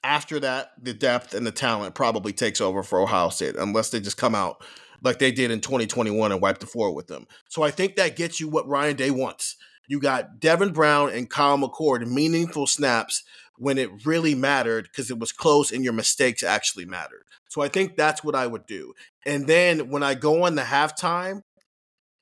after 0.03 0.41
that, 0.41 0.73
the 0.81 0.95
depth 0.95 1.35
and 1.35 1.47
the 1.47 1.53
talent 1.53 1.95
probably 1.95 2.33
takes 2.33 2.61
over 2.61 2.83
for 2.83 3.01
Ohio 3.01 3.29
State, 3.29 3.57
unless 3.57 3.91
they 3.91 4.01
just 4.01 4.17
come 4.17 4.35
out 4.35 4.65
like 5.03 5.19
they 5.19 5.33
did 5.33 5.51
in 5.51 5.61
2021 5.61 6.33
and 6.33 6.41
wipe 6.41 6.59
the 6.59 6.67
floor 6.67 6.95
with 6.95 7.07
them. 7.07 7.27
So 7.49 7.63
I 7.63 7.71
think 7.71 7.97
that 7.97 8.17
gets 8.17 8.41
you 8.41 8.49
what 8.49 8.69
Ryan 8.69 8.97
Day 8.97 9.11
wants. 9.11 9.57
You 9.89 10.01
got 10.01 10.39
Devin 10.39 10.73
Brown 10.73 11.11
and 11.11 11.29
Kyle 11.29 11.59
McCord 11.59 12.07
meaningful 12.07 12.67
snaps 12.67 13.25
when 13.57 13.77
it 13.77 14.07
really 14.07 14.35
mattered 14.35 14.85
because 14.85 15.11
it 15.11 15.19
was 15.19 15.33
close 15.33 15.71
and 15.71 15.85
your 15.85 15.93
mistakes 15.93 16.43
actually 16.43 16.87
mattered. 16.87 17.25
So 17.49 17.61
I 17.61 17.69
think 17.69 17.97
that's 17.97 18.23
what 18.23 18.35
I 18.35 18.47
would 18.47 18.67
do. 18.67 18.95
And 19.27 19.47
then 19.47 19.91
when 19.91 20.03
I 20.03 20.15
go 20.15 20.45
on 20.45 20.55
the 20.55 20.63
halftime, 20.63 21.43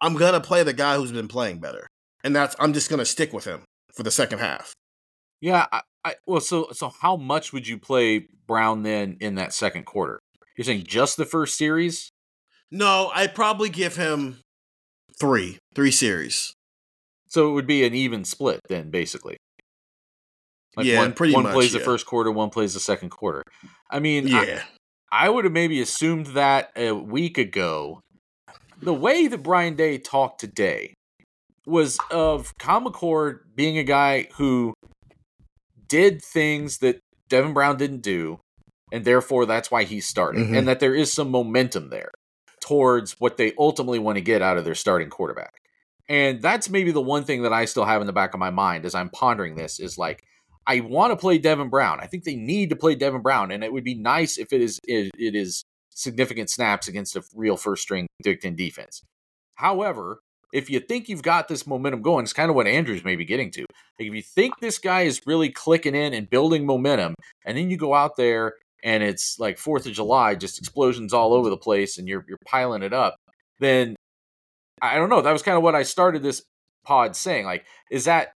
I'm 0.01 0.15
gonna 0.15 0.41
play 0.41 0.63
the 0.63 0.73
guy 0.73 0.97
who's 0.97 1.13
been 1.13 1.29
playing 1.29 1.61
better, 1.61 1.87
and 2.25 2.35
that's 2.35 2.57
I'm 2.59 2.73
just 2.73 2.89
gonna 2.89 3.05
stick 3.05 3.33
with 3.33 3.45
him 3.45 3.65
for 3.95 4.03
the 4.03 4.11
second 4.11 4.39
half. 4.39 4.73
Yeah, 5.41 5.67
I, 5.71 5.83
I, 6.05 6.15
well, 6.27 6.41
so 6.41 6.69
so 6.73 6.89
how 6.89 7.17
much 7.17 7.53
would 7.53 7.67
you 7.67 7.79
play 7.79 8.29
Brown 8.47 8.83
then 8.83 9.17
in 9.21 9.35
that 9.37 9.53
second 9.53 9.85
quarter? 9.85 10.21
You're 10.57 10.65
saying 10.65 10.85
just 10.87 11.17
the 11.17 11.25
first 11.25 11.57
series? 11.57 12.11
No, 12.71 13.11
I'd 13.15 13.35
probably 13.35 13.71
give 13.71 13.97
him 13.97 14.39
three, 15.19 15.59
three 15.75 15.91
series. 15.91 16.53
So 17.29 17.51
it 17.51 17.53
would 17.53 17.67
be 17.67 17.85
an 17.85 17.95
even 17.95 18.25
split 18.25 18.61
then, 18.69 18.91
basically. 18.91 19.37
Like 20.77 20.87
yeah, 20.87 20.99
one, 20.99 21.13
pretty 21.13 21.35
one 21.35 21.45
much. 21.45 21.55
plays 21.55 21.73
yeah. 21.73 21.79
the 21.81 21.85
first 21.85 22.07
quarter, 22.07 22.31
one 22.31 22.51
plays 22.51 22.75
the 22.75 22.81
second 22.81 23.11
quarter. 23.11 23.43
I 23.91 23.99
mean, 23.99 24.29
yeah. 24.29 24.63
I, 25.11 25.27
I 25.27 25.29
would 25.29 25.45
have 25.45 25.53
maybe 25.53 25.81
assumed 25.81 26.29
that 26.29 26.71
a 26.77 26.93
week 26.93 27.37
ago. 27.39 28.01
The 28.81 28.95
way 28.95 29.27
that 29.27 29.47
Ryan 29.47 29.75
Day 29.75 29.99
talked 29.99 30.41
today 30.41 30.95
was 31.67 31.99
of 32.11 32.53
Kyle 32.59 32.81
McCord 32.81 33.41
being 33.55 33.77
a 33.77 33.83
guy 33.83 34.29
who 34.37 34.73
did 35.89 36.23
things 36.23 36.79
that 36.79 37.01
Devin 37.29 37.55
Brown 37.55 37.77
didn't 37.77 38.03
do, 38.03 38.39
and 38.93 39.05
therefore 39.05 39.47
that's 39.47 39.71
why 39.71 39.85
he's 39.85 40.07
starting, 40.07 40.49
Mhm. 40.49 40.59
and 40.59 40.69
that 40.69 40.81
there 40.81 40.95
is 40.95 41.13
some 41.13 41.31
momentum 41.31 41.91
there 41.91 42.11
towards 42.69 43.13
what 43.19 43.39
they 43.39 43.55
ultimately 43.59 43.99
want 43.99 44.17
to 44.17 44.23
get 44.23 44.43
out 44.43 44.59
of 44.59 44.65
their 44.65 44.75
starting 44.75 45.09
quarterback. 45.09 45.55
And 46.07 46.43
that's 46.43 46.69
maybe 46.69 46.91
the 46.91 47.01
one 47.01 47.25
thing 47.25 47.43
that 47.43 47.53
I 47.53 47.65
still 47.65 47.85
have 47.85 48.03
in 48.03 48.07
the 48.07 48.13
back 48.13 48.35
of 48.35 48.41
my 48.41 48.51
mind 48.51 48.85
as 48.85 48.95
I'm 48.95 49.09
pondering 49.09 49.57
this 49.57 49.81
is 49.81 49.97
like, 49.97 50.23
I 50.67 50.81
want 50.81 51.13
to 51.13 51.17
play 51.17 51.39
Devin 51.39 51.71
Brown. 51.71 51.99
I 52.01 52.07
think 52.07 52.25
they 52.25 52.37
need 52.37 52.69
to 52.71 52.77
play 52.77 52.95
Devin 52.95 53.23
Brown, 53.23 53.51
and 53.51 53.65
it 53.65 53.73
would 53.73 53.85
be 53.85 53.95
nice 53.95 54.37
if 54.37 54.53
it 54.53 54.61
is 54.61 54.79
it, 54.85 55.11
it 55.19 55.35
is 55.35 55.65
significant 55.89 56.51
snaps 56.51 56.89
against 56.89 57.17
a 57.17 57.25
real 57.35 57.57
first 57.57 57.83
string 57.83 58.07
Ten 58.23 58.55
defense. 58.55 59.03
However, 59.55 60.21
if 60.53 60.69
you 60.69 60.81
think 60.81 61.09
you've 61.09 61.23
got 61.23 61.49
this 61.49 61.67
momentum 61.67 62.03
going, 62.03 62.25
it's 62.25 62.35
kind 62.35 62.51
of 62.51 62.57
what 62.57 62.67
Andrews 62.67 63.03
may 63.03 63.17
be 63.17 63.25
getting 63.25 63.51
to. 63.53 63.61
Like 63.99 64.09
if 64.09 64.15
you 64.15 64.23
think 64.23 64.61
this 64.61 64.79
guy 64.79 65.03
is 65.03 65.23
really 65.27 65.49
clicking 65.49 65.95
in 65.95 66.13
and 66.13 66.29
building 66.29 66.67
momentum, 66.67 67.15
and 67.47 67.57
then 67.57 67.71
you 67.71 67.79
go 67.79 67.95
out 67.95 68.17
there 68.17 68.55
and 68.83 69.03
it's 69.03 69.39
like 69.39 69.59
Fourth 69.59 69.87
of 69.87 69.93
July, 69.93 70.35
just 70.35 70.59
explosions 70.59 71.13
all 71.13 71.33
over 71.33 71.51
the 71.51 71.57
place, 71.57 71.99
and 71.99 72.09
you're 72.09 72.25
you're 72.29 72.39
piling 72.47 72.83
it 72.83 72.93
up, 72.93 73.17
then 73.61 73.97
I 74.81 74.97
don't 74.97 75.11
know. 75.11 75.23
That 75.23 75.33
was 75.33 75.43
kind 75.43 75.57
of 75.57 75.63
what 75.63 75.75
I 75.75 75.83
started 75.83 76.23
this 76.23 76.43
pod 76.85 77.17
saying. 77.17 77.45
Like, 77.45 77.65
is 77.91 78.05
that 78.05 78.33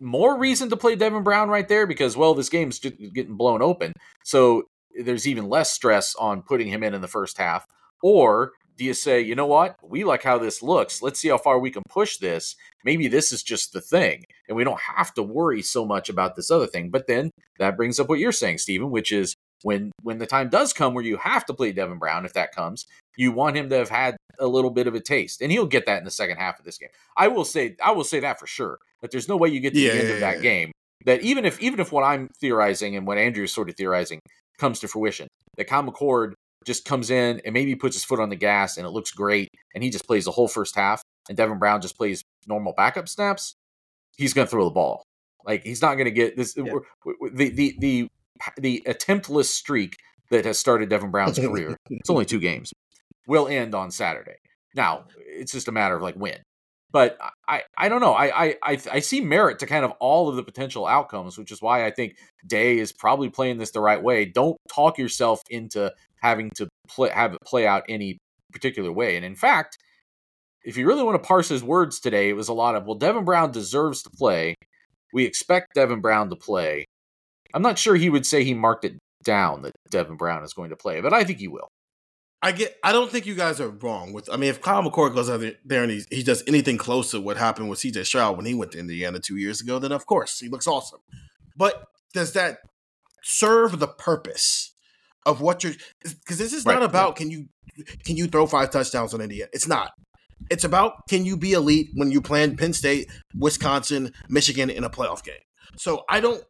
more 0.00 0.38
reason 0.38 0.70
to 0.70 0.76
play 0.76 0.96
Devin 0.96 1.22
Brown 1.22 1.48
right 1.48 1.68
there? 1.68 1.86
Because 1.86 2.16
well, 2.16 2.34
this 2.34 2.48
game's 2.48 2.78
just 2.78 2.96
getting 3.14 3.36
blown 3.36 3.62
open, 3.62 3.92
so 4.24 4.64
there's 5.02 5.28
even 5.28 5.48
less 5.48 5.72
stress 5.72 6.14
on 6.16 6.42
putting 6.42 6.68
him 6.68 6.82
in 6.82 6.94
in 6.94 7.00
the 7.00 7.08
first 7.08 7.38
half. 7.38 7.64
Or 8.02 8.52
do 8.78 8.84
you 8.84 8.94
say, 8.94 9.20
you 9.20 9.34
know 9.34 9.46
what, 9.46 9.76
we 9.82 10.04
like 10.04 10.22
how 10.22 10.38
this 10.38 10.62
looks. 10.62 11.02
Let's 11.02 11.18
see 11.18 11.28
how 11.28 11.38
far 11.38 11.58
we 11.58 11.70
can 11.70 11.82
push 11.88 12.18
this. 12.18 12.54
Maybe 12.84 13.08
this 13.08 13.32
is 13.32 13.42
just 13.42 13.72
the 13.72 13.80
thing, 13.80 14.24
and 14.46 14.56
we 14.56 14.64
don't 14.64 14.80
have 14.80 15.12
to 15.14 15.22
worry 15.22 15.62
so 15.62 15.84
much 15.84 16.08
about 16.08 16.36
this 16.36 16.50
other 16.50 16.66
thing. 16.66 16.90
But 16.90 17.08
then 17.08 17.30
that 17.58 17.76
brings 17.76 17.98
up 17.98 18.08
what 18.08 18.20
you're 18.20 18.32
saying, 18.32 18.58
Stephen, 18.58 18.90
which 18.90 19.10
is 19.10 19.34
when 19.62 19.90
when 20.02 20.18
the 20.18 20.26
time 20.26 20.48
does 20.48 20.72
come 20.72 20.94
where 20.94 21.04
you 21.04 21.16
have 21.16 21.44
to 21.46 21.54
play 21.54 21.72
Devin 21.72 21.98
Brown, 21.98 22.24
if 22.24 22.32
that 22.34 22.54
comes, 22.54 22.86
you 23.16 23.32
want 23.32 23.56
him 23.56 23.68
to 23.70 23.76
have 23.76 23.90
had 23.90 24.16
a 24.38 24.46
little 24.46 24.70
bit 24.70 24.86
of 24.86 24.94
a 24.94 25.00
taste, 25.00 25.40
and 25.42 25.50
he'll 25.50 25.66
get 25.66 25.86
that 25.86 25.98
in 25.98 26.04
the 26.04 26.10
second 26.10 26.36
half 26.36 26.58
of 26.58 26.64
this 26.64 26.78
game. 26.78 26.90
I 27.16 27.28
will 27.28 27.44
say, 27.44 27.76
I 27.82 27.90
will 27.92 28.04
say 28.04 28.20
that 28.20 28.38
for 28.38 28.46
sure. 28.46 28.78
That 29.00 29.10
there's 29.10 29.28
no 29.28 29.36
way 29.36 29.48
you 29.48 29.60
get 29.60 29.74
to 29.74 29.80
Yeah, 29.80 29.92
the 29.92 29.98
end 29.98 30.08
yeah, 30.08 30.14
of 30.14 30.20
that 30.20 30.36
yeah. 30.36 30.42
game 30.42 30.72
that 31.04 31.22
even 31.22 31.44
if 31.44 31.60
even 31.60 31.80
if 31.80 31.92
what 31.92 32.04
I'm 32.04 32.28
theorizing 32.40 32.96
and 32.96 33.06
what 33.06 33.18
Andrew 33.18 33.44
is 33.44 33.52
sort 33.52 33.68
of 33.68 33.76
theorizing 33.76 34.20
comes 34.58 34.80
to 34.80 34.88
fruition, 34.88 35.28
that 35.56 35.66
Kyle 35.66 35.82
McCord 35.82 36.32
just 36.64 36.84
comes 36.84 37.10
in 37.10 37.40
and 37.44 37.54
maybe 37.54 37.74
puts 37.74 37.96
his 37.96 38.04
foot 38.04 38.20
on 38.20 38.28
the 38.28 38.36
gas 38.36 38.76
and 38.76 38.86
it 38.86 38.90
looks 38.90 39.10
great, 39.10 39.48
and 39.74 39.82
he 39.84 39.90
just 39.90 40.06
plays 40.06 40.24
the 40.24 40.32
whole 40.32 40.48
first 40.48 40.74
half, 40.76 41.02
and 41.28 41.36
Devin 41.36 41.58
Brown 41.58 41.80
just 41.80 41.96
plays 41.96 42.22
normal 42.46 42.74
backup 42.76 43.08
snaps, 43.08 43.54
he's 44.16 44.34
going 44.34 44.46
to 44.46 44.50
throw 44.50 44.64
the 44.64 44.70
ball. 44.70 45.02
Like 45.44 45.64
he's 45.64 45.80
not 45.80 45.94
going 45.94 46.06
to 46.06 46.10
get 46.10 46.36
this. 46.36 46.54
Yeah. 46.56 46.64
The 47.32 47.48
the 47.50 47.76
the 47.78 48.08
the 48.56 48.82
attemptless 48.86 49.52
streak 49.52 49.96
that 50.30 50.44
has 50.44 50.58
started 50.58 50.88
Devin 50.88 51.10
Brown's 51.10 51.38
career. 51.38 51.76
it's 51.90 52.10
only 52.10 52.24
two 52.24 52.40
games. 52.40 52.72
Will 53.26 53.48
end 53.48 53.74
on 53.74 53.90
Saturday. 53.90 54.36
Now 54.74 55.04
it's 55.16 55.52
just 55.52 55.68
a 55.68 55.72
matter 55.72 55.96
of 55.96 56.02
like 56.02 56.16
when. 56.16 56.38
But 56.90 57.18
I, 57.46 57.62
I 57.76 57.90
don't 57.90 58.00
know. 58.00 58.14
I, 58.14 58.44
I, 58.44 58.54
I, 58.62 58.78
I 58.92 58.98
see 59.00 59.20
merit 59.20 59.58
to 59.58 59.66
kind 59.66 59.84
of 59.84 59.90
all 60.00 60.30
of 60.30 60.36
the 60.36 60.42
potential 60.42 60.86
outcomes, 60.86 61.36
which 61.36 61.52
is 61.52 61.60
why 61.60 61.84
I 61.84 61.90
think 61.90 62.16
Day 62.46 62.78
is 62.78 62.92
probably 62.92 63.28
playing 63.28 63.58
this 63.58 63.72
the 63.72 63.80
right 63.80 64.02
way. 64.02 64.24
Don't 64.24 64.56
talk 64.72 64.96
yourself 64.96 65.42
into 65.50 65.92
having 66.22 66.50
to 66.56 66.66
play, 66.88 67.10
have 67.10 67.34
it 67.34 67.40
play 67.44 67.66
out 67.66 67.82
any 67.90 68.18
particular 68.52 68.90
way. 68.90 69.16
And 69.16 69.24
in 69.24 69.34
fact, 69.34 69.76
if 70.64 70.78
you 70.78 70.86
really 70.86 71.02
want 71.02 71.22
to 71.22 71.26
parse 71.26 71.48
his 71.48 71.62
words 71.62 72.00
today, 72.00 72.30
it 72.30 72.36
was 72.36 72.48
a 72.48 72.54
lot 72.54 72.74
of, 72.74 72.86
well, 72.86 72.94
Devin 72.94 73.24
Brown 73.24 73.52
deserves 73.52 74.02
to 74.04 74.10
play. 74.10 74.54
We 75.12 75.24
expect 75.24 75.74
Devin 75.74 76.00
Brown 76.00 76.30
to 76.30 76.36
play. 76.36 76.86
I'm 77.54 77.62
not 77.62 77.78
sure 77.78 77.96
he 77.96 78.10
would 78.10 78.26
say 78.26 78.44
he 78.44 78.54
marked 78.54 78.84
it 78.84 78.98
down 79.24 79.62
that 79.62 79.72
Devin 79.90 80.16
Brown 80.16 80.44
is 80.44 80.52
going 80.52 80.70
to 80.70 80.76
play, 80.76 81.00
but 81.00 81.12
I 81.12 81.24
think 81.24 81.38
he 81.38 81.48
will. 81.48 81.68
I 82.40 82.52
get. 82.52 82.76
I 82.84 82.92
don't 82.92 83.10
think 83.10 83.26
you 83.26 83.34
guys 83.34 83.60
are 83.60 83.68
wrong 83.68 84.12
with. 84.12 84.30
I 84.30 84.36
mean, 84.36 84.50
if 84.50 84.60
Kyle 84.62 84.82
McCord 84.82 85.14
goes 85.14 85.28
out 85.28 85.42
there 85.64 85.82
and 85.82 85.90
he, 85.90 86.02
he 86.10 86.22
does 86.22 86.44
anything 86.46 86.78
close 86.78 87.10
to 87.10 87.20
what 87.20 87.36
happened 87.36 87.68
with 87.68 87.80
C.J. 87.80 88.04
Stroud 88.04 88.36
when 88.36 88.46
he 88.46 88.54
went 88.54 88.72
to 88.72 88.78
Indiana 88.78 89.18
two 89.18 89.36
years 89.36 89.60
ago, 89.60 89.80
then 89.80 89.90
of 89.90 90.06
course 90.06 90.38
he 90.38 90.48
looks 90.48 90.68
awesome. 90.68 91.00
But 91.56 91.84
does 92.14 92.34
that 92.34 92.58
serve 93.24 93.80
the 93.80 93.88
purpose 93.88 94.74
of 95.26 95.40
what 95.40 95.64
you're? 95.64 95.72
Because 96.02 96.38
this 96.38 96.52
is 96.52 96.64
Right, 96.64 96.74
not 96.74 96.84
about 96.84 97.16
can 97.16 97.30
you 97.30 97.46
can 98.04 98.16
you 98.16 98.28
throw 98.28 98.46
five 98.46 98.70
touchdowns 98.70 99.14
on 99.14 99.20
Indiana? 99.20 99.50
It's 99.52 99.66
not. 99.66 99.90
It's 100.48 100.62
about 100.62 101.08
can 101.08 101.24
you 101.24 101.36
be 101.36 101.52
elite 101.54 101.88
when 101.94 102.12
you 102.12 102.22
play 102.22 102.48
Penn 102.54 102.72
State, 102.72 103.10
Wisconsin, 103.36 104.12
Michigan 104.28 104.70
in 104.70 104.84
a 104.84 104.90
playoff 104.90 105.24
game. 105.24 105.34
So 105.76 106.04
I 106.08 106.20
don't. 106.20 106.42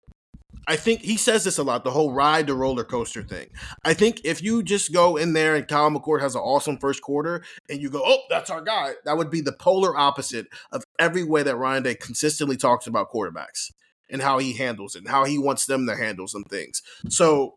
I 0.68 0.76
think 0.76 1.00
he 1.00 1.16
says 1.16 1.44
this 1.44 1.56
a 1.56 1.62
lot, 1.62 1.82
the 1.82 1.90
whole 1.90 2.12
ride 2.12 2.46
the 2.46 2.54
roller 2.54 2.84
coaster 2.84 3.22
thing. 3.22 3.48
I 3.86 3.94
think 3.94 4.20
if 4.22 4.42
you 4.42 4.62
just 4.62 4.92
go 4.92 5.16
in 5.16 5.32
there 5.32 5.56
and 5.56 5.66
Kyle 5.66 5.90
McCord 5.90 6.20
has 6.20 6.34
an 6.34 6.42
awesome 6.42 6.76
first 6.76 7.00
quarter 7.00 7.42
and 7.70 7.80
you 7.80 7.88
go, 7.88 8.02
oh, 8.04 8.18
that's 8.28 8.50
our 8.50 8.60
guy, 8.60 8.92
that 9.06 9.16
would 9.16 9.30
be 9.30 9.40
the 9.40 9.52
polar 9.52 9.96
opposite 9.96 10.46
of 10.70 10.84
every 10.98 11.24
way 11.24 11.42
that 11.42 11.56
Ryan 11.56 11.84
Day 11.84 11.94
consistently 11.94 12.58
talks 12.58 12.86
about 12.86 13.10
quarterbacks 13.10 13.72
and 14.10 14.20
how 14.20 14.36
he 14.38 14.52
handles 14.52 14.94
it 14.94 14.98
and 14.98 15.08
how 15.08 15.24
he 15.24 15.38
wants 15.38 15.64
them 15.64 15.86
to 15.86 15.96
handle 15.96 16.28
some 16.28 16.44
things. 16.44 16.82
So 17.08 17.54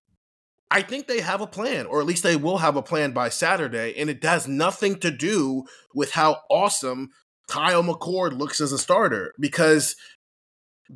I 0.71 0.81
think 0.81 1.07
they 1.07 1.19
have 1.19 1.41
a 1.41 1.47
plan, 1.47 1.87
or 1.87 1.99
at 1.99 2.07
least 2.07 2.23
they 2.23 2.37
will 2.37 2.59
have 2.59 2.77
a 2.77 2.81
plan 2.81 3.11
by 3.11 3.27
Saturday, 3.27 3.93
and 3.97 4.09
it 4.09 4.23
has 4.23 4.47
nothing 4.47 4.95
to 4.99 5.11
do 5.11 5.65
with 5.93 6.11
how 6.11 6.37
awesome 6.49 7.09
Kyle 7.49 7.83
McCord 7.83 8.37
looks 8.37 8.61
as 8.61 8.71
a 8.71 8.77
starter 8.77 9.33
because 9.37 9.97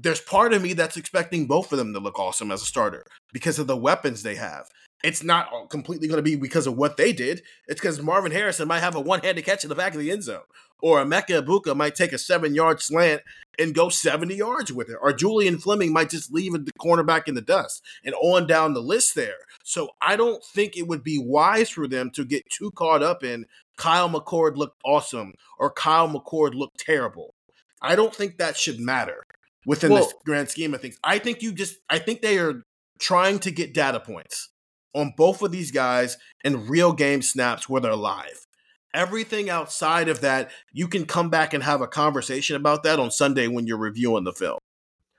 there's 0.02 0.22
part 0.22 0.54
of 0.54 0.62
me 0.62 0.74
that's 0.74 0.98
expecting 0.98 1.48
both 1.48 1.72
of 1.72 1.78
them 1.78 1.94
to 1.94 2.00
look 2.00 2.20
awesome 2.20 2.52
as 2.52 2.62
a 2.62 2.66
starter 2.66 3.06
because 3.32 3.60
of 3.60 3.68
the 3.68 3.78
weapons 3.78 4.24
they 4.24 4.36
have. 4.36 4.68
It's 5.04 5.24
not 5.24 5.70
completely 5.70 6.08
going 6.08 6.18
to 6.18 6.24
be 6.24 6.36
because 6.36 6.68
of 6.68 6.78
what 6.78 6.98
they 6.98 7.14
did. 7.14 7.44
It's 7.68 7.80
because 7.80 8.02
Marvin 8.02 8.32
Harrison 8.32 8.68
might 8.68 8.80
have 8.80 8.96
a 8.96 9.00
one-handed 9.00 9.46
catch 9.46 9.64
in 9.64 9.70
the 9.70 9.76
back 9.76 9.94
of 9.94 10.00
the 10.00 10.10
end 10.10 10.24
zone, 10.24 10.42
or 10.82 11.04
Emeka 11.04 11.44
Egbuka 11.44 11.76
might 11.76 11.96
take 11.96 12.12
a 12.12 12.18
seven-yard 12.18 12.82
slant 12.82 13.22
and 13.60 13.76
go 13.76 13.90
70 13.90 14.36
yards 14.36 14.74
with 14.74 14.90
it, 14.90 14.98
or 15.00 15.14
Julian 15.14 15.60
Fleming 15.60 15.94
might 15.94 16.10
just 16.10 16.34
leave 16.34 16.54
the 16.54 16.72
cornerback 16.82 17.28
in 17.28 17.36
the 17.36 17.42
dust, 17.42 17.84
and 18.04 18.16
on 18.16 18.48
down 18.48 18.74
the 18.74 18.82
list 18.82 19.16
there. 19.16 19.38
So 19.64 19.90
I 20.02 20.16
don't 20.16 20.44
think 20.44 20.76
it 20.76 20.88
would 20.88 21.04
be 21.04 21.20
wise 21.20 21.70
for 21.70 21.88
them 21.88 22.10
to 22.12 22.26
get 22.26 22.44
too 22.50 22.72
caught 22.72 23.04
up 23.04 23.24
in 23.24 23.46
Kyle 23.78 24.10
McCord 24.10 24.56
looked 24.56 24.82
awesome 24.84 25.34
or 25.60 25.72
Kyle 25.72 26.10
McCord 26.10 26.56
looked 26.56 26.80
terrible. 26.80 27.34
I 27.82 27.96
don't 27.96 28.16
think 28.16 28.38
that 28.38 28.58
should 28.58 28.80
matter 28.80 29.24
within 29.66 29.92
Well- 29.92 30.06
the 30.08 30.14
grand 30.26 30.50
scheme 30.50 30.74
of 30.74 30.82
things. 30.82 30.98
I 31.04 31.20
think 31.20 31.42
you 31.42 31.54
just 31.54 31.76
I 31.90 32.00
think 32.00 32.22
they 32.22 32.38
are 32.40 32.64
trying 33.00 33.40
to 33.40 33.52
get 33.52 33.74
data 33.74 34.00
points 34.00 34.50
on 34.94 35.14
both 35.18 35.42
of 35.42 35.52
these 35.52 35.72
guys 35.72 36.18
in 36.44 36.68
real 36.68 36.94
game 36.94 37.22
snaps 37.22 37.68
where 37.68 37.82
they're 37.82 37.96
live. 37.96 38.46
Everything 38.94 39.50
outside 39.50 40.08
of 40.08 40.22
that, 40.22 40.52
you 40.72 40.88
can 40.88 41.06
come 41.06 41.30
back 41.30 41.54
and 41.54 41.62
have 41.64 41.82
a 41.82 41.88
conversation 41.88 42.56
about 42.56 42.84
that 42.84 42.98
on 43.00 43.12
Sunday 43.12 43.48
when 43.48 43.68
you're 43.68 43.78
reviewing 43.78 44.24
the 44.24 44.32
film. 44.32 44.58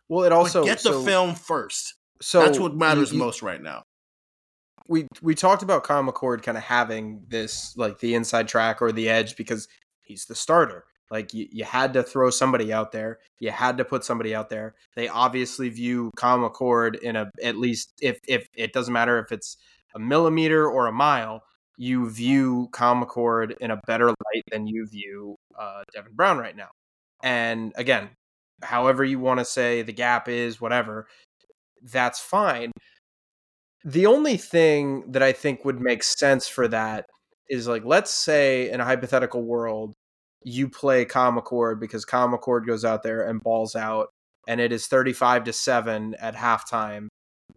Well, 0.08 0.24
it 0.24 0.32
also 0.32 0.62
but 0.62 0.66
get 0.66 0.78
the 0.78 0.92
so- 0.92 1.04
film 1.04 1.34
first. 1.34 1.94
So 2.22 2.40
That's 2.40 2.58
what 2.58 2.74
matters 2.74 3.10
you- 3.12 3.18
you- 3.18 3.24
most 3.24 3.42
right 3.42 3.60
now. 3.60 3.82
we 4.88 5.06
we 5.20 5.34
talked 5.34 5.62
about 5.62 5.84
Kyle 5.84 6.02
McCord 6.02 6.42
kind 6.42 6.56
of 6.56 6.62
having 6.64 7.24
this 7.28 7.76
like 7.76 7.98
the 7.98 8.14
inside 8.14 8.48
track 8.48 8.80
or 8.80 8.92
the 8.92 9.08
edge 9.10 9.36
because 9.36 9.68
he's 10.02 10.24
the 10.26 10.34
starter. 10.34 10.84
Like 11.10 11.32
you, 11.32 11.46
you 11.50 11.64
had 11.64 11.92
to 11.94 12.02
throw 12.02 12.30
somebody 12.30 12.72
out 12.72 12.92
there. 12.92 13.18
You 13.38 13.50
had 13.50 13.78
to 13.78 13.84
put 13.84 14.04
somebody 14.04 14.34
out 14.34 14.50
there. 14.50 14.74
They 14.96 15.08
obviously 15.08 15.68
view 15.68 16.10
Kyle 16.16 16.38
McCord 16.38 16.98
in 17.00 17.16
a 17.16 17.30
at 17.42 17.56
least 17.56 17.92
if 18.00 18.18
if 18.26 18.46
it 18.54 18.72
doesn't 18.72 18.92
matter 18.92 19.18
if 19.18 19.32
it's 19.32 19.56
a 19.94 19.98
millimeter 19.98 20.68
or 20.68 20.86
a 20.86 20.92
mile, 20.92 21.42
you 21.78 22.10
view 22.10 22.68
Kyle 22.72 22.96
McCord 22.96 23.56
in 23.58 23.70
a 23.70 23.80
better 23.86 24.08
light 24.08 24.42
than 24.50 24.66
you 24.66 24.86
view 24.86 25.36
uh, 25.58 25.82
Devin 25.94 26.12
Brown 26.14 26.38
right 26.38 26.56
now. 26.56 26.68
And 27.22 27.72
again, 27.76 28.10
however 28.62 29.04
you 29.04 29.18
want 29.18 29.40
to 29.40 29.44
say 29.44 29.82
the 29.82 29.92
gap 29.92 30.28
is, 30.28 30.60
whatever, 30.60 31.06
that's 31.82 32.20
fine. 32.20 32.72
The 33.84 34.06
only 34.06 34.36
thing 34.36 35.12
that 35.12 35.22
I 35.22 35.32
think 35.32 35.64
would 35.64 35.80
make 35.80 36.02
sense 36.02 36.48
for 36.48 36.66
that 36.68 37.06
is 37.48 37.68
like, 37.68 37.84
let's 37.84 38.10
say 38.10 38.70
in 38.70 38.80
a 38.80 38.84
hypothetical 38.84 39.42
world, 39.42 39.94
you 40.46 40.68
play 40.68 41.04
Kyle 41.04 41.32
McCord 41.32 41.80
because 41.80 42.04
Kyle 42.04 42.28
McCord 42.28 42.68
goes 42.68 42.84
out 42.84 43.02
there 43.02 43.28
and 43.28 43.42
balls 43.42 43.74
out, 43.74 44.10
and 44.46 44.60
it 44.60 44.70
is 44.70 44.86
35 44.86 45.42
to 45.44 45.52
7 45.52 46.14
at 46.20 46.36
halftime. 46.36 47.08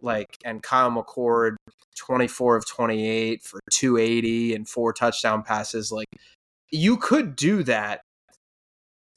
Like, 0.02 0.26
and 0.44 0.60
Kyle 0.60 0.90
McCord, 0.90 1.54
24 1.96 2.56
of 2.56 2.66
28 2.66 3.44
for 3.44 3.60
280 3.70 4.54
and 4.56 4.68
four 4.68 4.92
touchdown 4.92 5.44
passes. 5.44 5.92
Like, 5.92 6.08
you 6.72 6.96
could 6.96 7.36
do 7.36 7.62
that. 7.62 8.00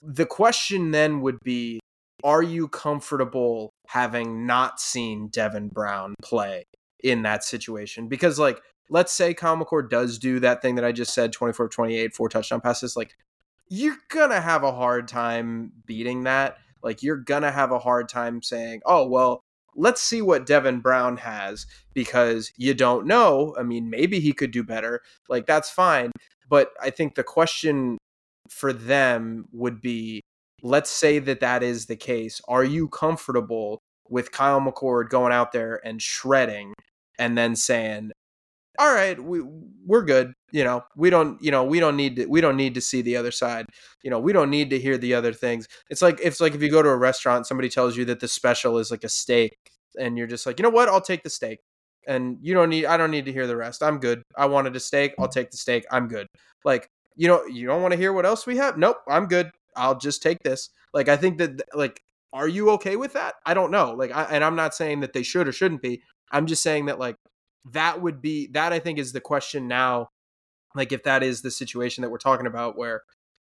The 0.03 0.27
question 0.27 0.91
then 0.91 1.21
would 1.21 1.39
be 1.43 1.79
are 2.23 2.43
you 2.43 2.67
comfortable 2.67 3.71
having 3.87 4.45
not 4.45 4.79
seen 4.79 5.29
Devin 5.29 5.69
Brown 5.69 6.13
play 6.21 6.65
in 7.03 7.23
that 7.23 7.43
situation? 7.43 8.07
Because, 8.07 8.37
like, 8.37 8.61
let's 8.91 9.13
say 9.13 9.33
McCord 9.33 9.89
does 9.89 10.19
do 10.19 10.39
that 10.41 10.61
thing 10.61 10.75
that 10.75 10.85
I 10.85 10.91
just 10.91 11.13
said 11.15 11.33
24 11.33 11.65
of 11.65 11.71
28, 11.71 12.13
four 12.13 12.29
touchdown 12.29 12.61
passes. 12.61 12.95
Like, 12.95 13.15
you're 13.69 13.97
gonna 14.09 14.41
have 14.41 14.63
a 14.63 14.71
hard 14.71 15.07
time 15.07 15.71
beating 15.85 16.23
that. 16.23 16.57
Like, 16.81 17.03
you're 17.03 17.17
gonna 17.17 17.51
have 17.51 17.71
a 17.71 17.79
hard 17.79 18.09
time 18.09 18.41
saying, 18.41 18.81
oh, 18.85 19.07
well, 19.07 19.41
let's 19.75 20.01
see 20.01 20.21
what 20.21 20.45
Devin 20.45 20.79
Brown 20.81 21.17
has 21.17 21.65
because 21.93 22.51
you 22.57 22.73
don't 22.73 23.07
know. 23.07 23.55
I 23.57 23.63
mean, 23.63 23.89
maybe 23.89 24.19
he 24.19 24.33
could 24.33 24.51
do 24.51 24.63
better. 24.63 25.01
Like, 25.29 25.45
that's 25.47 25.69
fine. 25.69 26.11
But 26.49 26.71
I 26.81 26.89
think 26.89 27.15
the 27.15 27.23
question 27.23 27.97
for 28.49 28.73
them 28.73 29.47
would 29.51 29.81
be 29.81 30.21
let's 30.63 30.89
say 30.89 31.19
that 31.19 31.41
that 31.41 31.61
is 31.61 31.85
the 31.85 31.95
case. 31.95 32.41
Are 32.47 32.63
you 32.63 32.87
comfortable 32.87 33.79
with 34.09 34.31
Kyle 34.31 34.61
McCord 34.61 35.09
going 35.09 35.33
out 35.33 35.51
there 35.51 35.81
and 35.85 36.01
shredding 36.01 36.73
and 37.19 37.37
then 37.37 37.55
saying, 37.55 38.11
all 38.79 38.93
right, 38.93 39.21
we 39.21 39.41
we're 39.85 40.03
good. 40.03 40.33
You 40.51 40.63
know, 40.63 40.83
we 40.95 41.09
don't, 41.09 41.41
you 41.41 41.51
know, 41.51 41.63
we 41.63 41.79
don't 41.79 41.95
need 41.95 42.15
to 42.17 42.25
we 42.25 42.41
don't 42.41 42.57
need 42.57 42.73
to 42.75 42.81
see 42.81 43.01
the 43.01 43.17
other 43.17 43.31
side. 43.31 43.67
You 44.03 44.09
know, 44.09 44.19
we 44.19 44.33
don't 44.33 44.49
need 44.49 44.69
to 44.71 44.79
hear 44.79 44.97
the 44.97 45.13
other 45.13 45.33
things. 45.33 45.67
It's 45.89 46.01
like 46.01 46.19
it's 46.21 46.41
like 46.41 46.55
if 46.55 46.61
you 46.61 46.69
go 46.69 46.81
to 46.81 46.89
a 46.89 46.97
restaurant, 46.97 47.47
somebody 47.47 47.69
tells 47.69 47.95
you 47.97 48.05
that 48.05 48.19
the 48.19 48.27
special 48.27 48.77
is 48.79 48.91
like 48.91 49.03
a 49.03 49.09
steak, 49.09 49.57
and 49.99 50.17
you're 50.17 50.27
just 50.27 50.45
like, 50.45 50.59
you 50.59 50.63
know 50.63 50.69
what, 50.69 50.89
I'll 50.89 51.01
take 51.01 51.23
the 51.23 51.29
steak. 51.29 51.59
And 52.07 52.37
you 52.41 52.53
don't 52.53 52.69
need 52.69 52.85
I 52.85 52.97
don't 52.97 53.11
need 53.11 53.25
to 53.25 53.33
hear 53.33 53.47
the 53.47 53.57
rest. 53.57 53.83
I'm 53.83 53.99
good. 53.99 54.23
I 54.35 54.45
wanted 54.47 54.75
a 54.75 54.79
steak, 54.79 55.13
I'll 55.19 55.27
take 55.27 55.51
the 55.51 55.57
steak. 55.57 55.85
I'm 55.91 56.07
good. 56.07 56.27
Like, 56.65 56.87
you 57.15 57.27
know, 57.27 57.45
you 57.45 57.67
don't 57.67 57.81
want 57.81 57.91
to 57.93 57.97
hear 57.97 58.13
what 58.13 58.25
else 58.25 58.45
we 58.45 58.57
have? 58.57 58.77
Nope, 58.77 58.97
I'm 59.07 59.27
good. 59.27 59.51
I'll 59.75 59.97
just 59.97 60.21
take 60.21 60.39
this. 60.43 60.69
Like 60.93 61.09
I 61.09 61.17
think 61.17 61.37
that 61.37 61.61
like 61.73 62.01
are 62.33 62.47
you 62.47 62.71
okay 62.71 62.95
with 62.95 63.13
that? 63.13 63.35
I 63.45 63.53
don't 63.53 63.71
know. 63.71 63.91
Like 63.93 64.11
I, 64.11 64.23
and 64.23 64.43
I'm 64.43 64.55
not 64.55 64.73
saying 64.73 65.01
that 65.01 65.13
they 65.13 65.23
should 65.23 65.47
or 65.47 65.51
shouldn't 65.51 65.83
be. 65.83 66.01
I'm 66.31 66.47
just 66.47 66.63
saying 66.63 66.87
that 66.87 66.99
like 66.99 67.15
that 67.71 68.01
would 68.01 68.21
be 68.21 68.47
that 68.47 68.73
I 68.73 68.79
think 68.79 68.99
is 68.99 69.13
the 69.13 69.21
question 69.21 69.67
now 69.67 70.09
like 70.75 70.91
if 70.91 71.03
that 71.03 71.23
is 71.23 71.41
the 71.41 71.51
situation 71.51 72.01
that 72.01 72.09
we're 72.09 72.17
talking 72.17 72.47
about 72.47 72.77
where 72.77 73.03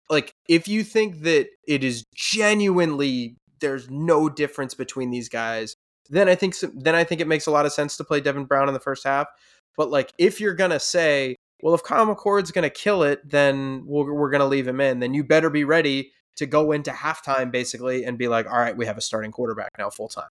like 0.09 0.33
if 0.47 0.67
you 0.67 0.83
think 0.83 1.21
that 1.21 1.47
it 1.67 1.83
is 1.83 2.03
genuinely 2.15 3.37
there's 3.59 3.89
no 3.89 4.29
difference 4.29 4.73
between 4.73 5.09
these 5.11 5.29
guys 5.29 5.75
then 6.09 6.27
i 6.27 6.35
think 6.35 6.55
then 6.75 6.95
i 6.95 7.03
think 7.03 7.21
it 7.21 7.27
makes 7.27 7.47
a 7.47 7.51
lot 7.51 7.65
of 7.65 7.73
sense 7.73 7.97
to 7.97 8.03
play 8.03 8.19
devin 8.19 8.45
brown 8.45 8.67
in 8.67 8.73
the 8.73 8.79
first 8.79 9.05
half. 9.05 9.27
But 9.75 9.89
like 9.89 10.13
if 10.19 10.39
you're 10.39 10.53
gonna 10.53 10.79
say 10.79 11.35
well 11.61 11.73
if 11.73 11.83
kyle 11.83 12.05
mccord's 12.05 12.51
gonna 12.51 12.69
kill 12.69 13.03
it 13.03 13.27
then 13.27 13.83
we're, 13.85 14.13
we're 14.13 14.29
gonna 14.29 14.45
leave 14.45 14.67
him 14.67 14.81
in 14.81 14.99
then 14.99 15.13
you 15.13 15.23
better 15.23 15.49
be 15.49 15.63
ready 15.63 16.11
to 16.35 16.45
go 16.45 16.71
into 16.71 16.91
halftime 16.91 17.51
basically 17.51 18.03
and 18.03 18.17
be 18.17 18.27
like 18.27 18.45
all 18.45 18.59
right 18.59 18.77
we 18.77 18.85
have 18.85 18.97
a 18.97 19.01
starting 19.01 19.31
quarterback 19.31 19.69
now 19.77 19.89
full 19.89 20.09
time 20.09 20.27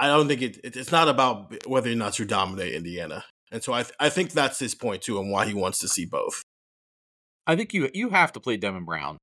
i 0.00 0.06
don't 0.06 0.28
think 0.28 0.42
it, 0.42 0.60
it's 0.64 0.92
not 0.92 1.08
about 1.08 1.66
whether 1.66 1.90
or 1.90 1.94
not 1.94 2.18
you 2.18 2.24
dominate 2.24 2.74
indiana 2.74 3.24
and 3.52 3.62
so 3.62 3.74
I, 3.74 3.82
th- 3.82 3.94
I 4.00 4.08
think 4.08 4.32
that's 4.32 4.58
his 4.58 4.74
point 4.74 5.02
too, 5.02 5.20
and 5.20 5.30
why 5.30 5.46
he 5.46 5.54
wants 5.54 5.78
to 5.80 5.88
see 5.88 6.06
both. 6.06 6.42
I 7.46 7.54
think 7.54 7.74
you 7.74 7.90
you 7.92 8.08
have 8.08 8.32
to 8.32 8.40
play 8.40 8.56
Devin 8.56 8.84
Brown 8.84 9.18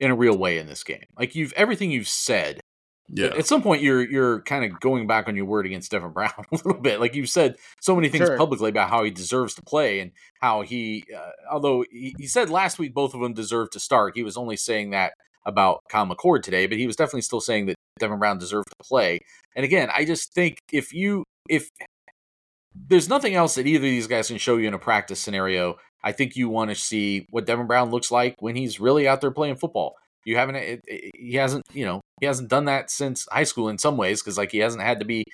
in 0.00 0.10
a 0.10 0.16
real 0.16 0.36
way 0.36 0.58
in 0.58 0.66
this 0.66 0.82
game. 0.82 1.04
Like 1.16 1.34
you've 1.34 1.52
everything 1.52 1.90
you've 1.90 2.08
said. 2.08 2.60
Yeah. 3.08 3.26
At 3.38 3.46
some 3.46 3.62
point, 3.62 3.82
you're 3.82 4.02
you're 4.02 4.40
kind 4.42 4.64
of 4.64 4.80
going 4.80 5.06
back 5.06 5.28
on 5.28 5.36
your 5.36 5.44
word 5.44 5.66
against 5.66 5.92
Devin 5.92 6.10
Brown 6.10 6.32
a 6.52 6.56
little 6.56 6.80
bit. 6.80 6.98
Like 6.98 7.14
you've 7.14 7.28
said 7.28 7.56
so 7.80 7.94
many 7.94 8.08
things 8.08 8.26
sure. 8.26 8.38
publicly 8.38 8.70
about 8.70 8.88
how 8.88 9.04
he 9.04 9.10
deserves 9.10 9.54
to 9.56 9.62
play 9.62 10.00
and 10.00 10.10
how 10.40 10.62
he, 10.62 11.04
uh, 11.16 11.30
although 11.52 11.84
he, 11.88 12.16
he 12.18 12.26
said 12.26 12.50
last 12.50 12.80
week 12.80 12.94
both 12.94 13.14
of 13.14 13.20
them 13.20 13.32
deserve 13.32 13.70
to 13.70 13.80
start. 13.80 14.16
He 14.16 14.24
was 14.24 14.36
only 14.36 14.56
saying 14.56 14.90
that 14.90 15.12
about 15.44 15.82
Kyle 15.88 16.06
McCord 16.06 16.42
today, 16.42 16.66
but 16.66 16.78
he 16.78 16.86
was 16.86 16.96
definitely 16.96 17.22
still 17.22 17.40
saying 17.40 17.66
that 17.66 17.75
Devin 17.98 18.18
Brown 18.18 18.38
deserved 18.38 18.68
to 18.68 18.86
play. 18.86 19.20
And 19.54 19.64
again, 19.64 19.88
I 19.94 20.04
just 20.04 20.32
think 20.32 20.58
if 20.72 20.92
you 20.92 21.24
if 21.48 21.68
there's 22.88 23.08
nothing 23.08 23.34
else 23.34 23.54
that 23.54 23.66
either 23.66 23.78
of 23.78 23.82
these 23.82 24.06
guys 24.06 24.28
can 24.28 24.38
show 24.38 24.56
you 24.56 24.68
in 24.68 24.74
a 24.74 24.78
practice 24.78 25.20
scenario. 25.20 25.76
I 26.04 26.12
think 26.12 26.36
you 26.36 26.48
want 26.48 26.70
to 26.70 26.76
see 26.76 27.26
what 27.30 27.46
Devin 27.46 27.66
Brown 27.66 27.90
looks 27.90 28.10
like 28.10 28.36
when 28.40 28.54
he's 28.54 28.78
really 28.78 29.08
out 29.08 29.20
there 29.20 29.30
playing 29.30 29.56
football. 29.56 29.96
You 30.24 30.36
haven't, 30.36 30.56
eh, 30.56 30.60
it, 30.60 30.80
it, 30.86 31.10
he 31.16 31.34
hasn't, 31.34 31.64
you 31.72 31.84
know, 31.84 32.00
he 32.20 32.26
hasn't 32.26 32.48
done 32.48 32.66
that 32.66 32.90
since 32.90 33.26
high 33.30 33.44
school 33.44 33.68
in 33.68 33.78
some 33.78 33.96
ways 33.96 34.22
because 34.22 34.38
like 34.38 34.52
he 34.52 34.58
hasn't 34.58 34.82
had 34.82 35.00
to 35.00 35.04
be 35.04 35.24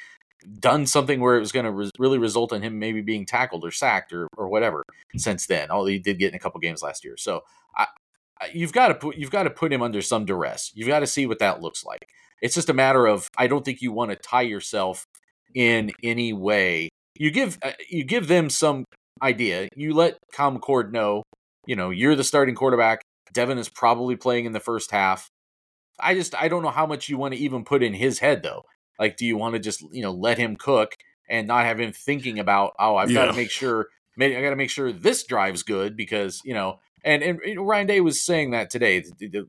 done 0.59 0.87
something 0.87 1.21
where 1.21 1.37
it 1.37 1.41
was 1.41 1.53
going 1.53 1.65
to 1.65 1.73
re- 1.73 1.91
really 1.99 2.19
result 2.19 2.53
in 2.53 2.63
him 2.63 2.79
maybe 2.79 3.01
being 3.01 3.25
tackled 3.27 3.65
or 3.65 3.71
sacked 3.71 4.13
or 4.13 4.29
or 4.37 4.49
whatever 4.49 4.83
since 5.17 5.47
then. 5.47 5.71
Although 5.71 5.89
he 5.89 5.99
did 5.99 6.19
get 6.19 6.31
in 6.31 6.35
a 6.35 6.39
couple 6.39 6.61
games 6.61 6.83
last 6.83 7.05
year, 7.05 7.17
so 7.17 7.43
I, 7.77 7.87
I, 8.41 8.51
you've 8.53 8.73
got 8.73 8.89
to 8.89 8.95
put 8.95 9.17
you've 9.17 9.31
got 9.31 9.45
to 9.45 9.51
put 9.51 9.73
him 9.73 9.83
under 9.83 10.03
some 10.03 10.25
duress. 10.25 10.73
You've 10.75 10.89
got 10.89 11.01
to 11.01 11.07
see 11.07 11.27
what 11.27 11.39
that 11.39 11.61
looks 11.63 11.85
like. 11.85 12.09
It's 12.43 12.55
just 12.55 12.68
a 12.68 12.74
matter 12.74 13.07
of 13.07 13.28
I 13.38 13.47
don't 13.47 13.64
think 13.64 13.80
you 13.80 13.93
want 13.93 14.11
to 14.11 14.16
tie 14.16 14.43
yourself 14.43 15.07
in 15.55 15.93
any 16.03 16.34
way 16.34 16.90
you 17.16 17.30
give 17.30 17.59
uh, 17.62 17.72
you 17.88 18.05
give 18.05 18.28
them 18.28 18.51
some 18.51 18.84
idea. 19.22 19.68
You 19.76 19.95
let 19.95 20.18
Kyle 20.32 20.53
McCord 20.53 20.93
know, 20.93 21.22
you 21.66 21.76
know, 21.76 21.90
you're 21.90 22.16
the 22.16 22.24
starting 22.24 22.55
quarterback. 22.55 23.03
Devin 23.32 23.59
is 23.59 23.68
probably 23.68 24.16
playing 24.16 24.45
in 24.45 24.53
the 24.53 24.61
first 24.61 24.90
half. 24.90 25.28
I 26.01 26.14
just 26.14 26.34
I 26.34 26.49
don't 26.49 26.62
know 26.62 26.70
how 26.70 26.86
much 26.86 27.09
you 27.09 27.18
want 27.18 27.34
to 27.34 27.40
even 27.40 27.64
put 27.64 27.82
in 27.82 27.95
his 27.95 28.18
head 28.18 28.43
though. 28.43 28.62
Like, 28.99 29.16
do 29.16 29.26
you 29.26 29.36
want 29.36 29.55
to 29.55 29.59
just 29.59 29.82
you 29.93 30.03
know 30.03 30.12
let 30.12 30.38
him 30.38 30.57
cook 30.57 30.95
and 31.28 31.47
not 31.47 31.64
have 31.64 31.80
him 31.80 31.93
thinking 31.93 32.38
about 32.38 32.72
oh 32.78 32.97
I've 32.97 33.11
yeah. 33.11 33.26
got 33.26 33.32
to 33.32 33.36
make 33.36 33.51
sure 33.51 33.88
maybe 34.16 34.36
I 34.36 34.43
got 34.43 34.51
to 34.51 34.57
make 34.57 34.70
sure 34.70 34.93
this 34.93 35.24
drive's 35.24 35.62
good 35.62 35.97
because 35.97 36.40
you 36.45 36.55
know 36.55 36.80
and 37.05 37.22
and 37.22 37.66
Ryan 37.66 37.86
Day 37.86 38.00
was 38.00 38.24
saying 38.24 38.53
that 38.53 38.70
today, 38.70 39.05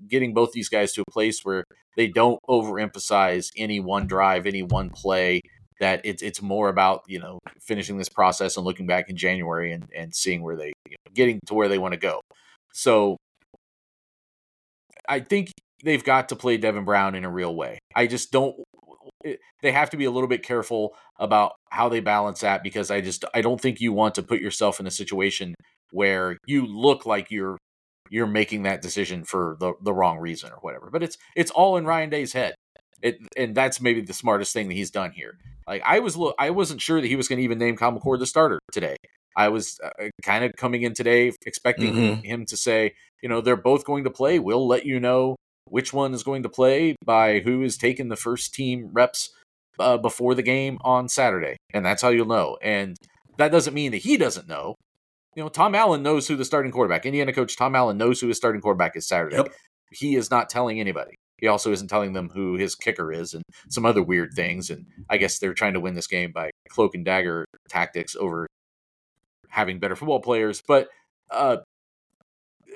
getting 0.08 0.34
both 0.34 0.52
these 0.52 0.70
guys 0.70 0.94
to 0.94 1.04
a 1.08 1.12
place 1.12 1.42
where 1.44 1.64
they 1.96 2.08
don't 2.08 2.40
overemphasize 2.50 3.50
any 3.56 3.80
one 3.80 4.08
drive, 4.08 4.46
any 4.48 4.64
one 4.64 4.90
play, 4.90 5.42
that 5.80 6.02
it's 6.04 6.22
it's 6.22 6.42
more 6.42 6.70
about 6.70 7.04
you 7.08 7.20
know 7.20 7.40
finishing 7.60 7.98
this 7.98 8.10
process 8.10 8.58
and 8.58 8.66
looking 8.66 8.88
back 8.88 9.10
in 9.10 9.18
January 9.18 9.72
and 9.72 9.88
and 9.96 10.16
seeing 10.16 10.42
where 10.42 10.56
they 10.56 10.74
you 10.88 10.92
know, 11.06 11.12
getting 11.14 11.40
to 11.46 11.54
where 11.54 11.68
they 11.68 11.78
want 11.78 11.94
to 11.94 12.00
go. 12.00 12.22
So 12.74 13.18
I 15.08 15.20
think 15.20 15.52
they've 15.84 16.04
got 16.04 16.30
to 16.30 16.36
play 16.36 16.58
Devin 16.58 16.86
Brown 16.86 17.16
in 17.16 17.26
a 17.26 17.30
real 17.30 17.56
way. 17.56 17.80
I 17.96 18.08
just 18.08 18.32
don't. 18.32 18.56
Eh, 19.26 19.36
they 19.62 19.72
have 19.72 19.90
to 19.92 19.98
be 19.98 20.06
a 20.06 20.12
little 20.12 20.30
bit 20.30 20.44
careful 20.44 20.96
about 21.20 21.54
how 21.70 21.90
they 21.90 22.00
balance 22.00 22.42
that 22.42 22.64
because 22.64 22.90
I 22.90 23.02
just 23.02 23.26
I 23.34 23.42
don't 23.42 23.62
think 23.62 23.80
you 23.80 23.94
want 23.94 24.16
to 24.16 24.24
put 24.24 24.42
yourself 24.42 24.80
in 24.80 24.88
a 24.88 24.92
situation 24.92 25.54
where 25.94 26.38
you 26.46 26.66
look 26.66 27.06
like 27.06 27.32
you're 27.32 27.58
you're 28.10 28.28
making 28.28 28.64
that 28.64 28.82
decision 28.82 29.24
for 29.24 29.58
the 29.60 29.74
the 29.82 29.94
wrong 29.94 30.20
reason 30.20 30.52
or 30.52 30.58
whatever. 30.58 30.90
But 30.92 31.04
it's 31.04 31.18
it's 31.36 31.52
all 31.52 31.78
in 31.78 31.86
Ryan 31.86 32.10
Day's 32.10 32.34
head. 32.34 32.56
It, 33.02 33.18
and 33.36 33.54
that's 33.54 33.82
maybe 33.82 34.00
the 34.00 34.14
smartest 34.14 34.54
thing 34.54 34.70
that 34.70 34.76
he's 34.76 34.92
done 34.92 35.12
here. 35.12 35.38
Like 35.68 35.82
I 35.86 36.00
was, 36.00 36.18
I 36.40 36.52
wasn't 36.52 36.82
sure 36.82 37.02
that 37.02 37.08
he 37.08 37.18
was 37.18 37.28
going 37.28 37.38
to 37.38 37.44
even 37.44 37.58
name 37.58 37.76
McCord 37.76 38.20
the 38.20 38.26
starter 38.26 38.60
today. 38.72 38.96
I 39.36 39.50
was 39.50 39.78
uh, 39.84 40.10
kind 40.22 40.46
of 40.46 40.54
coming 40.58 40.84
in 40.84 40.94
today 40.94 41.34
expecting 41.46 41.94
mm-hmm. 41.94 42.22
him 42.22 42.46
to 42.46 42.56
say, 42.56 42.94
you 43.22 43.28
know, 43.28 43.42
they're 43.42 43.58
both 43.58 43.84
going 43.84 44.06
to 44.06 44.10
play. 44.10 44.40
We'll 44.40 44.68
let 44.68 44.86
you 44.86 45.02
know 45.02 45.36
which 45.68 45.92
one 45.92 46.14
is 46.14 46.24
going 46.24 46.44
to 46.44 46.50
play 46.50 46.96
by 47.04 47.40
who 47.40 47.62
is 47.62 47.78
taking 47.78 48.10
the 48.10 48.16
first 48.16 48.54
team 48.54 48.90
reps 48.94 49.32
uh, 49.80 49.98
before 49.98 50.36
the 50.36 50.44
game 50.44 50.78
on 50.82 51.10
Saturday, 51.10 51.58
and 51.74 51.86
that's 51.86 52.02
how 52.02 52.10
you'll 52.10 52.28
know. 52.28 52.58
And 52.62 52.96
that 53.38 53.52
doesn't 53.52 53.74
mean 53.74 53.92
that 53.92 54.04
he 54.04 54.18
doesn't 54.18 54.48
know. 54.48 54.76
You 55.36 55.44
know, 55.44 55.50
Tom 55.50 55.76
Allen 55.76 56.04
knows 56.04 56.28
who 56.28 56.36
the 56.36 56.46
starting 56.46 56.72
quarterback. 56.72 57.06
Indiana 57.06 57.34
coach 57.34 57.58
Tom 57.58 57.76
Allen 57.76 57.98
knows 57.98 58.22
who 58.22 58.28
his 58.28 58.38
starting 58.38 58.62
quarterback 58.62 58.96
is 58.96 59.08
Saturday. 59.08 59.38
Yep. 59.38 59.54
He 59.92 60.16
is 60.16 60.30
not 60.30 60.50
telling 60.50 60.80
anybody. 60.80 61.16
He 61.38 61.48
also 61.48 61.72
isn't 61.72 61.90
telling 61.90 62.14
them 62.14 62.30
who 62.30 62.56
his 62.56 62.76
kicker 62.76 63.12
is 63.12 63.34
and 63.34 63.44
some 63.70 63.86
other 63.86 64.02
weird 64.02 64.34
things. 64.34 64.70
And 64.70 64.86
I 65.10 65.18
guess 65.18 65.40
they're 65.40 65.54
trying 65.54 65.74
to 65.74 65.80
win 65.80 65.96
this 65.96 66.08
game 66.08 66.32
by 66.32 66.52
cloak 66.70 66.96
and 66.96 67.04
dagger 67.04 67.46
tactics 67.68 68.16
over 68.16 68.48
having 69.50 69.80
better 69.80 69.96
football 69.96 70.22
players. 70.22 70.62
But 70.68 70.88
uh, 71.30 71.58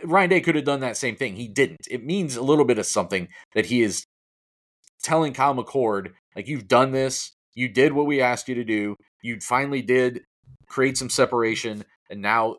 Ryan 0.03 0.30
Day 0.30 0.41
could 0.41 0.55
have 0.55 0.66
done 0.66 0.82
that 0.82 0.97
same 0.97 1.16
thing. 1.16 1.36
He 1.36 1.47
didn't. 1.47 1.88
It 1.89 2.03
means 2.03 2.36
a 2.36 2.43
little 2.43 2.66
bit 2.66 2.78
of 2.78 2.86
something 2.86 3.30
that 3.55 3.68
he 3.68 3.82
is 3.82 4.03
telling 5.01 5.34
Kyle 5.34 5.55
McCord, 5.55 6.12
like, 6.36 6.47
you've 6.47 6.68
done 6.68 6.91
this. 6.91 7.34
You 7.55 7.70
did 7.70 7.93
what 7.93 8.05
we 8.05 8.22
asked 8.22 8.47
you 8.49 8.55
to 8.55 8.64
do. 8.64 8.95
You 9.24 9.39
finally 9.39 9.82
did 9.82 10.24
create 10.68 10.97
some 10.97 11.10
separation. 11.10 11.84
And 12.10 12.22
now 12.22 12.58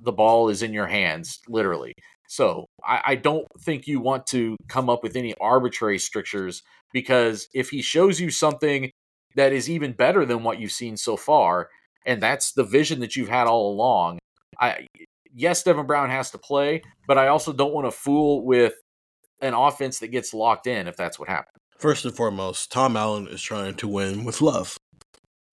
the 0.00 0.12
ball 0.12 0.48
is 0.48 0.62
in 0.62 0.72
your 0.72 0.86
hands, 0.86 1.40
literally. 1.48 1.92
So 2.28 2.66
I, 2.84 3.00
I, 3.06 3.14
don't 3.14 3.46
think 3.60 3.86
you 3.86 4.00
want 4.00 4.26
to 4.28 4.56
come 4.68 4.90
up 4.90 5.02
with 5.02 5.16
any 5.16 5.34
arbitrary 5.40 5.98
strictures 5.98 6.62
because 6.92 7.48
if 7.54 7.70
he 7.70 7.80
shows 7.80 8.20
you 8.20 8.30
something 8.30 8.90
that 9.34 9.52
is 9.52 9.70
even 9.70 9.92
better 9.92 10.26
than 10.26 10.42
what 10.42 10.60
you've 10.60 10.72
seen 10.72 10.96
so 10.96 11.16
far, 11.16 11.70
and 12.04 12.22
that's 12.22 12.52
the 12.52 12.64
vision 12.64 13.00
that 13.00 13.16
you've 13.16 13.28
had 13.30 13.46
all 13.46 13.72
along, 13.72 14.18
I 14.60 14.86
yes, 15.34 15.62
Devin 15.62 15.86
Brown 15.86 16.10
has 16.10 16.30
to 16.32 16.38
play, 16.38 16.82
but 17.06 17.18
I 17.18 17.28
also 17.28 17.52
don't 17.52 17.72
want 17.72 17.86
to 17.86 17.90
fool 17.90 18.44
with 18.44 18.74
an 19.40 19.54
offense 19.54 19.98
that 20.00 20.08
gets 20.08 20.34
locked 20.34 20.66
in 20.66 20.86
if 20.86 20.96
that's 20.96 21.18
what 21.18 21.28
happens. 21.28 21.52
First 21.78 22.04
and 22.04 22.14
foremost, 22.14 22.72
Tom 22.72 22.96
Allen 22.96 23.28
is 23.28 23.40
trying 23.40 23.74
to 23.76 23.88
win 23.88 24.24
with 24.24 24.42
love 24.42 24.76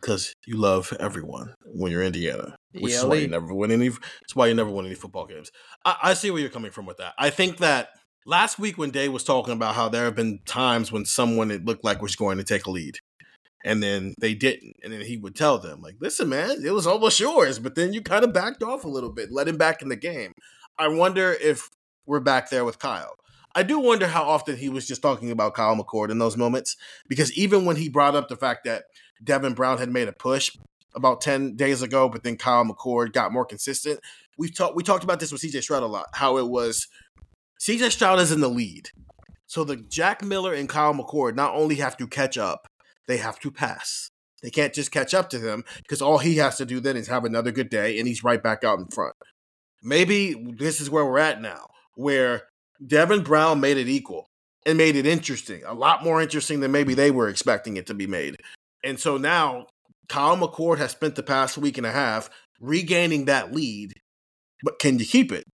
because 0.01 0.33
you 0.45 0.57
love 0.57 0.91
everyone 0.99 1.54
when 1.75 1.91
you're 1.91 2.03
Indiana, 2.03 2.55
which 2.73 2.93
is 2.93 3.03
why 3.03 3.15
you 3.15 3.27
never 3.27 3.53
win 3.53 3.71
any. 3.71 3.87
It's 3.87 4.35
why 4.35 4.47
you 4.47 4.53
never 4.53 4.69
win 4.69 4.85
any 4.85 4.95
football 4.95 5.25
games. 5.25 5.51
I, 5.83 5.97
I 6.03 6.13
see 6.13 6.31
where 6.31 6.41
you're 6.41 6.49
coming 6.49 6.71
from 6.71 6.85
with 6.85 6.97
that. 6.97 7.13
I 7.17 7.29
think 7.29 7.57
that 7.57 7.89
last 8.25 8.57
week 8.57 8.77
when 8.77 8.91
Day 8.91 9.09
was 9.09 9.23
talking 9.23 9.53
about 9.53 9.75
how 9.75 9.89
there 9.89 10.05
have 10.05 10.15
been 10.15 10.39
times 10.45 10.91
when 10.91 11.05
someone 11.05 11.51
it 11.51 11.65
looked 11.65 11.83
like 11.83 12.01
was 12.01 12.15
going 12.15 12.37
to 12.37 12.43
take 12.43 12.65
a 12.65 12.71
lead, 12.71 12.97
and 13.63 13.81
then 13.81 14.13
they 14.19 14.33
didn't, 14.33 14.73
and 14.83 14.93
then 14.93 15.01
he 15.01 15.17
would 15.17 15.35
tell 15.35 15.57
them 15.57 15.81
like, 15.81 15.95
"Listen, 15.99 16.29
man, 16.29 16.63
it 16.65 16.71
was 16.71 16.87
almost 16.87 17.19
yours, 17.19 17.59
but 17.59 17.75
then 17.75 17.93
you 17.93 18.01
kind 18.01 18.23
of 18.23 18.33
backed 18.33 18.63
off 18.63 18.85
a 18.85 18.89
little 18.89 19.11
bit, 19.11 19.31
let 19.31 19.47
him 19.47 19.57
back 19.57 19.81
in 19.81 19.89
the 19.89 19.95
game." 19.95 20.31
I 20.77 20.89
wonder 20.89 21.33
if 21.33 21.69
we're 22.05 22.19
back 22.19 22.49
there 22.49 22.65
with 22.65 22.79
Kyle. 22.79 23.15
I 23.57 23.63
do 23.63 23.79
wonder 23.79 24.07
how 24.07 24.23
often 24.23 24.57
he 24.57 24.67
was 24.67 24.85
just 24.85 25.01
talking 25.01 25.31
about 25.31 25.53
Kyle 25.53 25.77
McCord 25.77 26.11
in 26.11 26.19
those 26.19 26.35
moments 26.35 26.75
because 27.07 27.31
even 27.37 27.63
when 27.63 27.77
he 27.77 27.87
brought 27.87 28.13
up 28.13 28.27
the 28.27 28.35
fact 28.35 28.65
that 28.65 28.83
Devin 29.23 29.53
Brown 29.53 29.77
had 29.77 29.89
made 29.89 30.09
a 30.09 30.13
push 30.13 30.51
about 30.95 31.21
10 31.21 31.55
days 31.55 31.81
ago, 31.81 32.09
but 32.09 32.23
then 32.23 32.37
Kyle 32.37 32.65
McCord 32.65 33.13
got 33.13 33.33
more 33.33 33.45
consistent. 33.45 33.99
We've 34.37 34.55
talked 34.55 34.75
we 34.75 34.83
talked 34.83 35.03
about 35.03 35.19
this 35.19 35.31
with 35.31 35.41
CJ 35.41 35.63
Stroud 35.63 35.83
a 35.83 35.87
lot, 35.87 36.07
how 36.13 36.37
it 36.37 36.47
was 36.47 36.87
CJ 37.61 37.91
Stroud 37.91 38.19
is 38.19 38.31
in 38.31 38.41
the 38.41 38.49
lead. 38.49 38.89
So 39.47 39.63
the 39.63 39.77
Jack 39.77 40.23
Miller 40.23 40.53
and 40.53 40.67
Kyle 40.67 40.93
McCord 40.93 41.35
not 41.35 41.53
only 41.53 41.75
have 41.75 41.97
to 41.97 42.07
catch 42.07 42.37
up, 42.37 42.67
they 43.07 43.17
have 43.17 43.39
to 43.39 43.51
pass. 43.51 44.09
They 44.41 44.49
can't 44.49 44.73
just 44.73 44.91
catch 44.91 45.13
up 45.13 45.29
to 45.31 45.39
him 45.39 45.63
because 45.77 46.01
all 46.01 46.17
he 46.17 46.35
has 46.37 46.57
to 46.57 46.65
do 46.65 46.79
then 46.79 46.97
is 46.97 47.07
have 47.07 47.25
another 47.25 47.51
good 47.51 47.69
day 47.69 47.97
and 47.97 48.07
he's 48.07 48.23
right 48.23 48.41
back 48.41 48.63
out 48.63 48.79
in 48.79 48.87
front. 48.87 49.15
Maybe 49.81 50.35
this 50.57 50.81
is 50.81 50.89
where 50.89 51.05
we're 51.05 51.19
at 51.19 51.41
now, 51.41 51.67
where 51.95 52.43
Devin 52.85 53.23
Brown 53.23 53.59
made 53.59 53.77
it 53.77 53.87
equal 53.87 54.29
and 54.65 54.77
made 54.77 54.95
it 54.95 55.05
interesting, 55.05 55.63
a 55.65 55.73
lot 55.73 56.03
more 56.03 56.21
interesting 56.21 56.59
than 56.59 56.71
maybe 56.71 56.93
they 56.93 57.11
were 57.11 57.29
expecting 57.29 57.77
it 57.77 57.87
to 57.87 57.93
be 57.93 58.07
made. 58.07 58.35
And 58.83 58.99
so 58.99 59.17
now 59.17 59.67
Kyle 60.07 60.37
McCord 60.37 60.77
has 60.77 60.91
spent 60.91 61.15
the 61.15 61.23
past 61.23 61.57
week 61.57 61.77
and 61.77 61.87
a 61.87 61.91
half 61.91 62.29
regaining 62.59 63.25
that 63.25 63.53
lead, 63.53 63.93
but 64.63 64.79
can 64.79 64.99
you 64.99 65.05
keep 65.05 65.31
it? 65.31 65.45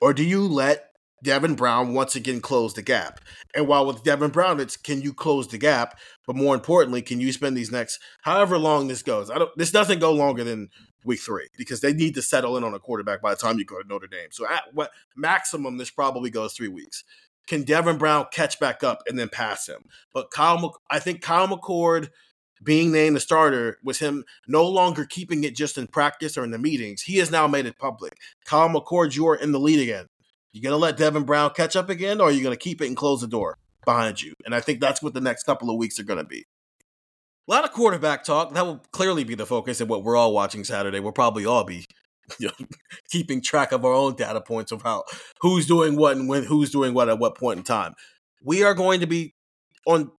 Or 0.00 0.12
do 0.12 0.24
you 0.24 0.46
let 0.46 0.88
Devin 1.22 1.54
Brown 1.54 1.94
once 1.94 2.14
again 2.14 2.40
close 2.40 2.74
the 2.74 2.82
gap. 2.82 3.20
And 3.54 3.66
while 3.66 3.86
with 3.86 4.04
Devin 4.04 4.30
Brown, 4.30 4.60
it's 4.60 4.76
can 4.76 5.02
you 5.02 5.12
close 5.12 5.48
the 5.48 5.58
gap? 5.58 5.98
But 6.26 6.36
more 6.36 6.54
importantly, 6.54 7.02
can 7.02 7.20
you 7.20 7.32
spend 7.32 7.56
these 7.56 7.72
next 7.72 7.98
however 8.22 8.58
long 8.58 8.88
this 8.88 9.02
goes? 9.02 9.30
I 9.30 9.38
don't 9.38 9.50
this 9.56 9.70
doesn't 9.70 9.98
go 9.98 10.12
longer 10.12 10.44
than 10.44 10.68
week 11.04 11.20
three 11.20 11.48
because 11.56 11.80
they 11.80 11.92
need 11.92 12.14
to 12.14 12.22
settle 12.22 12.56
in 12.56 12.64
on 12.64 12.74
a 12.74 12.78
quarterback 12.78 13.22
by 13.22 13.30
the 13.30 13.36
time 13.40 13.58
you 13.58 13.64
go 13.64 13.80
to 13.80 13.88
Notre 13.88 14.06
Dame. 14.06 14.28
So 14.30 14.48
at 14.48 14.64
what 14.72 14.90
maximum 15.16 15.76
this 15.76 15.90
probably 15.90 16.30
goes 16.30 16.52
three 16.52 16.68
weeks. 16.68 17.04
Can 17.46 17.62
Devin 17.62 17.96
Brown 17.96 18.26
catch 18.30 18.60
back 18.60 18.84
up 18.84 19.02
and 19.06 19.18
then 19.18 19.30
pass 19.30 19.66
him? 19.66 19.84
But 20.12 20.30
Kyle, 20.30 20.78
I 20.90 20.98
think 20.98 21.22
Kyle 21.22 21.48
McCord 21.48 22.10
being 22.62 22.92
named 22.92 23.16
the 23.16 23.20
starter 23.20 23.78
was 23.82 23.98
him 23.98 24.24
no 24.46 24.66
longer 24.66 25.04
keeping 25.04 25.44
it 25.44 25.54
just 25.54 25.78
in 25.78 25.86
practice 25.86 26.36
or 26.36 26.44
in 26.44 26.50
the 26.50 26.58
meetings. 26.58 27.02
He 27.02 27.18
has 27.18 27.30
now 27.30 27.46
made 27.46 27.66
it 27.66 27.78
public. 27.78 28.14
Kyle 28.44 28.68
McCord, 28.68 29.14
you 29.14 29.28
are 29.28 29.36
in 29.36 29.52
the 29.52 29.60
lead 29.60 29.80
again. 29.80 30.06
You 30.52 30.62
gonna 30.62 30.76
let 30.76 30.96
Devin 30.96 31.24
Brown 31.24 31.50
catch 31.54 31.76
up 31.76 31.90
again, 31.90 32.20
or 32.20 32.28
are 32.28 32.32
you 32.32 32.42
gonna 32.42 32.56
keep 32.56 32.80
it 32.80 32.86
and 32.86 32.96
close 32.96 33.20
the 33.20 33.28
door 33.28 33.58
behind 33.84 34.22
you? 34.22 34.34
And 34.44 34.54
I 34.54 34.60
think 34.60 34.80
that's 34.80 35.02
what 35.02 35.14
the 35.14 35.20
next 35.20 35.44
couple 35.44 35.70
of 35.70 35.76
weeks 35.76 35.98
are 35.98 36.04
gonna 36.04 36.24
be. 36.24 36.44
A 37.48 37.50
lot 37.50 37.64
of 37.64 37.72
quarterback 37.72 38.24
talk. 38.24 38.52
That 38.54 38.66
will 38.66 38.82
clearly 38.92 39.24
be 39.24 39.34
the 39.34 39.46
focus 39.46 39.80
of 39.80 39.88
what 39.88 40.04
we're 40.04 40.16
all 40.16 40.32
watching 40.34 40.64
Saturday. 40.64 41.00
We'll 41.00 41.12
probably 41.12 41.46
all 41.46 41.64
be 41.64 41.86
you 42.38 42.48
know, 42.48 42.66
keeping 43.10 43.40
track 43.40 43.72
of 43.72 43.84
our 43.84 43.92
own 43.92 44.14
data 44.14 44.40
points 44.40 44.72
of 44.72 44.82
how 44.82 45.04
who's 45.40 45.66
doing 45.66 45.96
what 45.96 46.16
and 46.16 46.28
when 46.28 46.44
who's 46.44 46.70
doing 46.70 46.94
what 46.94 47.08
at 47.08 47.18
what 47.18 47.36
point 47.36 47.58
in 47.58 47.64
time. 47.64 47.94
We 48.42 48.62
are 48.62 48.74
going 48.74 49.00
to 49.00 49.06
be 49.06 49.34
on 49.86 50.10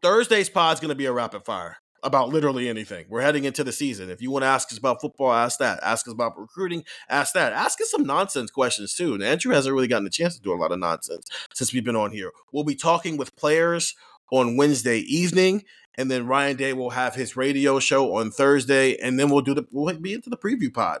Thursday's 0.00 0.48
pod 0.48 0.74
is 0.74 0.80
going 0.80 0.90
to 0.90 0.94
be 0.94 1.06
a 1.06 1.12
rapid 1.12 1.44
fire 1.44 1.78
about 2.04 2.28
literally 2.28 2.68
anything. 2.68 3.06
We're 3.08 3.22
heading 3.22 3.44
into 3.44 3.64
the 3.64 3.72
season. 3.72 4.10
If 4.10 4.22
you 4.22 4.30
want 4.30 4.44
to 4.44 4.46
ask 4.46 4.70
us 4.70 4.78
about 4.78 5.00
football, 5.00 5.32
ask 5.32 5.58
that. 5.58 5.80
Ask 5.82 6.06
us 6.06 6.14
about 6.14 6.38
recruiting, 6.38 6.84
ask 7.08 7.34
that. 7.34 7.52
Ask 7.52 7.80
us 7.80 7.90
some 7.90 8.04
nonsense 8.04 8.52
questions 8.52 8.94
too. 8.94 9.14
And 9.14 9.22
Andrew 9.24 9.52
hasn't 9.52 9.74
really 9.74 9.88
gotten 9.88 10.06
a 10.06 10.10
chance 10.10 10.36
to 10.36 10.42
do 10.42 10.52
a 10.52 10.54
lot 10.54 10.70
of 10.70 10.78
nonsense 10.78 11.28
since 11.52 11.72
we've 11.72 11.84
been 11.84 11.96
on 11.96 12.12
here. 12.12 12.30
We'll 12.52 12.62
be 12.62 12.76
talking 12.76 13.16
with 13.16 13.34
players 13.34 13.96
on 14.30 14.56
Wednesday 14.56 14.98
evening, 14.98 15.64
and 15.96 16.08
then 16.10 16.26
Ryan 16.26 16.56
Day 16.56 16.72
will 16.72 16.90
have 16.90 17.16
his 17.16 17.36
radio 17.36 17.80
show 17.80 18.14
on 18.14 18.30
Thursday, 18.30 18.96
and 18.98 19.18
then 19.18 19.30
we'll 19.30 19.40
do 19.40 19.54
the 19.54 19.64
we'll 19.72 19.98
be 19.98 20.14
into 20.14 20.30
the 20.30 20.36
preview 20.36 20.72
pod. 20.72 21.00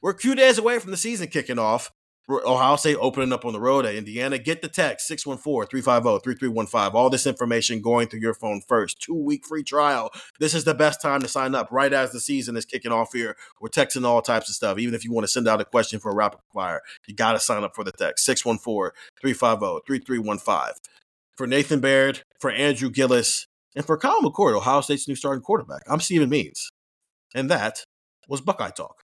We're 0.00 0.12
a 0.12 0.18
few 0.18 0.34
days 0.34 0.56
away 0.56 0.78
from 0.78 0.90
the 0.90 0.96
season 0.96 1.28
kicking 1.28 1.58
off. 1.58 1.90
Ohio 2.30 2.76
State 2.76 2.96
opening 3.00 3.32
up 3.32 3.44
on 3.44 3.52
the 3.52 3.60
road 3.60 3.84
at 3.84 3.94
Indiana. 3.94 4.38
Get 4.38 4.62
the 4.62 4.68
text 4.68 5.10
614-350-3315. 5.10 6.94
All 6.94 7.10
this 7.10 7.26
information 7.26 7.80
going 7.80 8.08
through 8.08 8.20
your 8.20 8.34
phone 8.34 8.62
first. 8.66 9.00
Two 9.00 9.14
week 9.14 9.44
free 9.46 9.64
trial. 9.64 10.10
This 10.38 10.54
is 10.54 10.64
the 10.64 10.74
best 10.74 11.02
time 11.02 11.20
to 11.22 11.28
sign 11.28 11.54
up 11.54 11.68
right 11.70 11.92
as 11.92 12.12
the 12.12 12.20
season 12.20 12.56
is 12.56 12.64
kicking 12.64 12.92
off 12.92 13.12
here. 13.12 13.36
We're 13.60 13.68
texting 13.68 14.04
all 14.04 14.22
types 14.22 14.48
of 14.48 14.54
stuff. 14.54 14.78
Even 14.78 14.94
if 14.94 15.04
you 15.04 15.12
want 15.12 15.24
to 15.24 15.32
send 15.32 15.48
out 15.48 15.60
a 15.60 15.64
question 15.64 16.00
for 16.00 16.12
a 16.12 16.14
rapid 16.14 16.40
fire, 16.54 16.80
you 17.06 17.14
got 17.14 17.32
to 17.32 17.40
sign 17.40 17.64
up 17.64 17.74
for 17.74 17.84
the 17.84 17.92
text 17.92 18.26
614-350-3315. 18.28 20.72
For 21.36 21.46
Nathan 21.46 21.80
Baird, 21.80 22.22
for 22.40 22.50
Andrew 22.50 22.90
Gillis, 22.90 23.46
and 23.74 23.84
for 23.84 23.96
Kyle 23.96 24.20
McCord, 24.20 24.54
Ohio 24.54 24.82
State's 24.82 25.08
new 25.08 25.14
starting 25.14 25.42
quarterback, 25.42 25.82
I'm 25.88 26.00
Stephen 26.00 26.28
Means. 26.28 26.68
And 27.34 27.50
that 27.50 27.84
was 28.28 28.42
Buckeye 28.42 28.70
Talk. 28.70 29.01